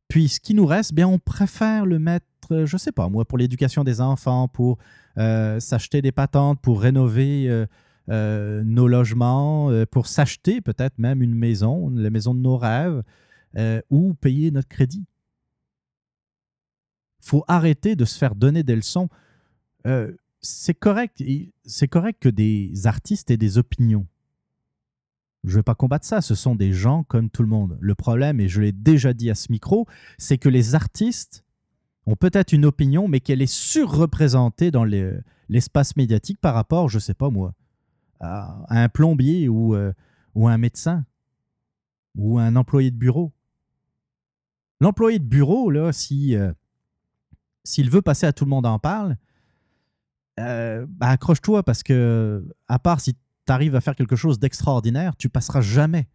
[0.08, 3.38] Puis ce qui nous reste, bien, on préfère le mettre, je sais pas moi, pour
[3.38, 4.78] l'éducation des enfants, pour
[5.18, 7.66] euh, s'acheter des patentes, pour rénover euh,
[8.10, 13.02] euh, nos logements, euh, pour s'acheter peut-être même une maison, la maison de nos rêves,
[13.56, 15.06] euh, ou payer notre crédit.
[17.20, 19.08] Il faut arrêter de se faire donner des leçons.
[20.42, 21.22] c'est correct,
[21.90, 24.06] correct que des artistes aient des opinions.
[25.44, 27.78] Je ne vais pas combattre ça, ce sont des gens comme tout le monde.
[27.80, 29.86] Le problème, et je l'ai déjà dit à ce micro,
[30.18, 31.44] c'est que les artistes
[32.06, 34.84] ont peut-être une opinion, mais qu'elle est surreprésentée dans
[35.48, 37.54] l'espace médiatique par rapport, je ne sais pas moi,
[38.68, 39.92] un plombier ou, euh,
[40.34, 41.04] ou un médecin
[42.16, 43.32] ou un employé de bureau.
[44.80, 46.52] L'employé de bureau, là, si, euh,
[47.64, 49.16] s'il veut passer à tout le monde en parle,
[50.40, 55.16] euh, bah, accroche-toi parce que, à part si tu arrives à faire quelque chose d'extraordinaire,
[55.16, 56.08] tu passeras jamais,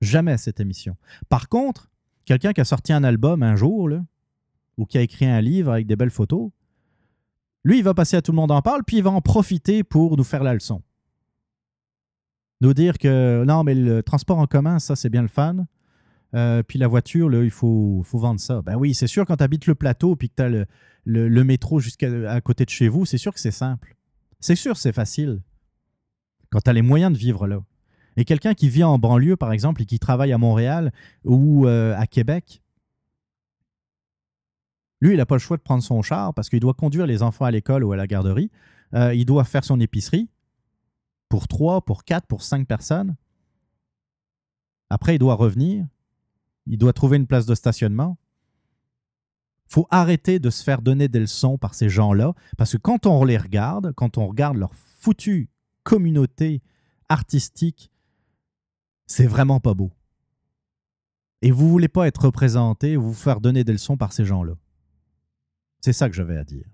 [0.00, 0.96] jamais à cette émission.
[1.28, 1.90] Par contre,
[2.24, 4.04] quelqu'un qui a sorti un album un jour, là,
[4.76, 6.50] ou qui a écrit un livre avec des belles photos,
[7.64, 9.84] lui, il va passer à tout le monde en parle, puis il va en profiter
[9.84, 10.82] pour nous faire la leçon
[12.60, 15.66] nous dire que non, mais le transport en commun, ça, c'est bien le fun.
[16.34, 18.62] Euh, puis la voiture, là, il faut, faut vendre ça.
[18.62, 20.66] Ben oui, c'est sûr, quand tu habites le plateau puis que tu as le,
[21.04, 23.96] le, métro jusqu'à à côté de chez vous, c'est sûr que c'est simple.
[24.38, 25.42] C'est sûr, c'est facile.
[26.50, 27.62] Quand tu as les moyens de vivre là.
[28.16, 30.92] Et quelqu'un qui vit en banlieue, par exemple, et qui travaille à Montréal
[31.24, 32.62] ou euh, à Québec,
[35.00, 37.22] lui, il n'a pas le choix de prendre son char parce qu'il doit conduire les
[37.22, 38.50] enfants à l'école ou à la garderie.
[38.94, 40.28] Euh, il doit faire son épicerie
[41.30, 43.16] pour 3, pour 4, pour 5 personnes.
[44.90, 45.86] Après, il doit revenir.
[46.66, 48.18] Il doit trouver une place de stationnement.
[49.66, 53.24] faut arrêter de se faire donner des leçons par ces gens-là, parce que quand on
[53.24, 55.48] les regarde, quand on regarde leur foutue
[55.84, 56.60] communauté
[57.08, 57.92] artistique,
[59.06, 59.92] c'est vraiment pas beau.
[61.40, 64.54] Et vous voulez pas être représenté, vous faire donner des leçons par ces gens-là.
[65.80, 66.66] C'est ça que j'avais à dire.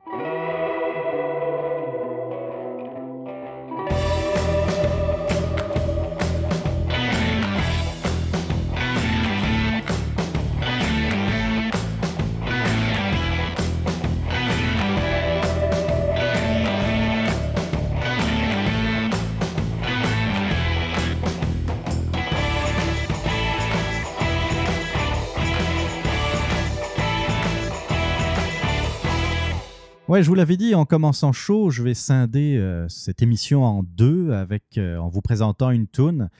[30.22, 34.32] Je vous l'avais dit en commençant chaud, je vais scinder euh, cette émission en deux
[34.32, 36.30] avec euh, en vous présentant une tune.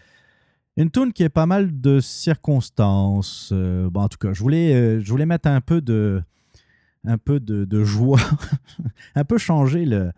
[0.79, 3.51] Une tune qui est pas mal de circonstances.
[3.53, 6.23] Euh, bon, en tout cas, je voulais, je voulais mettre un peu de,
[7.05, 8.21] un peu de, joie,
[9.15, 10.11] un peu changer le,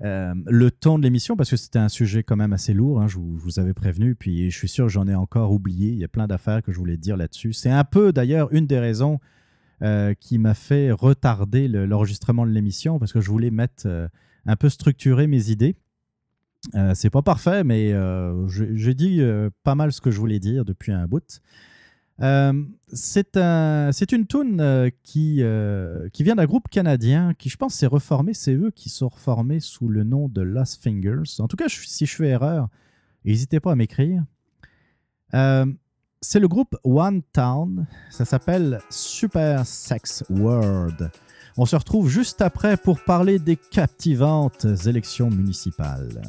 [0.00, 3.00] le ton de l'émission parce que c'était un sujet quand même assez lourd.
[3.00, 5.50] Hein, je, vous, je, vous, avais prévenu, puis je suis sûr que j'en ai encore
[5.50, 5.90] oublié.
[5.90, 7.54] Il y a plein d'affaires que je voulais dire là-dessus.
[7.54, 9.18] C'est un peu d'ailleurs une des raisons
[9.80, 14.08] euh, qui m'a fait retarder l'enregistrement de l'émission parce que je voulais mettre euh,
[14.44, 15.76] un peu structurer mes idées.
[16.74, 17.94] Euh, c'est pas parfait, mais
[18.48, 19.22] j'ai dit
[19.62, 21.40] pas mal ce que je voulais dire depuis un bout.
[22.88, 25.42] c'est un, une tune qui,
[26.12, 28.34] qui vient d'un groupe canadien qui, je pense, s'est reformé.
[28.34, 31.38] C'est eux qui sont reformés sous le nom de Lost Fingers.
[31.38, 32.68] En tout cas, si je fais erreur,
[33.24, 34.24] n'hésitez pas à m'écrire
[36.20, 37.86] c'est le groupe One Town.
[38.10, 41.10] Ça s'appelle Super Sex World.
[41.56, 46.22] On se retrouve juste après pour parler des captivantes élections municipales.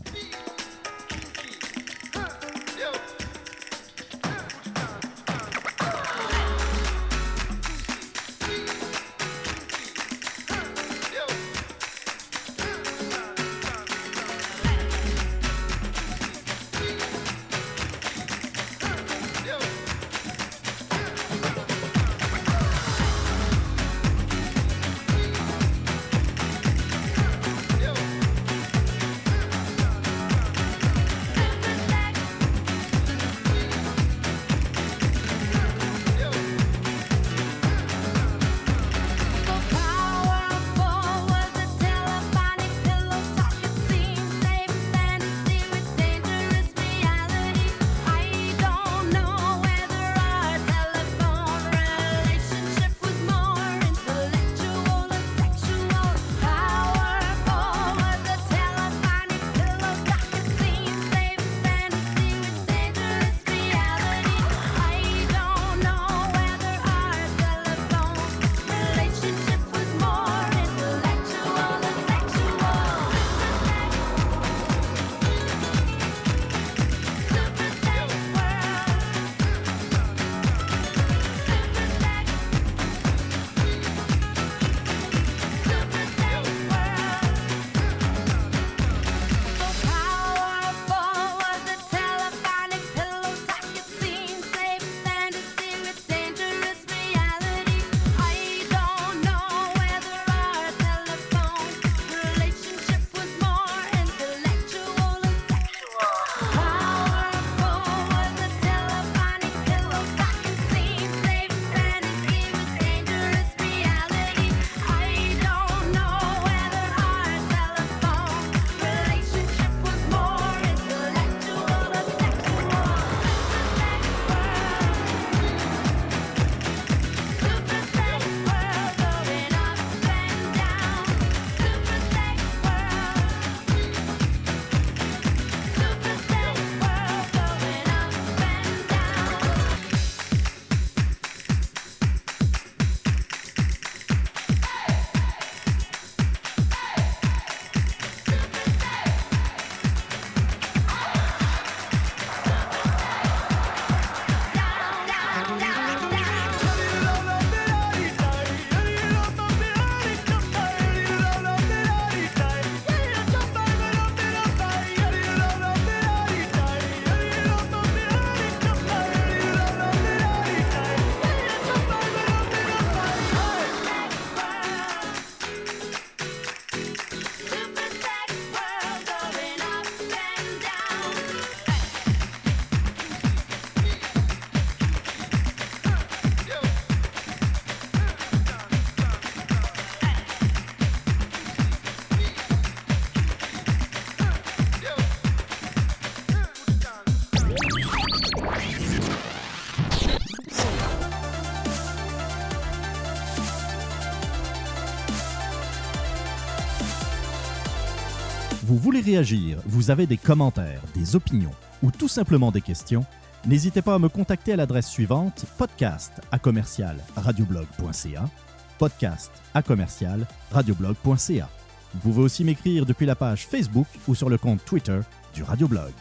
[209.01, 211.51] Réagir, vous avez des commentaires, des opinions
[211.83, 213.05] ou tout simplement des questions
[213.45, 218.29] N'hésitez pas à me contacter à l'adresse suivante podcast à commercial radioblog.ca
[218.77, 221.49] podcast à commercial radioblog.ca.
[221.93, 224.99] Vous pouvez aussi m'écrire depuis la page Facebook ou sur le compte Twitter
[225.33, 225.93] du Radioblog.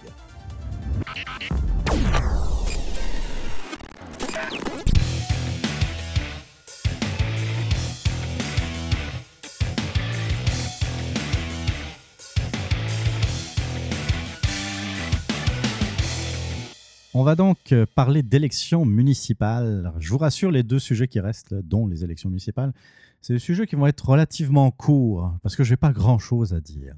[17.18, 19.92] On va donc euh, parler d'élections municipales.
[19.98, 22.72] Je vous rassure, les deux sujets qui restent, dont les élections municipales,
[23.20, 26.60] c'est des sujets qui vont être relativement courts parce que je n'ai pas grand-chose à
[26.60, 26.94] dire.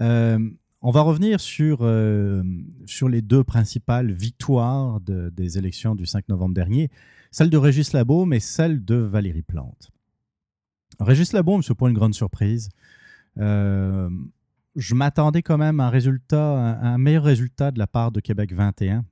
[0.00, 0.38] Euh,
[0.80, 2.42] on va revenir sur, euh,
[2.86, 6.88] sur les deux principales victoires des élections du 5 novembre dernier,
[7.30, 9.90] celle de Régis Labaume et celle de Valérie Plante.
[10.98, 12.70] Régis Labaume, ce pas une grande surprise.
[13.36, 19.04] je m'attendais quand même à un meilleur résultat de la part de Québec 21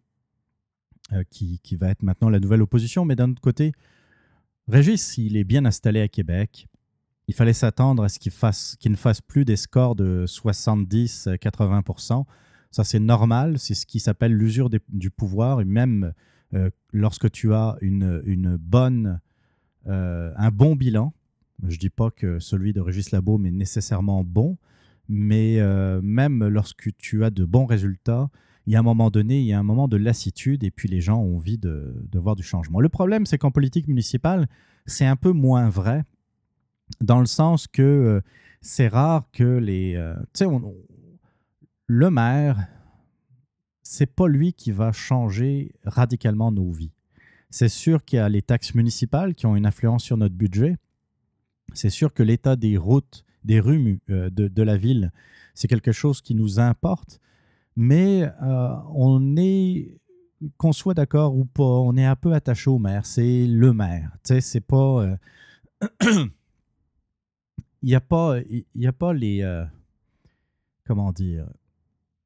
[1.13, 3.05] euh, qui, va être maintenant la nouvelle opposition.
[3.05, 3.73] Mais d'un autre côté,
[4.69, 6.69] Régis, il est bien installé à Québec.
[7.27, 12.25] Il fallait s'attendre à ce qu'il fasse, ne fasse plus des scores de 70-80%.
[12.71, 13.59] Ça, c'est normal.
[13.59, 15.61] C'est ce qui s'appelle l'usure du pouvoir.
[15.61, 16.13] Et même
[16.55, 19.21] euh, lorsque tu as une bonne,
[19.89, 21.13] euh, un bon bilan,
[21.67, 24.59] je ne dis pas que celui de Régis Labaume est nécessairement bon,
[25.09, 25.59] mais
[26.03, 28.31] même lorsque tu as de bons résultats,
[28.71, 30.89] il y a un moment donné, il y a un moment de lassitude et puis
[30.89, 32.79] les gens ont envie de, voir du changement.
[32.79, 34.47] Le problème, c'est qu'en politique municipale,
[34.87, 36.05] c'est un peu moins vrai
[37.01, 38.21] dans le sens que euh,
[38.61, 39.97] c'est rare que les...
[39.97, 40.47] Euh, tu sais,
[41.89, 42.69] le maire,
[43.83, 46.93] c'est pas lui qui va changer radicalement nos vies.
[47.51, 50.77] C'est sûr qu'il y a les taxes municipales qui ont une influence sur notre budget.
[51.73, 55.11] C'est sûr que l'état des routes, des rues euh, de, de, la ville,
[55.55, 57.21] c'est quelque chose qui nous importe
[57.77, 60.01] mais euh, on est,
[60.57, 63.07] qu'on soit d'accord ou pas, on est un peu attaché au maire.
[63.07, 64.13] C'est le maire.
[64.25, 65.03] Tu sais, c'est pas.
[65.03, 65.17] Euh,
[67.83, 68.37] il n'y a, pas,
[68.75, 69.43] il a pas les.
[69.43, 69.65] Euh,
[70.85, 71.47] comment dire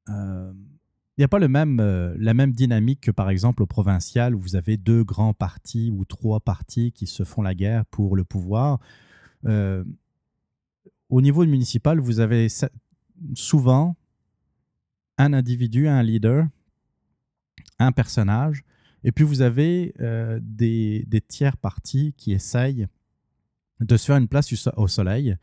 [0.07, 1.81] il n'y a pas le même,
[2.19, 6.05] la même dynamique que par exemple au provincial où vous avez deux grands partis ou
[6.05, 8.81] trois partis qui se font la guerre pour le pouvoir.
[9.47, 12.49] au niveau municipal, vous avez
[13.35, 13.97] souvent
[15.19, 16.47] un individu, un leader,
[17.79, 18.65] un personnage,
[19.05, 22.89] et puis vous avez euh, des, tiers partis qui essayent
[23.81, 25.37] de se faire une place au soleil,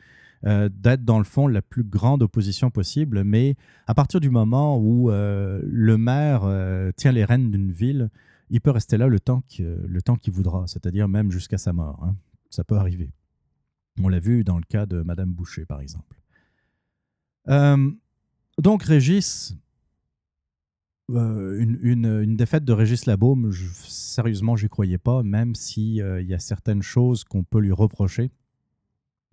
[0.45, 4.79] euh, d'être dans le fond la plus grande opposition possible, mais à partir du moment
[4.79, 6.41] où euh, le maire
[6.95, 8.09] tient les rênes d'une ville,
[8.49, 12.03] il peut rester là le temps qu'il voudra, c'est-à-dire même jusqu'à sa mort.
[12.03, 12.15] Hein.
[12.49, 13.13] Ça peut arriver.
[14.01, 16.17] On l'a vu dans le cas de Madame Boucher, par exemple.
[18.57, 19.55] Donc Régis,
[21.15, 26.39] euh, une, défaite de Régis Labaume, je, sérieusement, croyais pas, même s'il euh, y a
[26.39, 28.31] certaines choses qu'on peut lui reprocher,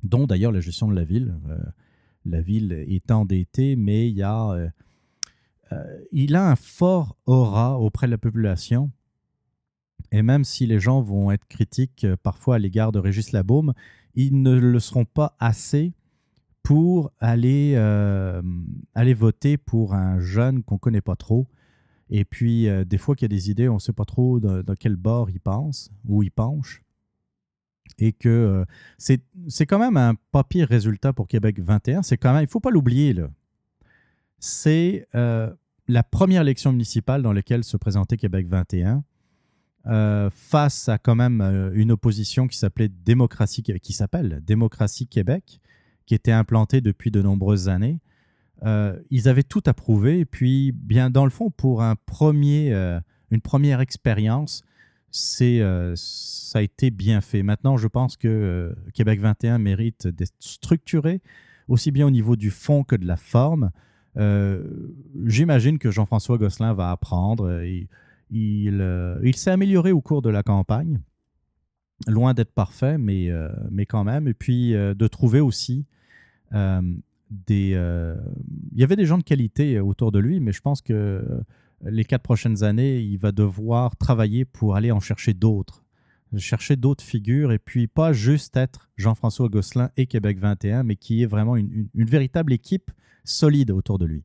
[0.02, 1.34] dont d'ailleurs la gestion de la ville.
[1.48, 1.58] Euh,
[2.24, 4.70] la ville est endettée, mais il, y a,
[6.12, 8.90] il a un fort aura auprès de la population.
[10.10, 13.72] Et même si les gens vont être critiques parfois à l'égard de Régis Labaume,
[14.14, 15.94] ils ne le seront pas assez
[16.68, 18.42] pour aller, euh,
[18.94, 21.48] aller voter pour un jeune qu'on ne connaît pas trop.
[22.10, 24.38] Et puis, euh, des fois qu'il y a des idées, on ne sait pas trop
[24.38, 26.82] dans, quel bord il pense, où il penche.
[27.98, 28.64] Et que euh,
[28.98, 32.02] c'est quand même un pas pire résultat pour Québec 21.
[32.02, 33.30] C'est quand même, il ne faut pas l'oublier, là.
[34.38, 39.02] C'est la première élection municipale dans laquelle se présentait Québec 21.
[40.30, 41.40] face à quand même
[41.72, 45.62] une opposition qui s'appelait démocratie qui s'appelle démocratie Québec
[46.08, 48.00] qui était implanté depuis de nombreuses années.
[48.64, 50.20] Euh, ils avaient tout approuvé.
[50.20, 52.98] Et puis, bien dans le fond, pour un premier, euh,
[53.30, 54.62] une première expérience,
[55.42, 57.42] euh, ça a été bien fait.
[57.42, 61.20] Maintenant, je pense que Québec 21 mérite d'être structuré,
[61.68, 63.70] aussi bien au niveau du fond que de la forme.
[65.26, 67.62] j'imagine que Jean-François Gosselin va apprendre.
[67.62, 71.00] il, il s'est amélioré au cours de la campagne
[72.06, 73.30] loin d'être parfait, mais,
[73.70, 74.26] mais quand même.
[74.26, 75.84] Et puis de trouver aussi
[77.30, 78.16] des, euh,
[78.72, 81.42] il y avait des gens de qualité autour de lui, mais je pense que
[81.82, 85.84] les quatre prochaines années, il va devoir travailler pour aller en chercher d'autres,
[86.36, 91.22] chercher d'autres figures, et puis pas juste être Jean-François Gosselin et Québec 21, mais qui
[91.22, 92.90] est vraiment une, véritable équipe
[93.24, 94.24] solide autour de lui.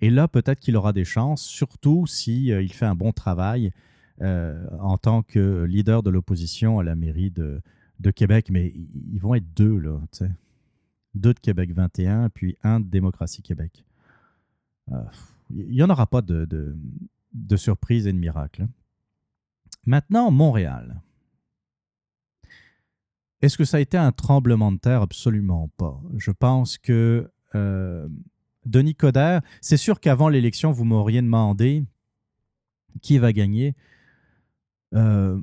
[0.00, 3.72] Et là, peut-être qu'il aura des chances, surtout si euh, il fait un bon travail
[4.20, 7.60] en tant que leader de l'opposition à la mairie de,
[8.14, 8.46] Québec.
[8.48, 8.72] Mais
[9.12, 9.98] ils vont être deux, là.
[11.14, 13.84] Deux de Québec 21, puis un de Démocratie Québec.
[15.50, 16.76] il n'y en aura pas de, de,
[17.32, 18.62] de surprise et de miracle.
[18.62, 18.68] hein.
[19.86, 21.02] Maintenant, Montréal.
[23.42, 25.02] Est-ce que ça a été un tremblement de terre?
[25.02, 26.00] Absolument pas.
[26.16, 28.08] Je pense que euh,
[28.64, 31.84] Denis Coderre, c'est sûr qu'avant l'élection, vous m'auriez demandé
[33.02, 33.74] qui va gagner.
[34.94, 35.40] Euh,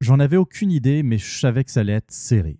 [0.00, 2.58] J'en avais aucune idée, mais je savais que ça allait être serré.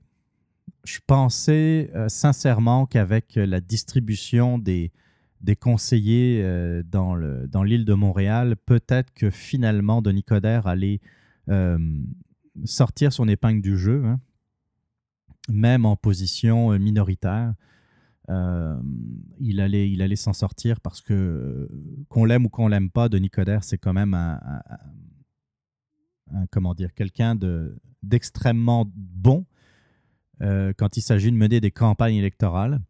[0.85, 4.93] Je pensais euh, sincèrement qu'avec la distribution des,
[5.41, 11.01] des conseillers euh, dans le- dans l'île de Montréal, peut-être que finalement Denis Coderre allait
[11.49, 11.79] euh,
[12.65, 14.21] sortir son épingle du jeu, hein,
[15.51, 17.55] même en position euh, minoritaire.
[18.31, 18.79] Euh,
[19.39, 21.69] il allait, il allait s'en sortir parce que, euh,
[22.09, 24.41] qu'on l'aime ou qu'on l'aime pas, Denis Coderre, c'est quand même un-
[26.51, 29.47] comment dire, quelqu'un de, d'extrêmement bon
[30.43, 32.81] euh, quand il s'agit de mener des campagnes électorales.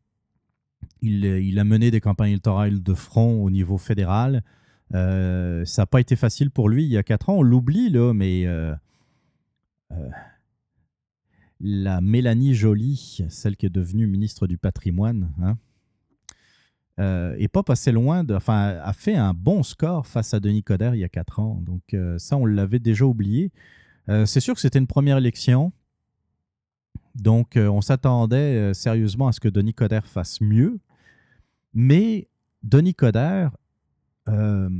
[1.00, 4.42] Il, a mené des campagnes électorales de front au niveau fédéral.
[4.94, 7.36] Euh, ça n'a pas été facile pour lui il y a quatre ans.
[7.36, 8.74] On l'oublie, là, mais euh,
[11.60, 15.56] la Mélanie Joly, celle qui est devenue ministre du patrimoine, hein,
[17.52, 21.00] pas passée loin, de, enfin, a fait un bon score face à Denis Coderre il
[21.00, 21.62] y a quatre ans.
[21.62, 23.52] Donc, ça, on l'avait déjà oublié.
[24.08, 25.72] C'est sûr que c'était une première élection.
[27.14, 30.78] Donc, euh, on s'attendait euh, sérieusement à ce que Denis Coderre fasse mieux.
[31.74, 32.28] Mais
[32.62, 33.50] Denis Coderre
[34.28, 34.70] euh,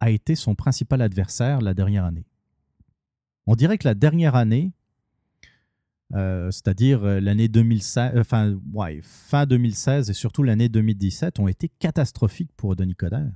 [0.00, 2.26] a été son principal adversaire la dernière année.
[3.46, 4.72] On dirait que la dernière année,
[6.14, 11.68] euh, c'est-à-dire l'année 2016, euh, enfin, ouais, fin 2016 et surtout l'année 2017, ont été
[11.78, 13.32] catastrophiques pour Denis Coderre.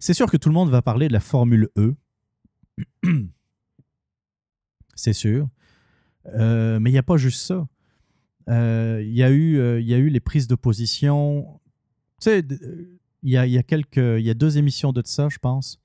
[0.00, 1.94] C'est sûr que tout le monde va parler de la Formule E.
[4.94, 5.48] C'est sûr.
[6.26, 7.66] Euh, mais il n'y a pas juste ça.
[8.48, 11.60] Euh, Il y, a eu, euh, il y a eu les prises de position.
[12.20, 12.44] Tu sais,
[13.22, 15.80] il y a, y a y a deux émissions de ça, je pense.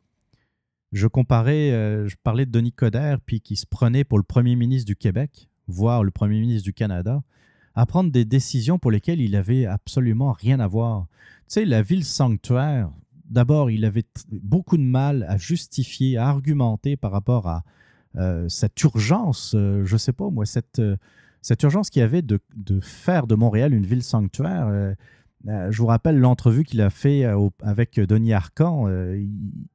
[0.92, 1.72] Je comparais,
[2.08, 5.50] je parlais de Denis Coderre, puis qui se prenait pour le premier ministre du Québec,
[5.68, 7.22] voire le premier ministre du Canada,
[7.74, 11.08] à prendre des décisions pour lesquelles il avait absolument rien à voir.
[11.50, 12.90] Tu sais, la ville sanctuaire,
[13.30, 17.64] d'abord, il avait beaucoup de mal à justifier, à argumenter par rapport à
[18.18, 20.96] euh, cette urgence, euh, je sais pas moi, cette, euh,
[21.42, 24.96] cette urgence qu'il y avait de, de faire de Montréal une ville sanctuaire.
[25.48, 27.24] Je vous rappelle l'entrevue qu'il a fait
[27.62, 28.88] avec Denis Arcan.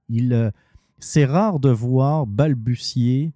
[0.09, 0.53] Il,
[0.99, 3.33] c'est rare de voir balbutier,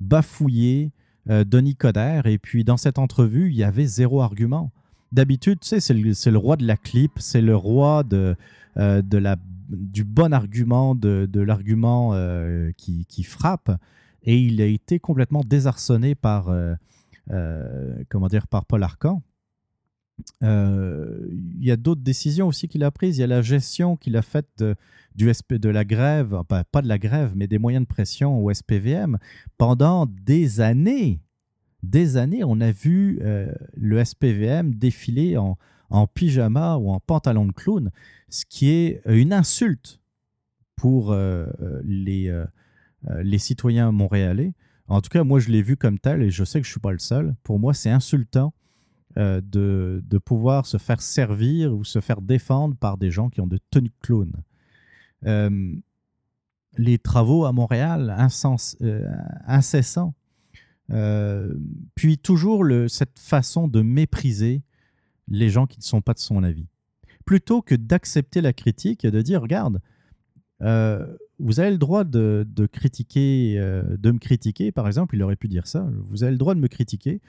[0.00, 0.92] bafouiller
[1.26, 2.24] Denis Coderre.
[2.24, 4.72] Et puis dans cette entrevue, il y avait zéro argument.
[5.12, 8.34] D'habitude, tu sais, c'est le, roi de la clip, c'est le roi de,
[8.76, 9.36] de la,
[9.68, 12.14] du bon argument, de, l'argument
[12.78, 13.70] qui frappe.
[14.24, 16.74] Et il a été complètement désarçonné par, euh,
[17.30, 19.22] euh, comment dire, par Paul Arcan.
[20.42, 23.18] Euh, il y a d'autres décisions aussi qu'il a prises.
[23.18, 27.32] Il y a la gestion qu'il a faite de, la grève, pas de la grève,
[27.36, 29.18] mais des moyens de pression au SPVM.
[29.58, 31.20] Pendant des années,
[31.82, 33.20] des années, on a vu
[33.76, 35.58] le SPVM défiler en,
[36.06, 37.90] pyjama ou en pantalon de clown,
[38.28, 40.00] ce qui est une insulte
[40.76, 41.14] pour
[41.84, 42.44] les,
[43.22, 44.54] les citoyens montréalais.
[44.86, 46.74] En tout cas, moi, je l'ai vu comme tel et je sais que je ne
[46.74, 47.34] suis pas le seul.
[47.42, 48.52] Pour moi, c'est insultant
[49.16, 53.40] euh, de, de pouvoir se faire servir ou se faire défendre par des gens qui
[53.40, 54.32] ont de tenues de.
[55.26, 55.76] Euh,
[56.76, 58.14] les travaux à Montréal,
[58.82, 59.12] euh,
[59.46, 60.14] incessants.
[60.90, 61.54] Euh,
[61.94, 64.62] puis toujours cette façon de mépriser
[65.28, 66.66] les gens qui ne sont pas de son avis.
[67.24, 69.80] Plutôt que d'accepter la critique et de dire, regarde,
[70.60, 75.22] euh, vous avez le droit de, de critiquer, euh, de me critiquer, par exemple, il
[75.22, 75.86] aurait pu dire ça.
[76.08, 77.20] Vous avez le droit de me critiquer.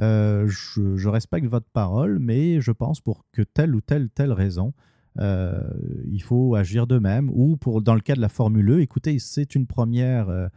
[0.00, 4.32] Euh, je, je respecte votre parole, mais je pense pour que telle ou telle telle
[4.32, 4.74] raison,
[5.20, 5.62] euh,
[6.10, 7.30] il faut agir de même.
[7.32, 10.50] Ou pour dans le cas de la Formule E, écoutez, c'est une première,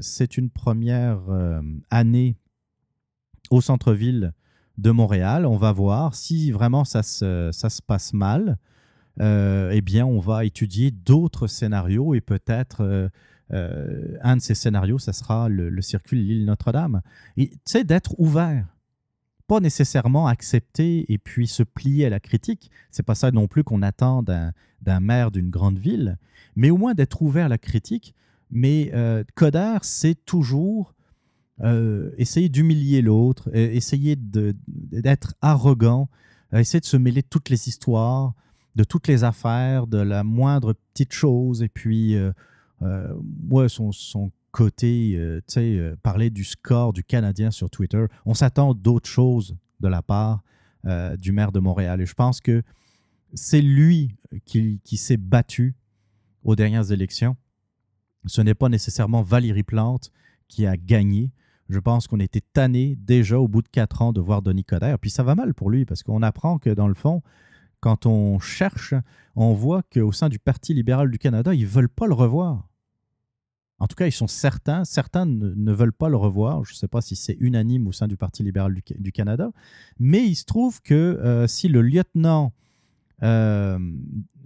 [0.00, 1.20] c'est une première
[1.90, 2.36] année
[3.50, 4.32] au centre-ville
[4.78, 5.46] de Montréal.
[5.46, 8.58] On va voir si vraiment ça se, ça se passe mal
[9.20, 13.08] eh bien, on va étudier d'autres scénarios et peut-être euh,
[13.52, 17.02] euh, un de ces scénarios, ça sera le, le circuit l'île Notre-Dame.
[17.36, 18.66] Tu sais, d'être ouvert,
[19.46, 22.70] pas nécessairement accepter et puis se plier à la critique.
[22.90, 26.18] C'est pas ça non plus qu'on attend d'un maire d'une grande ville,
[26.56, 28.14] mais au moins d'être ouvert à la critique.
[28.50, 30.94] Mais euh, Coder, c'est toujours
[31.60, 36.08] euh, essayer d'humilier l'autre, euh, essayer d'être arrogant,
[36.52, 38.34] euh, essayer de se mêler de toutes les histoires
[38.76, 41.62] de toutes les affaires, de la moindre petite chose.
[41.62, 42.32] Et puis, euh,
[42.82, 48.34] euh, son, son côté, euh, tu sais, parler du score du Canadien sur Twitter, on
[48.34, 50.42] s'attend d'autres choses de la part
[51.16, 52.02] du maire de Montréal.
[52.02, 52.62] Et je pense que
[53.32, 54.14] c'est lui
[54.44, 55.74] qui, qui s'est battu
[56.42, 57.38] aux dernières élections.
[58.26, 60.10] Ce n'est pas nécessairement Valérie Plante
[60.46, 61.32] qui a gagné.
[61.70, 64.98] Je pense qu'on était tanné déjà au bout de quatre ans de voir Denis Coderre.
[64.98, 67.22] Puis ça va mal pour lui parce qu'on apprend que dans le fond,
[67.84, 68.94] quand on cherche,
[69.36, 72.70] on voit qu'au sein du Parti libéral du Canada, ils ne veulent pas le revoir.
[73.78, 76.64] En tout cas, ils sont certains, certains ne, veulent pas le revoir.
[76.64, 79.50] Je ne sais pas si c'est unanime au sein du Parti libéral du, Canada,
[79.98, 82.54] mais il se trouve que euh, si le lieutenant
[83.22, 83.78] euh,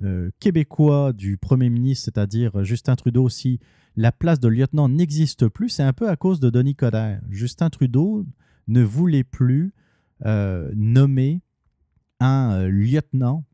[0.02, 3.60] euh, québécois du Premier ministre, c'est-à-dire Justin Trudeau, si
[3.94, 7.20] la place de lieutenant n'existe plus, c'est un peu à cause de Denis Coderre.
[7.30, 8.26] Justin Trudeau
[8.66, 9.74] ne voulait plus
[10.24, 11.40] nommer
[12.20, 13.44] un lieutenant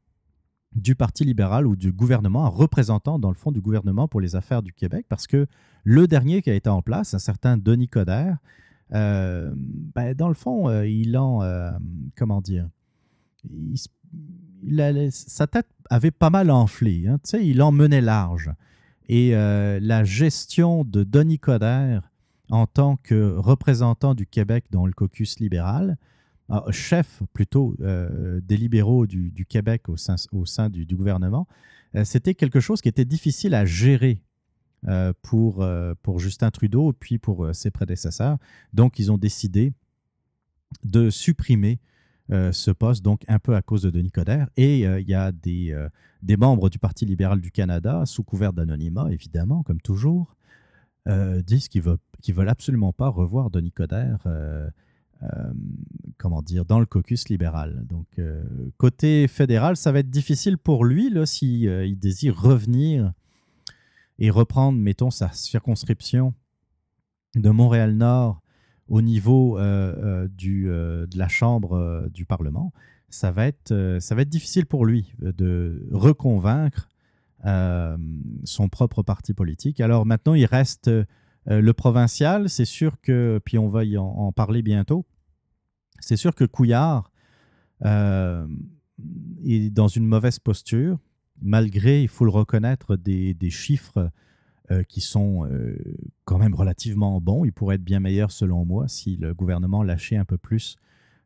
[0.74, 4.34] du Parti libéral ou du gouvernement, un représentant dans le fond du gouvernement pour les
[4.36, 5.46] affaires du Québec, parce que
[5.84, 8.38] le dernier qui a été en place, un certain Denis Coderre,
[8.92, 11.70] euh, ben, dans le fond, euh, il en, euh,
[12.16, 12.68] comment dire,
[15.10, 18.50] sa tête avait pas mal enflé, hein, il en menait large.
[19.08, 22.10] Et la gestion de Denis Coderre
[22.50, 25.98] en tant que représentant du Québec dans le caucus libéral,
[26.50, 31.48] ah, chef plutôt euh, des libéraux du, Québec au sein, au sein du, gouvernement,
[31.94, 34.20] euh, c'était quelque chose qui était difficile à gérer
[34.86, 35.66] euh, pour,
[36.02, 38.36] pour Justin Trudeau et puis pour ses prédécesseurs.
[38.74, 39.72] Donc, ils ont décidé
[40.84, 41.80] de supprimer
[42.30, 44.48] ce poste, donc un peu à cause de Denis Coderre.
[44.56, 45.76] Et il y a des,
[46.22, 50.36] des membres du Parti libéral du Canada, sous couvert d'anonymat, évidemment, comme toujours,
[51.06, 51.98] disent qu'ils ne veulent,
[52.28, 54.26] veulent, absolument pas revoir Denis Coderre
[56.18, 57.84] comment dire, dans le caucus libéral.
[57.88, 58.42] Donc, euh,
[58.76, 63.12] côté fédéral, ça va être difficile pour lui s'il si, euh, il désire revenir
[64.18, 66.34] et reprendre, mettons, sa circonscription
[67.34, 68.40] de Montréal-Nord
[68.88, 69.58] au niveau
[70.28, 72.72] du, de la Chambre du Parlement.
[73.08, 76.88] Ça va, être, ça va être difficile pour lui de reconvaincre
[77.42, 79.80] son propre parti politique.
[79.80, 80.90] Alors maintenant, il reste
[81.46, 82.48] le provincial.
[82.48, 85.04] C'est sûr que, puis on va y en parler bientôt,
[86.00, 87.10] c'est sûr que Couillard
[87.84, 88.46] euh,
[89.44, 90.98] est dans une mauvaise posture,
[91.40, 94.10] malgré, il faut le reconnaître, des, chiffres
[94.70, 95.76] euh, qui sont euh,
[96.24, 97.44] quand même relativement bons.
[97.44, 100.76] Il pourrait être bien meilleur selon moi si le gouvernement lâchait un peu plus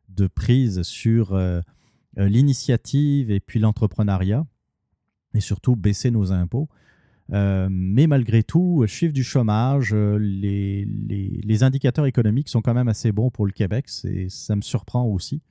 [0.09, 1.37] de prise sur
[2.17, 4.45] l'initiative et puis l'entrepreneuriat
[5.35, 6.67] et surtout baisser nos impôts.
[7.31, 13.11] Euh, mais malgré tout, chiffre du chômage, euh, les, indicateurs économiques sont quand même assez
[13.11, 13.85] bons pour le Québec.
[13.87, 15.41] Ça me surprend aussi.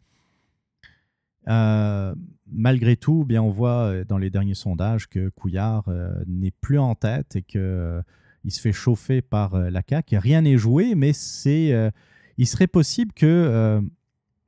[1.48, 2.14] Euh,
[2.50, 5.88] malgré tout, bien, on voit dans les derniers sondages que Couillard
[6.26, 8.02] n'est plus en tête et qu'il
[8.44, 10.18] il se fait chauffer par la CAQ.
[10.18, 11.12] Rien n'est joué, mais
[12.38, 13.82] il serait possible que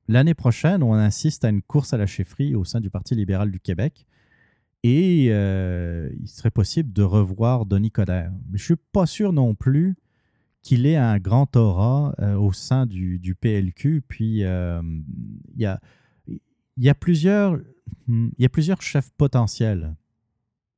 [0.08, 3.50] l'année prochaine, on insiste à une course à la chefferie au sein du Parti libéral
[3.50, 4.06] du Québec.
[4.82, 8.32] Et euh, il serait possible de revoir Denis Coderre.
[8.48, 9.96] Mais je ne suis pas sûr non plus
[10.62, 14.02] qu'il ait un grand aura euh, au sein du, PLQ.
[14.06, 14.82] Puis euh,
[15.54, 15.60] il
[16.78, 17.58] y, a, plusieurs,
[18.06, 18.30] hmm,
[18.80, 19.96] chefs potentiels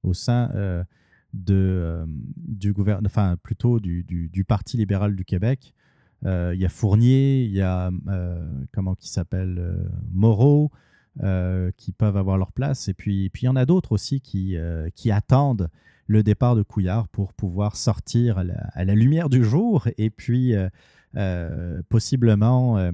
[0.02, 0.50] au sein
[1.32, 5.74] du gouvernement, enfin plutôt du, Parti libéral du Québec.
[6.24, 7.92] Il y a Fournier, il y a
[8.72, 10.72] comment qui s'appelle Moreau.
[11.20, 12.88] Euh, qui peuvent avoir leur place.
[12.88, 15.68] Et puis, puis il y en a d'autres aussi qui, euh, qui attendent
[16.06, 18.44] le départ de Couillard pour pouvoir sortir à
[18.84, 22.90] la, lumière du jour et puis euh, possiblement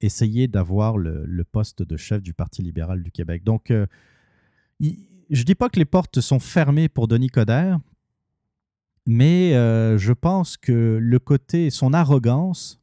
[0.00, 3.44] essayer d'avoir le, poste de chef du Parti libéral du Québec.
[3.44, 3.84] Donc, je
[4.80, 7.78] ne dis pas que les portes sont fermées pour Denis Coderre,
[9.06, 12.80] mais je pense que le côté, son arrogance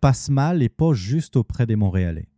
[0.00, 2.29] passe mal et pas juste auprès des Montréalais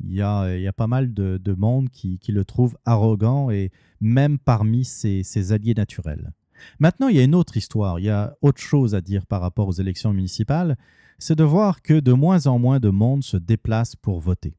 [0.00, 3.50] il y a, il y a pas mal de, de monde qui, le trouve arrogant
[3.50, 3.70] et
[4.00, 6.32] même parmi ses, ses, alliés naturels.
[6.78, 9.40] Maintenant, il y a une autre histoire, il y a autre chose à dire par
[9.40, 10.76] rapport aux élections municipales,
[11.18, 14.56] c'est de voir que de moins en moins de monde se déplace pour voter.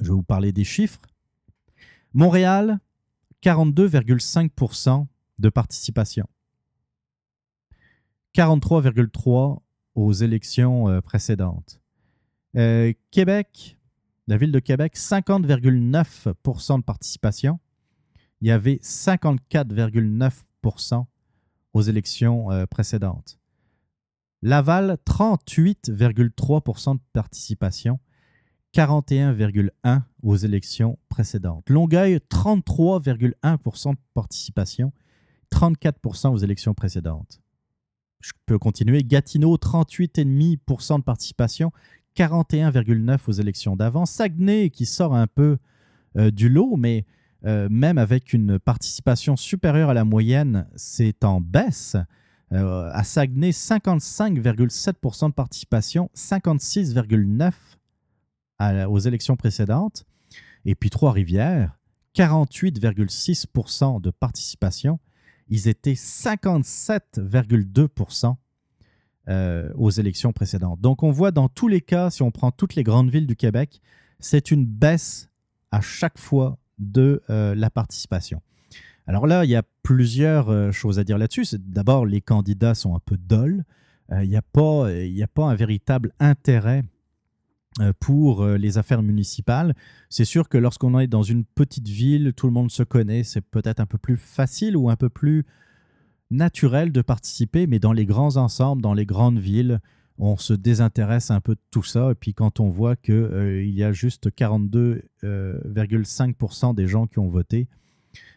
[0.00, 1.00] Je vais vous parler des chiffres.
[2.12, 2.78] Montréal,
[3.42, 5.06] 42,5%
[5.38, 6.28] de participation.
[8.34, 9.60] 43,3%
[9.94, 11.80] aux élections euh, précédentes.
[12.56, 13.76] Euh, Québec,
[14.28, 17.58] la ville de Québec, 50,9% de participation.
[18.40, 21.04] Il y avait 54,9%
[21.74, 23.38] aux élections euh, précédentes.
[24.42, 28.00] Laval, 38,3% de participation,
[28.74, 31.70] 41,1% aux élections précédentes.
[31.70, 34.92] Longueuil, 33,1% de participation,
[35.52, 37.40] 34% aux élections précédentes.
[38.20, 39.04] Je peux continuer.
[39.04, 41.72] Gatineau, 38,5% de participation,
[42.16, 44.06] 41,9 aux élections d'avant.
[44.06, 45.58] Saguenay, qui sort un peu
[46.14, 47.04] du lot, mais
[47.44, 51.96] même avec une participation supérieure à la moyenne, c'est en baisse.
[52.52, 60.04] à Saguenay, 55,7% de participation, 56,9% aux élections précédentes.
[60.64, 61.78] Et puis Trois-Rivières,
[62.14, 64.98] 48,6% de participation.
[65.48, 68.36] Ils étaient 57,2%
[69.28, 70.80] euh, aux élections précédentes.
[70.80, 73.36] Donc on voit dans tous les cas, si on prend toutes les grandes villes du
[73.36, 73.80] Québec,
[74.18, 75.28] c'est une baisse
[75.70, 78.42] à chaque fois de euh, la participation.
[79.06, 81.56] Alors là, il y a plusieurs euh, choses à dire là-dessus.
[81.56, 83.64] D'abord, les candidats sont un peu dolls.
[84.10, 86.82] Il n'y a, pas, a pas un véritable intérêt
[87.98, 89.74] pour les affaires municipales.
[90.10, 93.40] C'est sûr que lorsqu'on est dans une petite ville, tout le monde se connaît, c'est
[93.40, 95.46] peut-être un peu plus facile ou un peu plus
[96.32, 99.80] naturel de participer, mais dans les grands ensembles, dans les grandes villes,
[100.18, 102.10] on se désintéresse un peu de tout ça.
[102.10, 107.28] Et puis quand on voit qu'il euh, y a juste 42,5% des gens qui ont
[107.28, 107.68] voté,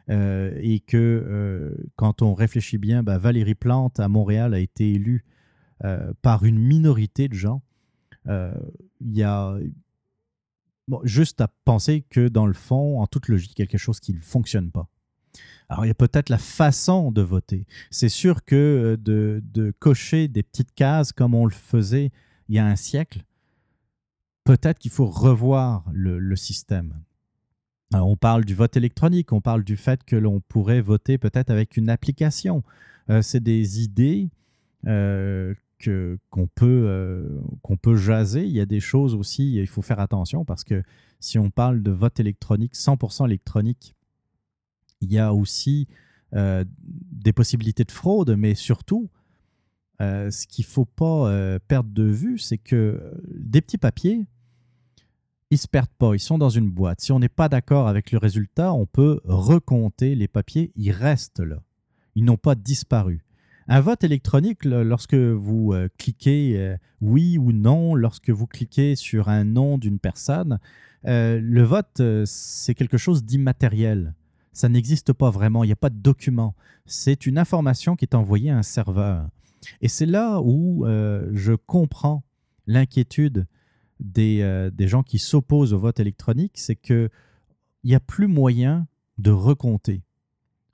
[0.07, 5.25] et que quand on réfléchit bien, bah, Valérie Plante à Montréal a été élue
[6.21, 7.63] par une minorité de gens,
[8.27, 8.53] euh,
[9.01, 9.57] il y a
[11.03, 14.71] juste à penser que dans le fond, en toute logique, quelque chose qui ne fonctionne
[14.71, 14.87] pas.
[15.69, 17.65] Alors, il y a peut-être la façon de voter.
[17.89, 22.11] C'est sûr que euh, de, cocher des petites cases comme on le faisait
[22.49, 23.23] il y a un siècle,
[24.43, 26.93] peut-être qu'il faut revoir le, système.
[27.91, 31.77] On parle du vote électronique, on parle du fait que l'on pourrait voter peut-être avec
[31.77, 32.63] une application.
[33.09, 34.29] Euh, c'est des idées
[34.85, 35.55] euh,
[36.29, 38.45] qu'on peut, qu'on peut jaser.
[38.45, 40.83] Il y a des choses aussi, il faut faire attention parce que
[41.19, 43.95] si on parle de vote électronique, 100% électronique,
[45.05, 45.87] il y a aussi
[46.33, 49.09] euh, des possibilités de fraude, mais surtout,
[50.01, 54.25] euh, ce qu'il ne faut pas perdre de vue, c'est que des petits papiers,
[55.51, 57.01] ils ne se perdent pas, ils sont dans une boîte.
[57.01, 61.39] Si on n'est pas d'accord avec le résultat, on peut recompter les papiers, ils restent
[61.39, 61.61] là.
[62.15, 63.25] Ils n'ont pas disparu.
[63.67, 69.27] Un vote électronique, lorsque vous euh, cliquez euh, oui ou non, lorsque vous cliquez sur
[69.27, 70.59] un nom d'une personne,
[71.07, 74.13] euh, le vote, c'est quelque chose d'immatériel.
[74.55, 76.55] Ça n'existe pas vraiment, il n'y a pas de document.
[76.85, 79.27] C'est une information qui est envoyée à un serveur.
[79.81, 82.23] Et c'est là où je comprends
[82.65, 83.47] l'inquiétude
[83.99, 87.09] des, des, gens qui s'opposent au vote électronique, c'est qu'il
[87.83, 88.87] n'y a plus moyen
[89.17, 90.03] de recompter.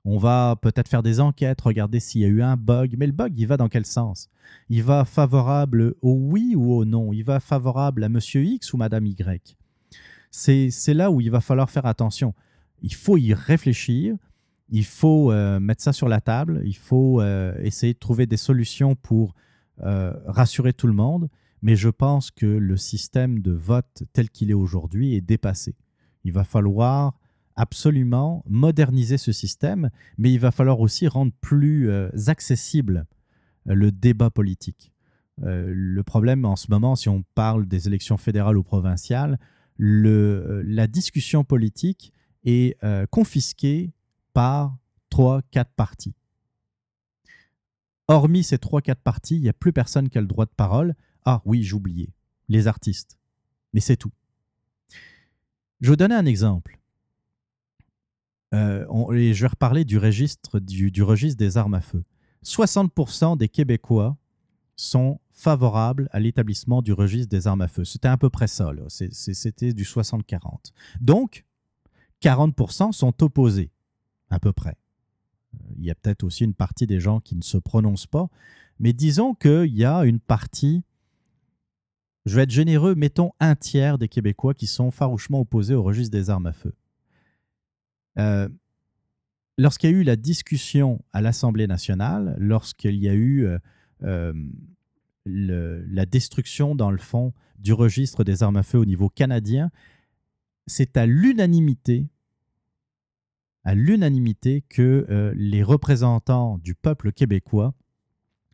[0.04, 2.96] On va peut-être faire des enquêtes, regarder s'il y a eu un bug.
[2.98, 4.28] Mais le bug, il va dans quel sens?
[4.68, 7.12] Il va favorable au oui ou au non?
[7.12, 9.56] Il va favorable à monsieur X ou madame Y?
[10.30, 12.34] C'est là où il va falloir faire attention.
[12.82, 14.16] Il faut y réfléchir.
[14.68, 16.62] Il faut euh, mettre ça sur la table.
[16.64, 19.34] Il faut euh, essayer de trouver des solutions pour
[19.82, 21.28] euh, rassurer tout le monde.
[21.62, 25.76] Mais je pense que le système de vote tel qu'il est aujourd'hui est dépassé.
[26.24, 27.14] Il va falloir
[27.54, 31.90] absolument moderniser ce système, mais il va falloir aussi rendre plus
[32.26, 33.04] accessible
[33.66, 34.90] le débat politique.
[35.38, 39.38] Le problème en ce moment, si on parle des élections fédérales ou provinciales,
[39.76, 42.12] le, la discussion politique
[42.44, 42.78] est
[43.10, 43.92] confisquée
[44.32, 44.76] par
[45.10, 46.14] trois, quatre partis.
[48.08, 50.52] Hormis ces trois, quatre partis, il n'y a plus personne qui a le droit de
[50.56, 50.94] parole.
[51.24, 52.12] Ah oui, j'oubliais,
[52.48, 53.18] les artistes.
[53.72, 54.12] Mais c'est tout.
[55.80, 56.78] Je vais donner un exemple.
[58.54, 62.04] Euh, et je vais reparler du registre, du, registre des armes à feu.
[62.44, 64.16] 60% des Québécois
[64.76, 67.84] sont favorables à l'établissement du registre des armes à feu.
[67.84, 70.72] C'était à peu près ça, c'était du 60-40.
[71.00, 71.44] Donc,
[72.22, 73.70] 40% sont opposés,
[74.30, 74.76] à peu près.
[75.76, 78.28] Il y a peut-être aussi une partie des gens qui ne se prononcent pas,
[78.78, 80.82] mais disons qu'il y a une partie,
[82.24, 86.12] je vais être généreux, mettons un tiers des Québécois qui sont farouchement opposés au registre
[86.12, 86.74] des armes à feu.
[88.18, 88.48] Euh,
[89.58, 93.58] lorsqu'il y a eu la discussion à l'Assemblée nationale, lorsqu'il y a eu euh,
[94.04, 94.32] euh,
[95.24, 99.70] la destruction, dans le fond, du registre des armes à feu au niveau canadien,
[100.66, 102.06] c'est à l'unanimité
[103.64, 107.74] à l'unanimité que les représentants du peuple québécois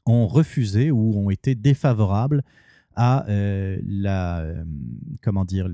[0.05, 2.45] ont refusé ou ont été défavorables
[2.95, 4.45] à la,
[5.23, 5.67] comment dire,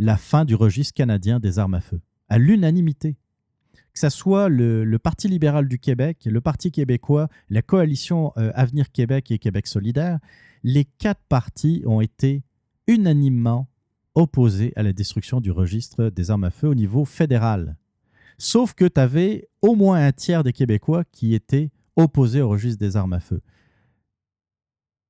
[0.00, 3.16] la fin du registre canadien des armes à feu à l'unanimité.
[3.92, 8.90] Que ce soit le, Parti libéral du Québec, le Parti québécois, la coalition euh, Avenir
[8.90, 10.18] Québec et Québec solidaire,
[10.64, 12.42] les quatre partis ont été
[12.88, 13.68] unanimement
[14.14, 17.76] opposés à la destruction du registre des armes à feu au niveau fédéral.
[18.38, 22.78] Sauf que tu avais au moins un tiers des Québécois qui étaient opposés au registre
[22.78, 23.40] des armes à feu.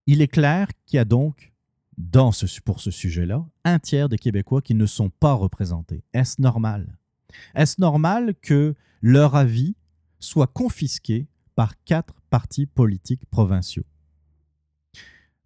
[0.06, 1.54] Il est clair qu'il y a donc
[2.64, 6.02] pour ce sujet-là, un tiers des Québécois qui ne sont pas représentés.
[6.12, 6.98] Est-ce normal?
[7.54, 9.76] Est-ce normal que leur avis
[10.18, 13.84] soit confisqué par quatre partis politiques provinciaux?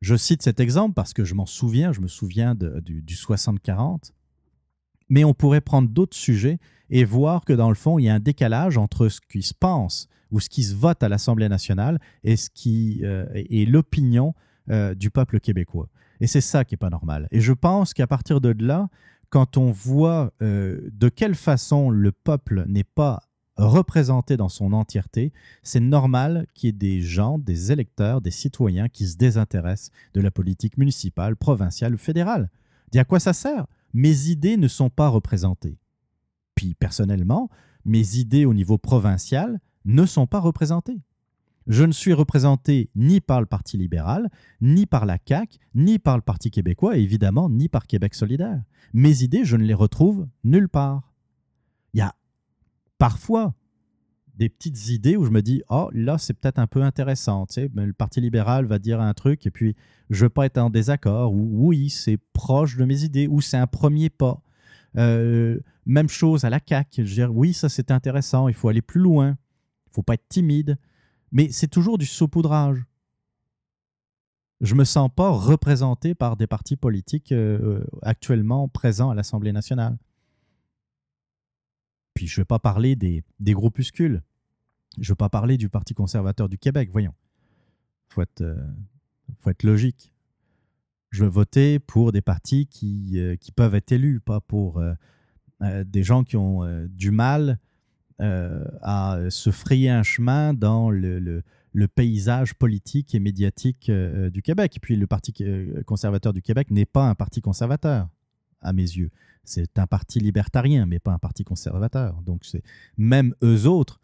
[0.01, 4.13] Je cite cet exemple parce que je m'en souviens, je me souviens du, du 60-40,
[5.09, 6.59] mais on pourrait prendre d'autres sujets
[6.91, 9.55] et voir que dans le fond, il y a un décalage entre ce qui se
[9.55, 13.27] pense ou ce qui se vote à l'Assemblée nationale et euh,
[13.67, 14.35] l'opinion
[14.71, 15.89] euh, du peuple québécois.
[16.21, 17.29] Et c'est ça qui n'est pas normal.
[17.31, 18.89] Et je pense qu'à partir de là,
[19.31, 23.28] quand on voit euh, de quelle façon le peuple n'est pas
[23.59, 25.33] représenté dans son entièreté,
[25.63, 30.21] c'est normal qu'il y ait des gens, des électeurs, des citoyens qui se désintéressent de
[30.21, 32.51] la politique municipale, provinciale ou fédérale.
[32.93, 33.67] Dis à quoi ça sert?
[33.93, 35.79] Mes idées ne sont pas représentées.
[36.55, 37.51] Puis personnellement,
[37.85, 41.01] mes idées au niveau provincial ne sont pas représentées.
[41.67, 44.31] Je ne suis représenté ni par le Parti libéral,
[44.63, 48.63] ni par la CAQ, ni par le Parti québécois, et évidemment ni par Québec solidaire.
[48.95, 51.13] Mes idées, je ne les retrouve nulle part.
[51.93, 52.15] Il y a
[52.99, 53.55] parfois
[54.35, 57.55] des petites idées où je me dis oh là c'est peut-être un peu intéressant tu
[57.55, 59.75] sais, le parti libéral va dire un truc et puis
[60.11, 63.57] je veux pas être en désaccord ou oui c'est proche de mes idées ou c'est
[63.57, 64.41] un premier pas.
[64.97, 68.83] Euh, même chose à la CAQ je dire oui ça c'est intéressant il faut aller
[68.83, 69.37] plus loin.
[69.89, 70.79] Il faut pas être timide.
[71.33, 72.85] Mais c'est toujours du saupoudrage.
[74.61, 79.53] Je ne me sens pas représenté par des partis politiques euh, actuellement présents à l'Assemblée
[79.53, 79.99] nationale.
[82.19, 84.25] Puis je ne vais pas parler des, groupuscules.
[84.97, 87.15] Je ne vais pas parler du Parti conservateur du Québec, voyons.
[88.11, 88.57] Il faut, euh,
[89.39, 90.13] faut, être logique.
[91.11, 94.83] Je veux voter pour des partis qui, euh, peuvent être élus, pas pour
[95.61, 97.61] des gens qui ont du mal
[98.21, 101.45] euh, à se frayer un chemin dans le,
[101.95, 104.77] paysage politique et médiatique euh, du Québec.
[104.77, 105.33] Et puis le Parti
[105.87, 108.09] conservateur du Québec n'est pas un parti conservateur,
[108.61, 109.13] à mes yeux.
[109.49, 112.21] C'est un parti libertarien, mais pas un parti conservateur.
[112.23, 112.63] Donc c'est
[112.97, 114.01] même eux autres,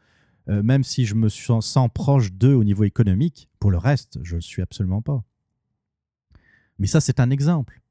[0.49, 4.35] euh, même si je me sens proche d'eux au niveau économique, pour le reste, je
[4.35, 5.23] ne le suis absolument pas.
[6.79, 7.83] Mais ça, c'est un exemple.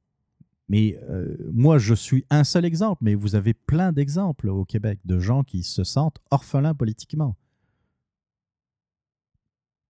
[0.69, 4.99] Mais euh, moi, je suis un seul exemple, mais vous avez plein d'exemples au Québec
[5.05, 7.35] de gens qui se sentent orphelins politiquement.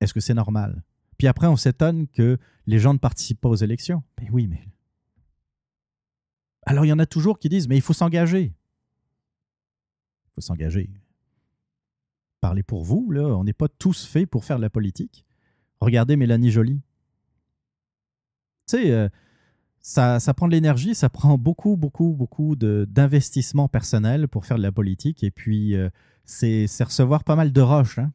[0.01, 0.83] Est-ce que c'est normal?
[1.17, 4.03] Puis après, on s'étonne que les gens ne participent pas aux élections.
[4.19, 4.67] Mais oui, mais...
[6.65, 8.53] Alors, il y en a toujours qui disent, mais il faut s'engager.
[10.25, 10.89] Il faut s'engager.
[12.41, 13.23] Parlez pour vous, là.
[13.23, 15.25] On n'est pas tous faits pour faire de la politique.
[15.79, 16.81] Regardez Mélanie Joly.
[18.67, 19.09] Tu sais, euh,
[19.83, 24.71] ça, prend de l'énergie, ça prend beaucoup, beaucoup, beaucoup d'investissement personnel pour faire de la
[24.71, 25.23] politique.
[25.23, 25.89] Et puis, euh,
[26.23, 27.99] c'est recevoir pas mal de roches.
[27.99, 28.13] Hein.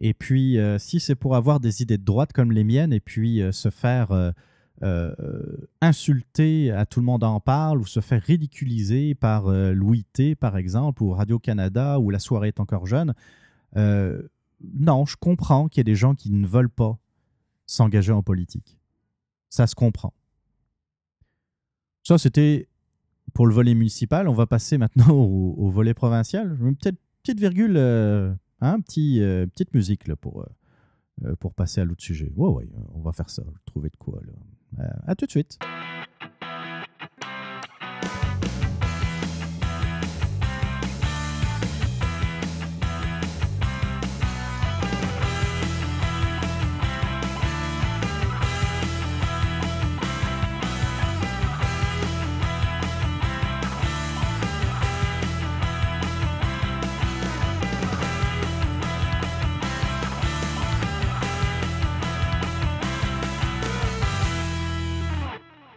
[0.00, 3.00] Et puis, euh, si c'est pour avoir des idées de droite comme les miennes et
[3.00, 4.32] puis euh, se faire
[5.80, 10.56] insulter, à tout le monde en parle, ou se faire ridiculiser par Louis T, par
[10.56, 13.14] exemple, ou Radio-Canada, ou La soirée est encore jeune,
[14.60, 16.98] non, je comprends qu'il y ait des gens qui ne veulent pas
[17.66, 18.78] s'engager en politique.
[19.50, 20.12] Ça se comprend.
[22.02, 22.68] Ça, c'était
[23.34, 24.28] pour le volet municipal.
[24.28, 26.56] On va passer maintenant au, volet provincial.
[26.58, 30.44] Peut-être petite virgule, euh, hein, petit, euh, petite musique là, pour,
[31.24, 32.32] euh, pour passer à l'autre sujet.
[32.36, 33.44] Ouais, ouais, on va faire ça.
[33.66, 34.20] Trouver de quoi.
[34.26, 34.32] Là?
[35.06, 35.58] À tout de suite.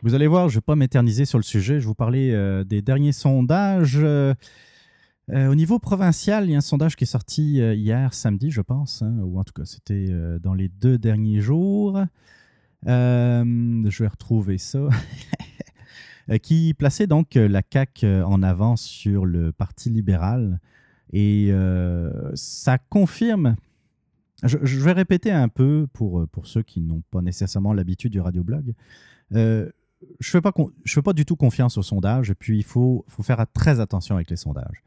[0.04, 1.80] Vous allez voir, je ne vais pas m'éterniser sur le sujet.
[1.80, 4.00] Je vous parler euh, des derniers sondages.
[4.02, 4.34] Euh,
[5.30, 8.62] euh, au niveau provincial, il y a un sondage qui est sorti hier, samedi, je
[8.62, 10.10] pense, hein, ou en tout cas, c'était
[10.42, 12.04] dans les deux derniers jours.
[12.84, 14.90] je vais retrouver ça.
[16.42, 20.60] qui plaçait donc la CAQ en avance sur le Parti libéral.
[21.14, 21.54] Et
[22.34, 23.56] ça confirme
[24.44, 28.74] je, vais répéter un peu pour, pour ceux qui n'ont pas nécessairement l'habitude du radioblog
[30.20, 30.52] je fais, pas,
[30.84, 34.16] je fais pas du tout confiance aux sondages et puis il faut, faire très attention
[34.16, 34.84] avec les sondages.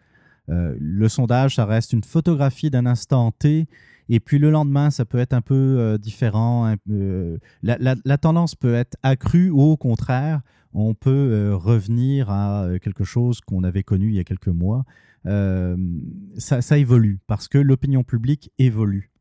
[0.50, 3.66] Euh, le sondage, ça reste une photographie d'un instant T
[4.08, 6.74] et puis le lendemain, ça peut être un peu euh, différent.
[6.90, 10.42] Euh, la, tendance peut être accrue ou au contraire,
[10.72, 14.84] on peut revenir à quelque chose qu'on avait connu il y a quelques mois.
[15.24, 19.12] Ça, ça, évolue parce que l'opinion publique évolue.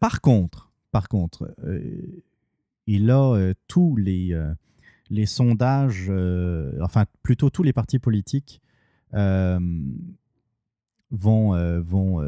[0.00, 1.52] par contre, par contre
[2.86, 4.38] Et là, tous les,
[5.10, 6.10] les sondages,
[6.80, 8.60] enfin plutôt tous les partis politiques
[9.12, 9.50] vont,
[11.10, 12.20] vont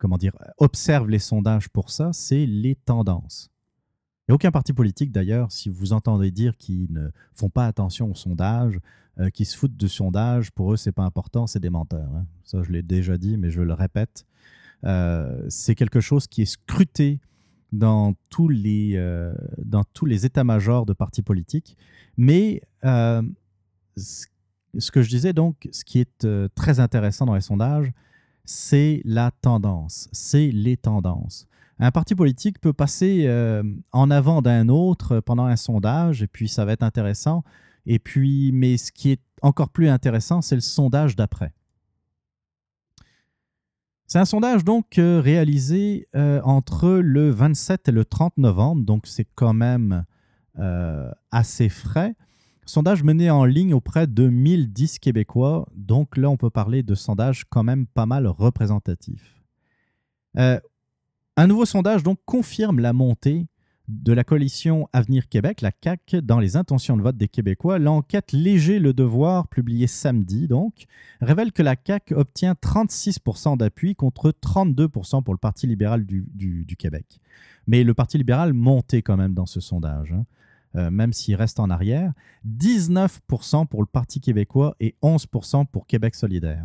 [0.00, 3.50] comment dire, observent les sondages pour ça, c'est les tendances.
[4.26, 7.66] Il n'y a aucun parti politique d'ailleurs, si vous entendez dire qu'ils ne font pas
[7.66, 8.78] attention aux sondages,
[9.18, 12.10] euh, qu'ils se foutent de sondages, pour eux c'est pas important, c'est des menteurs.
[12.14, 12.26] Hein.
[12.44, 14.24] Ça je l'ai déjà dit, mais je le répète.
[14.84, 17.20] Euh, c'est quelque chose qui est scruté
[17.72, 21.76] dans tous les, euh, dans tous les états-majors de partis politiques.
[22.16, 27.92] Mais ce que je disais donc, ce qui est très intéressant dans les sondages,
[28.44, 31.48] c'est la tendance, c'est les tendances.
[31.82, 36.46] Un parti politique peut passer euh, en avant d'un autre pendant un sondage, et puis
[36.46, 37.42] ça va être intéressant.
[37.86, 41.54] Et puis, mais ce qui est encore plus intéressant, c'est le sondage d'après.
[44.12, 49.06] C'est un sondage donc euh, réalisé euh, entre le 27 et le 30 novembre, donc
[49.06, 50.04] c'est quand même
[51.30, 52.14] assez frais.
[52.66, 57.44] Sondage mené en ligne auprès de 1010 Québécois, donc là on peut parler de sondage
[57.48, 59.42] quand même pas mal représentatif.
[60.36, 60.60] Euh,
[61.36, 63.46] un nouveau sondage donc confirme la montée
[63.90, 67.78] de la coalition Avenir Québec, la CAQ, dans les intentions de vote des Québécois.
[67.78, 70.86] L'enquête Léger le devoir, publiée samedi donc,
[71.20, 77.20] révèle que la CAQ obtient 36% d'appui contre 32% pour le Parti libéral du, Québec.
[77.66, 80.12] Mais le Parti libéral montait quand même dans ce sondage.
[80.12, 80.24] Hein.
[80.76, 82.12] Euh, même s'il reste en arrière,
[82.46, 86.64] 19% pour le Parti québécois et 11% pour Québec solidaire.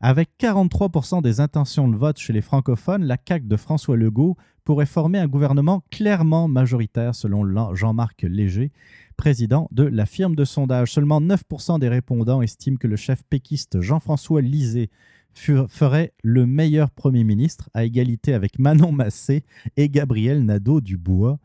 [0.00, 4.86] Avec 43% des intentions de vote chez les francophones, la CAQ de François Legault pourrait
[4.86, 8.72] former un gouvernement clairement majoritaire selon Jean-Marc Léger,
[9.16, 10.92] président de la firme de sondage.
[10.92, 14.90] Seulement 9% des répondants estiment que le chef péquiste Jean-François Lisée
[15.34, 19.44] ferait le meilleur Premier ministre à égalité avec Manon Massé
[19.76, 21.38] et Gabriel Nadeau-Dubois.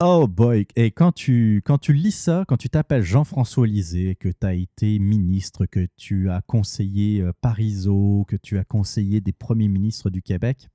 [0.00, 4.28] Oh boy, et quand tu, quand tu lis ça, quand tu t'appelles Jean-François Lisée, que
[4.28, 9.32] tu as été ministre, que tu as conseillé euh, Parizeau, que tu as conseillé des
[9.32, 10.68] premiers ministres du Québec,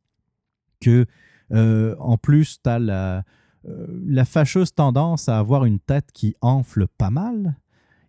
[0.83, 1.05] que
[1.51, 3.23] euh, en plus tu as la,
[3.67, 7.55] euh, la fâcheuse tendance à avoir une tête qui enfle pas mal,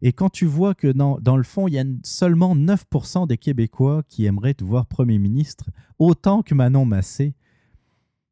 [0.02, 3.38] et quand tu vois que dans, dans le fond, il y a seulement 9% des
[3.38, 7.34] Québécois qui aimeraient te voir Premier ministre, autant que Manon Massé,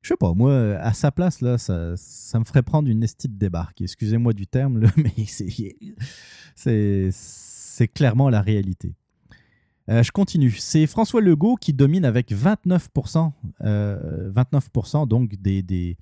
[0.03, 3.29] je sais pas, moi, à sa place, là, ça, ça me ferait prendre une estie
[3.29, 3.81] de débarque.
[3.81, 5.25] Excusez-moi du terme, mais
[7.13, 8.95] c'est clairement la réalité.
[9.89, 10.53] Euh, je continue.
[10.53, 15.97] C'est François Legault qui domine avec 29%, 29% euh, donc des, des,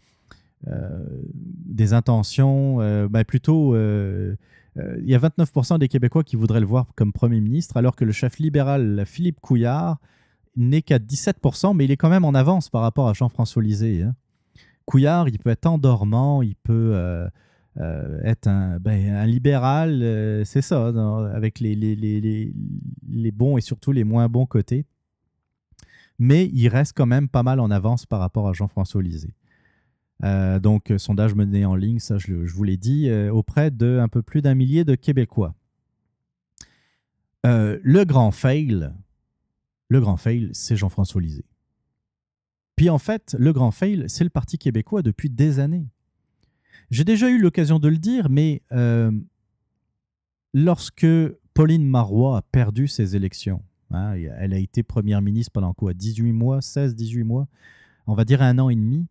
[0.68, 2.76] euh, intentions,
[3.08, 4.36] ben plutôt, il
[4.76, 8.12] y a 29% des Québécois qui voudraient le voir comme Premier ministre, alors que le
[8.12, 9.98] chef libéral Philippe Couillard
[10.56, 14.02] n'est qu'à 17%, mais il est quand même en avance par rapport à Jean-François Lisée.
[14.02, 14.14] Hein.
[14.84, 16.94] Couillard, il peut être endormant, il peut
[17.78, 20.88] euh, euh, être un, ben, libéral, euh, c'est ça,
[21.34, 22.52] avec les,
[23.32, 24.86] bons et surtout les moins bons côtés.
[26.18, 29.34] Mais il reste quand même pas mal en avance par rapport à Jean-François Lisée.
[30.22, 34.20] donc, sondage mené en ligne, ça je, je vous l'ai dit, auprès de un peu
[34.20, 35.54] plus d'un millier de Québécois.
[37.44, 38.90] le grand fail,
[39.88, 41.46] le grand fail, c'est Jean-François Lisée.
[42.76, 45.88] Puis en fait, le grand fail, c'est le Parti québécois depuis des années.
[46.90, 49.12] J'ai déjà eu l'occasion de le dire, mais euh,
[50.52, 51.06] lorsque
[51.54, 55.94] Pauline Marois a perdu ses élections, hein, elle a été première ministre pendant quoi?
[55.94, 57.46] 18 mois, 16, 18 mois,
[58.06, 59.06] on va dire un an et demi,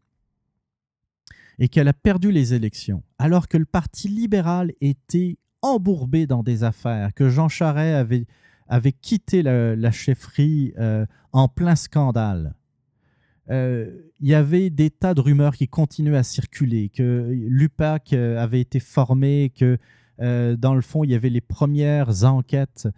[1.57, 6.63] et qu'elle a perdu les élections, alors que le Parti libéral était embourbé dans des
[6.63, 8.09] affaires, que Jean Charest
[8.67, 12.55] avait quitté la, chefferie euh, en plein scandale.
[13.49, 18.37] Euh, il y avait des tas de rumeurs qui continuaient à circuler, que l'UPAC euh,
[18.37, 19.77] avait été formé, que
[20.21, 22.89] dans le fond, il y avait les premières enquêtes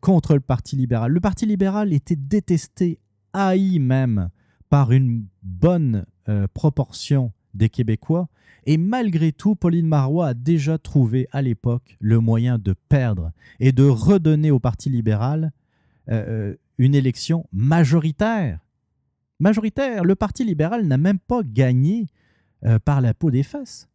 [0.00, 1.10] contre le Parti libéral.
[1.10, 3.00] Le Parti libéral était détesté,
[3.32, 4.28] haï même
[4.70, 6.06] par une bonne
[6.54, 8.28] proportion des Québécois.
[8.66, 13.72] Et malgré tout, Pauline Marois a déjà trouvé à l'époque le moyen de perdre et
[13.72, 15.52] de redonner au Parti libéral
[16.08, 18.58] euh, euh, une élection majoritaire.
[19.44, 20.04] Majoritaire.
[20.04, 22.06] Le Parti libéral n'a même pas gagné
[22.64, 23.90] euh, par la peau des fesses.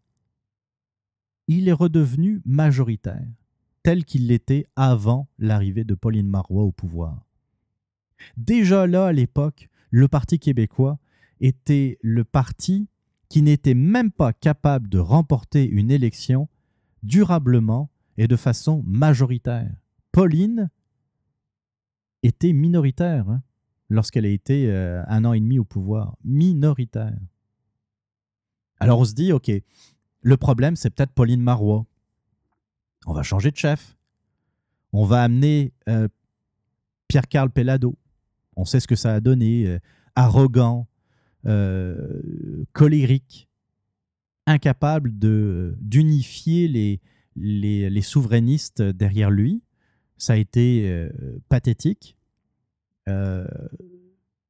[1.47, 3.25] Il est redevenu majoritaire,
[3.81, 7.25] tel qu'il l'était avant l'arrivée de Pauline Marois au pouvoir.
[8.37, 10.99] Déjà là, à l'époque, le Parti québécois
[11.41, 12.87] était le parti
[13.27, 16.47] qui n'était même pas capable de remporter une élection
[17.01, 19.73] durablement et de façon majoritaire.
[20.11, 20.69] Pauline
[22.21, 23.41] était minoritaire hein,
[23.89, 26.15] lorsqu'elle a été euh, un an et demi au pouvoir.
[26.23, 27.17] Minoritaire.
[28.79, 29.51] Alors on se dit, OK,
[30.21, 31.85] le problème, c'est peut-être Pauline Marois.
[33.05, 33.97] On va changer de chef.
[34.93, 36.07] On va amener euh,
[37.07, 37.97] Pierre-Carl Pellado.
[38.55, 39.67] On sait ce que ça a donné.
[39.67, 39.79] Euh,
[40.15, 40.87] arrogant,
[42.73, 43.47] colérique,
[44.45, 45.13] incapable
[45.79, 46.99] d'unifier
[47.37, 49.63] les, souverainistes derrière lui.
[50.17, 51.09] Ça a été
[51.47, 52.18] pathétique.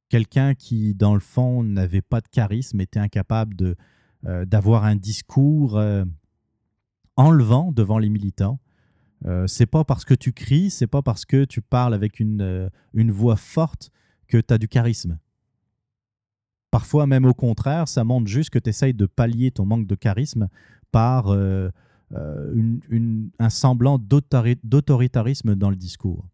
[0.09, 3.75] Quelqu'un qui, dans le fond, n'avait pas de charisme, était incapable de,
[4.23, 5.79] d'avoir un discours
[7.15, 8.59] enlevant devant les militants.
[9.25, 12.41] Euh, c'est pas parce que tu cries, c'est pas parce que tu parles avec une,
[12.41, 13.91] euh, une voix forte
[14.27, 15.19] que tu as du charisme.
[16.71, 19.95] Parfois, même au contraire, ça montre juste que tu essayes de pallier ton manque de
[19.95, 20.47] charisme
[20.91, 21.69] par euh,
[22.11, 26.25] un semblant d'autoritarisme dans le discours.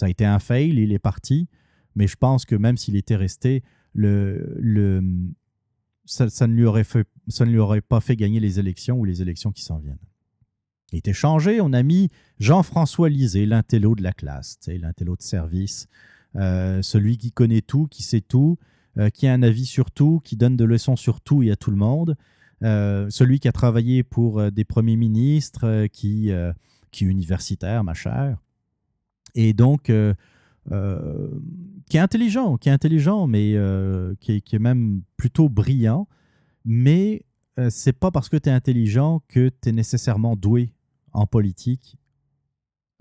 [0.00, 1.46] Ça a été un fail, il est parti,
[1.94, 3.62] mais je pense que même s'il était resté,
[3.92, 4.00] ça,
[6.46, 9.98] ne lui aurait pas fait gagner les élections ou les élections qui s'en viennent.
[10.90, 12.08] Il était changé, on a mis
[12.38, 15.86] Jean-François Lisée, l'intello de la classe, l'intello de service,
[16.34, 18.56] euh, celui qui connaît tout, qui sait tout,
[18.96, 21.56] euh, qui a un avis sur tout, qui donne de leçons sur tout et à
[21.56, 22.16] tout le monde,
[22.62, 26.54] euh, celui qui a travaillé pour des premiers ministres, qui est
[27.00, 28.38] universitaire, ma chère.
[29.34, 29.92] Et donc, qui
[30.72, 33.56] est intelligent, qui est intelligent, mais
[34.20, 36.08] qui est, qui, est, même plutôt brillant.
[36.64, 37.24] Mais
[37.68, 40.72] c'est pas parce que tu es intelligent que tu es nécessairement doué
[41.12, 41.96] en politique.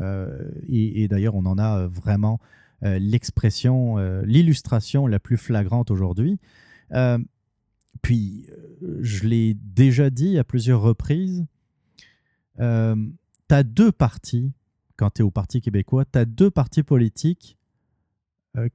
[0.02, 2.40] Euh, et, d'ailleurs, on en a vraiment
[2.84, 6.40] euh, l'expression, euh, l'illustration la plus flagrante aujourd'hui.
[8.02, 8.46] puis,
[9.02, 11.46] je l'ai déjà dit à plusieurs reprises,
[12.58, 14.54] tu as deux partis,
[15.00, 17.58] quand tu es au Parti québécois, tu as deux partis politiques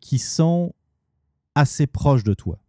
[0.01, 0.72] qui sont
[1.55, 2.64] assez proches de toi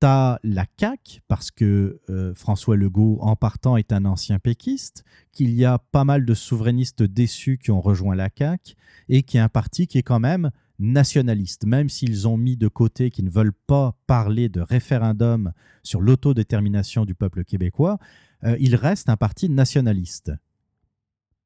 [0.00, 5.04] tu as la CAQ, parce que euh, François Legault, en partant, est un ancien péquiste,
[5.32, 8.74] qu'il y a pas mal de souverainistes déçus qui ont rejoint la CAQ,
[9.08, 12.68] et qui est un parti qui est quand même nationaliste, même s'ils ont mis de
[12.68, 15.52] côté qu'ils ne veulent pas parler de référendum
[15.82, 17.98] sur l'autodétermination du peuple québécois,
[18.44, 20.32] euh, il reste un parti nationaliste.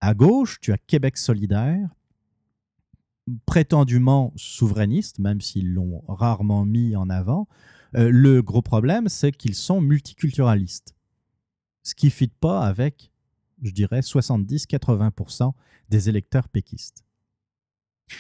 [0.07, 1.89] À gauche, tu as Québec solidaire,
[3.47, 7.49] prétendument souverainiste, même s'ils l'ont rarement mis en avant,
[7.97, 10.95] euh, le gros problème, c'est qu'ils sont multiculturalistes.
[11.83, 13.13] Ce qui ne fit pas avec,
[13.63, 15.55] je dirais, 70-80%
[15.89, 17.03] des électeurs péquistes.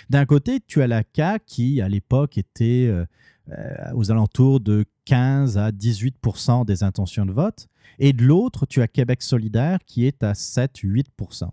[0.08, 3.04] D'un côté, tu as la CAQ qui, à l'époque, était euh,
[3.50, 7.68] euh, aux alentours de 15 à 18% des intentions de vote.
[7.98, 11.50] Et de l'autre, tu as Québec solidaire qui est à 7-8%.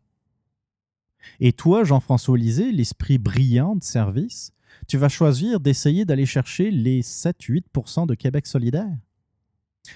[1.40, 4.54] Et toi, Jean-François Lisée, l'esprit brillant de service,
[4.88, 8.98] tu vas choisir d'essayer d'aller chercher les 7-8% de Québec solidaire?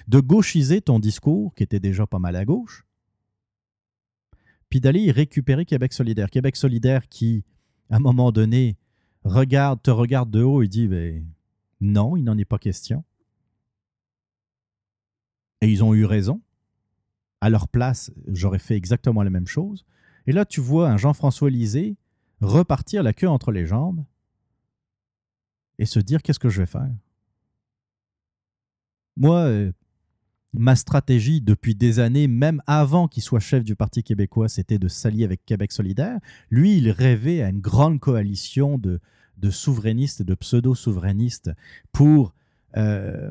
[0.07, 2.85] De gauchiser ton discours, qui était déjà pas mal à gauche,
[4.69, 6.30] puis d'aller récupérer Québec solidaire.
[6.30, 7.43] Québec solidaire qui,
[7.89, 8.77] à un moment donné,
[9.23, 11.26] regarde, te regarde de haut et dit ben,
[11.81, 13.03] non, il n'en est pas question.
[15.61, 16.41] Et ils ont eu raison.
[17.41, 19.85] À leur place, j'aurais fait exactement la même chose.
[20.27, 21.97] Et là, tu vois un Jean-François Lisée
[22.41, 24.03] repartir la queue entre les jambes
[25.77, 26.91] et se dire qu'est-ce que je vais faire?
[29.18, 29.72] Moi, euh,
[30.53, 34.88] ma stratégie depuis des années, même avant qu'il soit chef du Parti québécois, c'était de
[34.88, 36.19] s'allier avec Québec solidaire.
[36.49, 38.99] Lui, il rêvait à une grande coalition de,
[39.49, 41.52] souverainistes et de pseudo-souverainistes
[41.91, 42.34] pour
[42.77, 43.30] euh,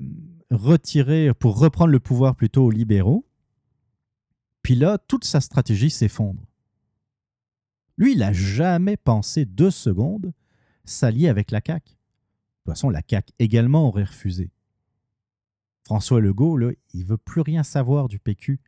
[0.51, 3.27] retirer, pour reprendre le pouvoir plutôt aux libéraux.
[4.63, 6.43] Puis là, toute sa stratégie s'effondre.
[7.97, 10.33] Lui, il n'a jamais pensé deux secondes
[10.85, 11.91] s'allier avec la CAQ.
[11.91, 14.51] De toute façon, la CAQ également aurait refusé.
[15.85, 18.61] François Legault, là, il veut plus rien savoir du PQ.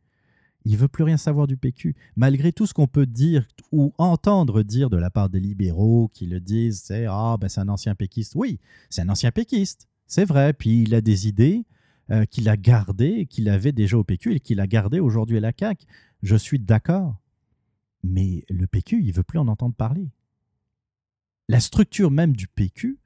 [0.65, 1.95] Il veut plus rien savoir du PQ.
[2.17, 6.27] Malgré tout ce qu'on peut dire ou entendre dire de la part des libéraux qui
[6.27, 8.33] le disent, c'est ah ben c'est un ancien péquiste.
[8.35, 8.59] Oui,
[8.91, 10.53] c'est un ancien péquiste, c'est vrai.
[10.53, 11.65] Puis il a des idées
[12.11, 15.41] euh, qu'il a gardées, qu'il avait déjà au PQ et qu'il a gardées aujourd'hui à
[15.41, 15.87] la CAQ.
[16.23, 17.17] Je suis d'accord.
[18.03, 20.11] Mais le PQ, il veut plus en entendre parler.
[21.49, 22.99] La structure même du PQ,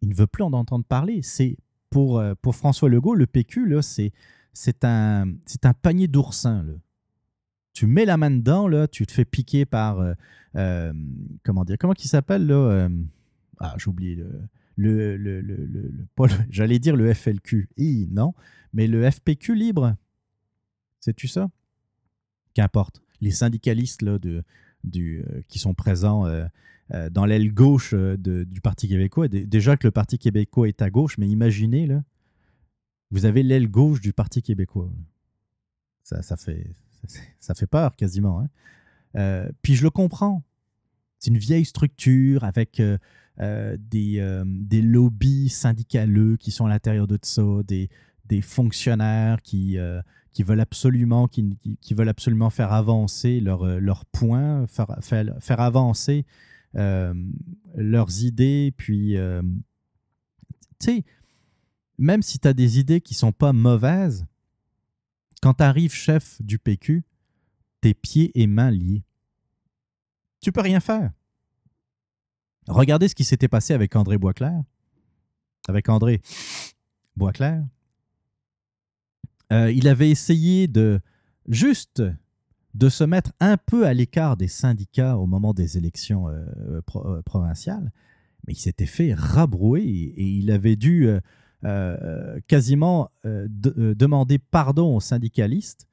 [0.00, 1.22] il ne veut plus en entendre parler.
[1.22, 1.56] C'est
[1.90, 4.12] pour, euh, pour François Legault, le PQ, c'est,
[4.52, 6.64] c'est, un, c'est un panier d'oursins.
[7.72, 10.00] Tu mets la main dedans, là, tu te fais piquer par.
[10.00, 10.14] Euh,
[10.56, 10.92] euh,
[11.44, 12.88] comment dire Comment il s'appelle là
[13.58, 14.48] Ah, j'ai oublié le.
[14.76, 15.90] Le, le, le,
[16.50, 17.68] j'allais dire le FLQ.
[18.10, 18.32] non,
[18.72, 19.96] mais le FPQ libre.
[21.00, 21.50] Sais-tu ça?
[22.54, 23.02] Qu'importe.
[23.20, 24.42] Les syndicalistes là, de,
[24.84, 26.26] du, qui sont présents
[26.94, 29.28] euh, dans l'aile gauche euh, du Parti québécois.
[29.28, 32.02] Déjà que le Parti québécois est à gauche, mais imaginez, là,
[33.10, 34.90] Vous avez l'aile gauche du Parti québécois.
[36.02, 36.74] Ça, ça, fait,
[37.40, 38.40] ça fait peur quasiment.
[38.40, 38.48] Hein.
[39.16, 40.42] Euh, puis je le comprends.
[41.18, 42.96] C'est une vieille structure avec euh,
[43.40, 47.90] euh, des, des, lobbies syndicaleux qui sont à l'intérieur de ça, des,
[48.28, 49.78] des fonctionnaires qui,
[50.32, 55.60] qui, veulent absolument, qui, qui, veulent absolument faire avancer leurs leur points, faire, faire, faire
[55.60, 56.24] avancer
[56.74, 58.72] leurs idées.
[58.76, 59.16] Puis,
[60.78, 61.04] tu sais,
[61.98, 64.26] même si tu as des idées qui sont pas mauvaises,
[65.42, 67.04] quand tu arrives chef du PQ,
[67.80, 69.04] tes pieds et mains liés.
[70.40, 71.12] Tu peux rien faire.
[72.66, 74.62] Regardez ce qui s'était passé avec André Boisclair.
[75.68, 76.20] Avec André
[77.16, 77.64] Boisclair.
[79.52, 81.00] Euh, il avait essayé de
[81.48, 82.02] juste
[82.74, 87.22] de se mettre un peu à l'écart des syndicats au moment des élections euh, euh,
[87.22, 87.90] provinciales,
[88.46, 91.08] mais il s'était fait rabrouer et, il avait dû
[92.46, 95.88] quasiment demander pardon aux syndicalistes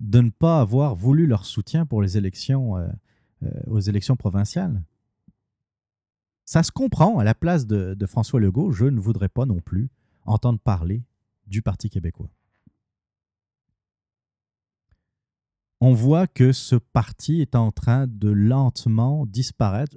[0.00, 2.74] de ne pas avoir voulu leur soutien pour les élections,
[3.66, 4.82] aux élections provinciales.
[6.44, 7.18] Ça se comprend.
[7.18, 9.90] À la place de, François Legault, je ne voudrais pas non plus
[10.24, 11.02] entendre parler
[11.46, 12.30] du Parti québécois.
[15.86, 19.94] On voit que ce parti est en train de lentement disparaître.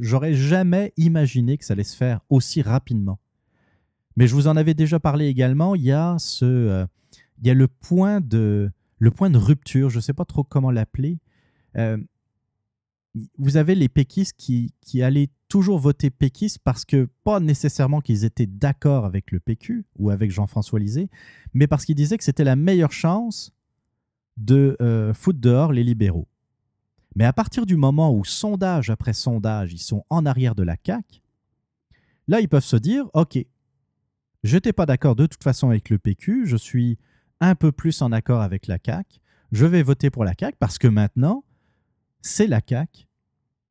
[0.00, 3.20] J'aurais jamais imaginé que ça allait se faire aussi rapidement.
[4.16, 5.76] Mais je vous en avais déjà parlé également.
[5.76, 6.86] Il y a, ce, euh,
[7.40, 10.42] il y a le point de, le point de rupture, je ne sais pas trop
[10.42, 11.20] comment l'appeler.
[11.76, 11.96] Euh,
[13.38, 18.24] vous avez les péquistes qui, qui allaient toujours voter péquistes parce que, pas nécessairement qu'ils
[18.24, 21.08] étaient d'accord avec le PQ ou avec Jean-François Lisée,
[21.54, 23.52] mais parce qu'ils disaient que c'était la meilleure chance
[24.36, 26.28] de euh, dehors les libéraux.
[27.16, 30.76] Mais à partir du moment où, sondage après sondage, ils sont en arrière de la
[30.84, 31.22] CAQ,
[32.28, 33.38] là, ils peuvent se dire, OK,
[34.42, 36.98] je n'étais pas d'accord de toute façon avec le PQ, je suis
[37.40, 39.20] un peu plus en accord avec la CAQ,
[39.52, 41.44] je vais voter pour la CAQ parce que maintenant,
[42.22, 43.08] c'est la CAQ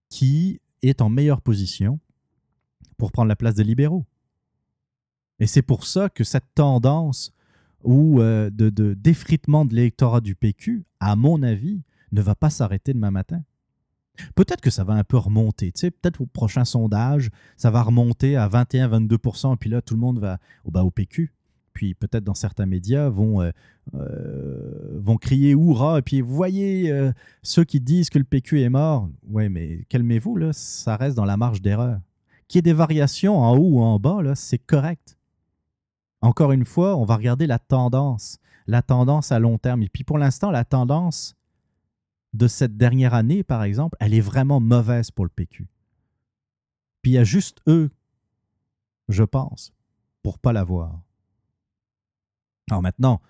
[0.10, 2.00] qui est en meilleure position
[2.98, 4.06] pour prendre la place des libéraux.
[5.40, 7.32] Et c'est pour ça que cette tendance
[7.84, 11.82] ou euh, de, d'effritement de l'électorat du PQ, à mon avis,
[12.12, 13.42] ne va pas s'arrêter demain matin.
[14.36, 15.72] Peut-être que ça va un peu remonter.
[15.72, 20.20] Peut-être au prochain sondage, ça va remonter à 21-22%, et puis là, tout le monde
[20.20, 21.32] va au, PQ
[21.72, 23.52] puis peut-être dans certains médias vont, euh,
[23.94, 26.94] euh, vont crier hurrah, et puis voyez
[27.42, 29.10] ceux qui disent que le PQ est mort.
[29.30, 32.02] Ouais, mais calmez-vous, ça reste dans la marge d'erreur.
[32.50, 35.19] Qu'il y ait des variations en haut ou en bas, c'est correct.
[36.22, 39.84] Encore une fois, on va regarder la tendance, la tendance à long terme.
[39.84, 41.36] Et puis pour l'instant, la tendance
[42.34, 45.68] de cette dernière année, par exemple, elle est vraiment mauvaise pour le PQ.
[47.02, 47.90] Puis il y a juste eux,
[49.08, 49.74] je pense,
[50.22, 51.02] pour pas l'avoir.
[52.70, 53.22] Alors maintenant,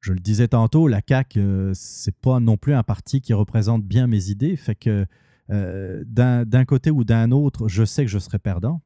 [0.00, 3.84] je le disais tantôt, la CAQ, euh, c'est pas non plus un parti qui représente
[3.84, 4.56] bien mes idées.
[4.56, 5.06] Fait que
[5.50, 8.82] euh, d'un côté ou d'un autre, je sais que je serai perdant.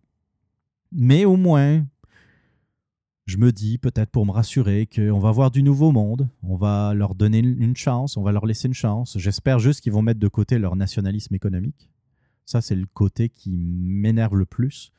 [0.92, 1.84] Mais au moins,
[3.28, 6.30] je me dis, peut-être pour me rassurer, qu'on va voir du nouveau monde.
[6.42, 9.18] On va leur donner une chance, on va leur laisser une chance.
[9.18, 11.90] J'espère juste qu'ils vont mettre de côté leur nationalisme économique.
[12.46, 14.92] Ça, c'est le côté qui m'énerve le plus.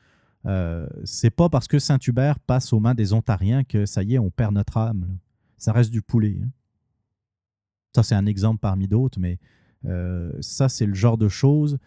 [0.46, 4.18] Euh, c'est pas parce que Saint-Hubert passe aux mains des Ontariens que ça y est,
[4.20, 5.18] on perd notre âme.
[5.58, 6.38] Ça reste du poulet.
[6.40, 6.50] Hein.
[7.96, 9.40] Ça, c'est un exemple parmi d'autres, mais
[9.86, 11.78] euh, ça, c'est le genre de choses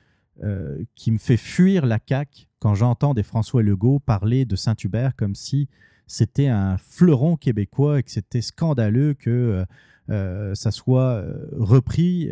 [0.44, 5.15] euh, qui me fait fuir la CAQ quand j'entends des François Legault parler de Saint-Hubert
[5.15, 5.70] comme si
[6.07, 9.65] c'était un fleuron québécois et que c'était scandaleux que
[10.07, 12.30] ça soit repris,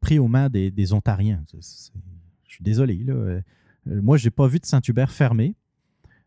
[0.00, 1.44] pris aux mains des, Ontariens.
[1.52, 3.04] je suis désolé.
[3.86, 5.54] Moi, je n'ai pas vu de Saint-Hubert fermé.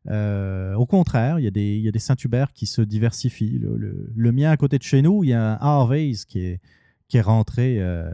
[0.09, 1.51] Euh, au contraire, il y, a
[1.91, 3.59] des, Saint-Hubert qui se diversifient.
[3.59, 6.61] Le, mien, à côté de chez nous, il y a un Harvey's qui est,
[7.07, 8.11] qui est rentré euh,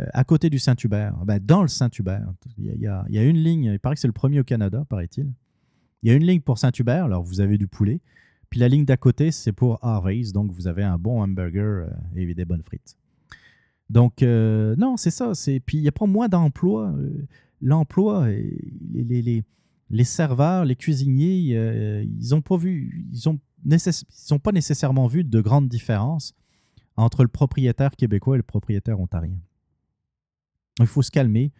[0.00, 2.32] euh, à côté du Saint-Hubert, ben, dans le Saint-Hubert.
[2.58, 5.32] Il, il, y a une ligne, il paraît que c'est le premier au Canada, paraît-il.
[6.02, 8.00] Il y a une ligne pour Saint-Hubert, alors vous avez du poulet.
[8.50, 12.32] Puis la ligne d'à côté, c'est pour Harvey's, donc vous avez un bon hamburger et
[12.32, 12.96] des bonnes frites.
[13.90, 15.32] Donc, non, c'est ça.
[15.64, 16.94] Puis il n'y a pas moins d'emplois.
[17.60, 18.28] L'emploi,
[18.92, 22.58] les, serveurs, les cuisiniers, euh, ils n'ont pas
[24.52, 26.34] nécessairement vu de grandes différences
[26.96, 29.38] entre le propriétaire québécois et le propriétaire ontarien.
[30.80, 31.52] Il faut se calmer.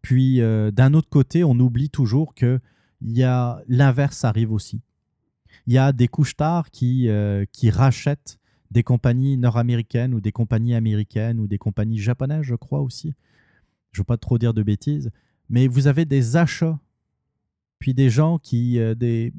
[0.00, 2.60] Puis, euh, d'un autre côté, on oublie toujours que
[3.04, 4.80] y a l'inverse arrive aussi.
[5.66, 8.38] Il y a des couches tard qui, euh, qui rachètent
[8.70, 13.14] des compagnies nord-américaines ou des compagnies américaines ou des compagnies japonaises, je crois aussi.
[13.92, 15.10] Je ne veux pas trop dire de bêtises,
[15.50, 16.78] mais vous avez des achats
[17.78, 19.32] puis des gens qui, euh, des,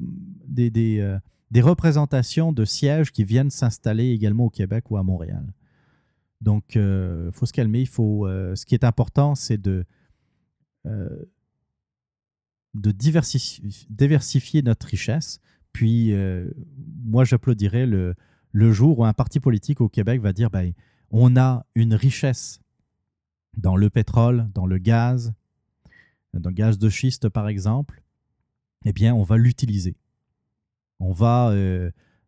[0.58, 1.18] euh,
[1.50, 5.52] des représentations de sièges qui viennent s'installer également au Québec ou à Montréal.
[6.40, 7.80] Donc, il faut se calmer.
[7.80, 9.86] Il faut, ce qui est important, c'est de,
[12.74, 15.40] de diversifier, notre richesse.
[15.72, 16.14] Puis,
[17.04, 18.14] moi, j'applaudirais le,
[18.72, 20.72] jour où un parti politique au Québec va dire ben,
[21.10, 22.60] on a une richesse
[23.56, 25.32] dans le pétrole, dans le gaz,
[26.32, 28.02] dans le gaz de schiste, par exemple.
[28.84, 29.96] Eh bien, on va l'utiliser.
[30.98, 31.52] On va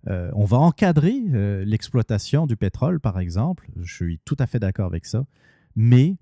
[0.09, 3.69] euh, on va encadrer euh, l'exploitation du pétrole, par exemple.
[3.81, 5.27] Je suis tout à fait d'accord avec ça.
[5.75, 6.17] Mais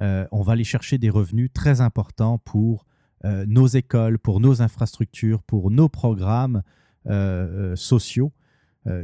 [0.00, 2.86] euh, on va aller chercher des revenus très importants pour
[3.24, 6.62] nos écoles, pour nos infrastructures, pour nos programmes
[7.74, 8.32] sociaux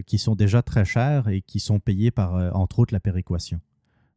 [0.06, 3.60] qui sont déjà très chers et qui sont payés par, entre autres, la péréquation.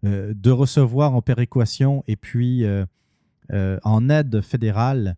[0.03, 2.65] de recevoir en péréquation et puis
[3.51, 5.17] en aide fédérale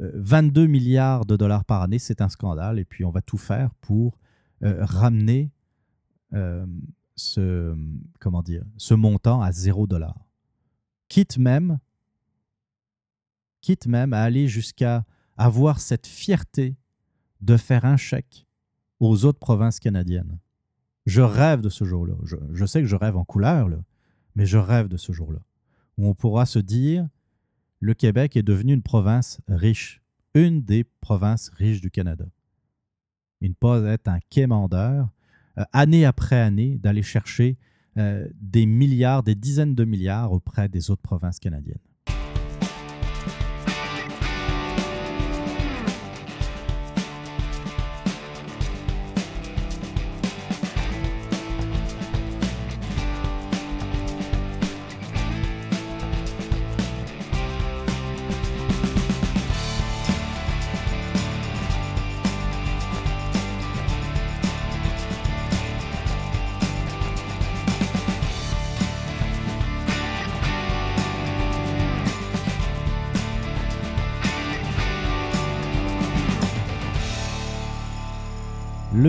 [0.00, 2.78] 22 milliards de dollars par année, c'est un scandale.
[2.78, 4.18] Et puis, on va tout faire pour
[4.62, 5.50] euh, ramener
[6.34, 6.66] euh,
[7.16, 7.76] ce,
[8.20, 10.26] comment dire, ce montant à 0 dollar.
[11.08, 11.78] Quitte même,
[13.62, 15.06] quitte même à aller jusqu'à
[15.38, 16.76] avoir cette fierté
[17.40, 18.46] de faire un chèque
[19.00, 20.38] aux autres provinces canadiennes.
[21.06, 22.14] Je rêve de ce jour-là.
[22.24, 23.70] Je, sais que je rêve en couleur,
[24.34, 25.40] mais je rêve de ce jour-là,
[25.96, 27.08] où on pourra se dire,
[27.80, 30.02] le Québec est devenu une province riche,
[30.34, 32.26] une des provinces riches du Canada
[33.42, 35.08] mais ne pas être un quémandeur,
[35.58, 37.58] euh, année après année, d'aller chercher
[37.98, 41.76] euh, des milliards, des dizaines de milliards auprès des autres provinces canadiennes.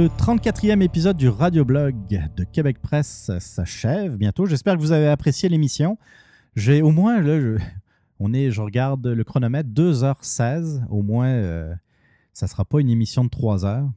[0.03, 4.45] Le 34e épisode du radioblog de Québec Presse s'achève bientôt.
[4.45, 5.97] J'espère que vous avez apprécié l'émission.
[6.57, 7.57] J'ai au moins, là,
[8.19, 10.85] on est, je regarde le chronomètre, 2h16.
[10.89, 11.73] Au moins, euh,
[12.33, 13.89] ça ne sera pas une émission de 3 heures.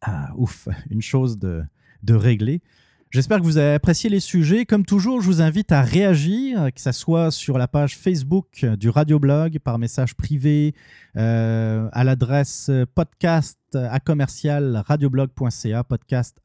[0.00, 1.64] Ah, ouf, une chose de,
[2.04, 2.62] de réglée.
[3.10, 4.66] J'espère que vous avez apprécié les sujets.
[4.66, 8.90] Comme toujours, je vous invite à réagir, que ce soit sur la page Facebook du
[8.90, 10.74] Radioblog, par message privé,
[11.16, 16.38] euh, à l'adresse podcast à commercial radioblog.ca, podcast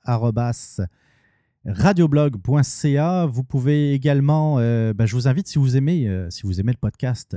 [1.66, 3.26] radioblog.ca.
[3.26, 6.72] Vous pouvez également, euh, ben, je vous invite, si vous aimez, euh, si vous aimez
[6.72, 7.36] le podcast,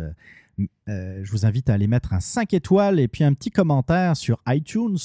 [0.86, 4.40] je vous invite à aller mettre un 5 étoiles et puis un petit commentaire sur
[4.46, 4.98] iTunes.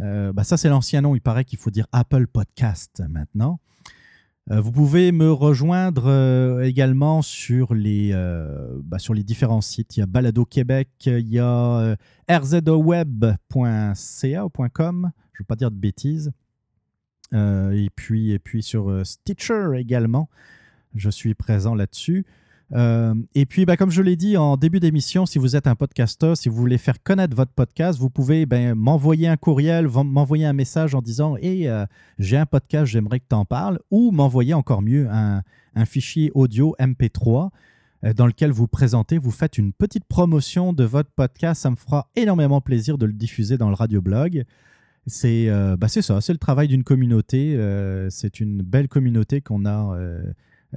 [0.00, 1.14] Euh, bah, ça, c'est l'ancien nom.
[1.14, 3.60] Il paraît qu'il faut dire Apple Podcast maintenant.
[4.50, 8.12] Euh, vous pouvez me rejoindre euh, également sur les,
[8.84, 9.96] bah, sur les différents sites.
[9.96, 11.96] Il y a Balado Québec, il y a
[12.28, 13.38] rzoweb.ca
[15.32, 16.32] je ne veux pas dire de bêtises.
[17.32, 20.28] et, puis, et puis sur Stitcher également,
[20.94, 22.26] je suis présent là-dessus.
[22.72, 25.74] Euh, et puis, ben, comme je l'ai dit en début d'émission, si vous êtes un
[25.74, 30.46] podcasteur, si vous voulez faire connaître votre podcast, vous pouvez ben, m'envoyer un courriel, m'envoyer
[30.46, 31.84] un message en disant Hey, euh,
[32.18, 35.42] j'ai un podcast, j'aimerais que tu en parles, ou m'envoyer encore mieux un,
[35.86, 37.48] fichier audio MP3
[38.04, 41.62] euh, dans lequel vous présentez, vous faites une petite promotion de votre podcast.
[41.62, 44.44] Ça me fera énormément plaisir de le diffuser dans le radioblog.
[45.06, 47.58] C'est ben, ça, c'est le travail d'une communauté.
[48.10, 49.96] c'est une belle communauté qu'on a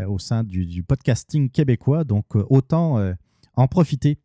[0.07, 2.03] au sein du, podcasting québécois.
[2.03, 3.13] Donc, euh, autant euh,
[3.55, 4.19] en profiter.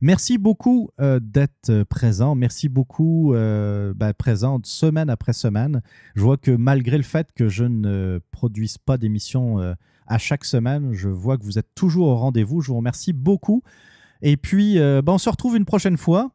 [0.00, 2.34] Merci beaucoup d'être présent.
[2.34, 5.82] Merci beaucoup ben, présent semaine après semaine.
[6.16, 9.58] Je vois que malgré le fait que je ne produise pas d'émissions
[10.06, 12.62] à chaque semaine, je vois que vous êtes toujours au rendez-vous.
[12.62, 13.62] Je vous remercie beaucoup.
[14.22, 16.32] Et puis, ben, on se retrouve une prochaine fois.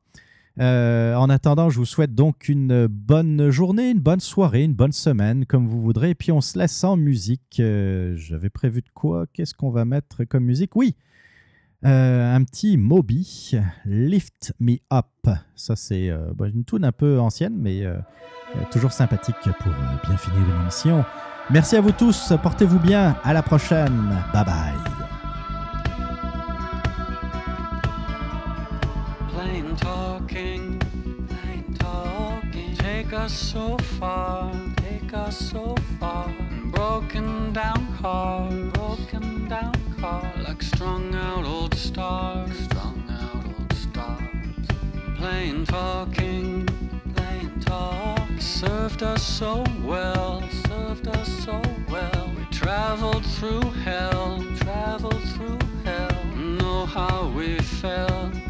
[0.59, 4.91] Euh, en attendant, je vous souhaite donc une bonne journée, une bonne soirée, une bonne
[4.91, 6.11] semaine, comme vous voudrez.
[6.11, 7.59] Et puis on se laisse en musique.
[7.59, 9.25] Euh, j'avais prévu de quoi?
[9.33, 10.75] Qu'est-ce qu'on va mettre comme musique?
[10.75, 10.95] Oui,
[11.85, 13.53] euh, un petit Moby,
[13.85, 15.05] Lift Me Up.
[15.55, 17.83] Ça, c'est une tune un peu ancienne, mais
[18.71, 19.73] toujours sympathique pour
[20.07, 21.03] bien finir une émission.
[21.51, 25.04] Merci à vous tous, portez-vous bien, à la prochaine, bye bye.
[33.25, 36.31] Us so far, take us so far.
[36.65, 44.67] Broken down car, broken down car, like strung out old stars, strung out old stars.
[45.17, 46.67] Playing talking
[47.15, 52.31] plain talk, served us so well, served us so well.
[52.37, 56.25] We traveled through hell, traveled through hell.
[56.35, 58.44] Know how we felt.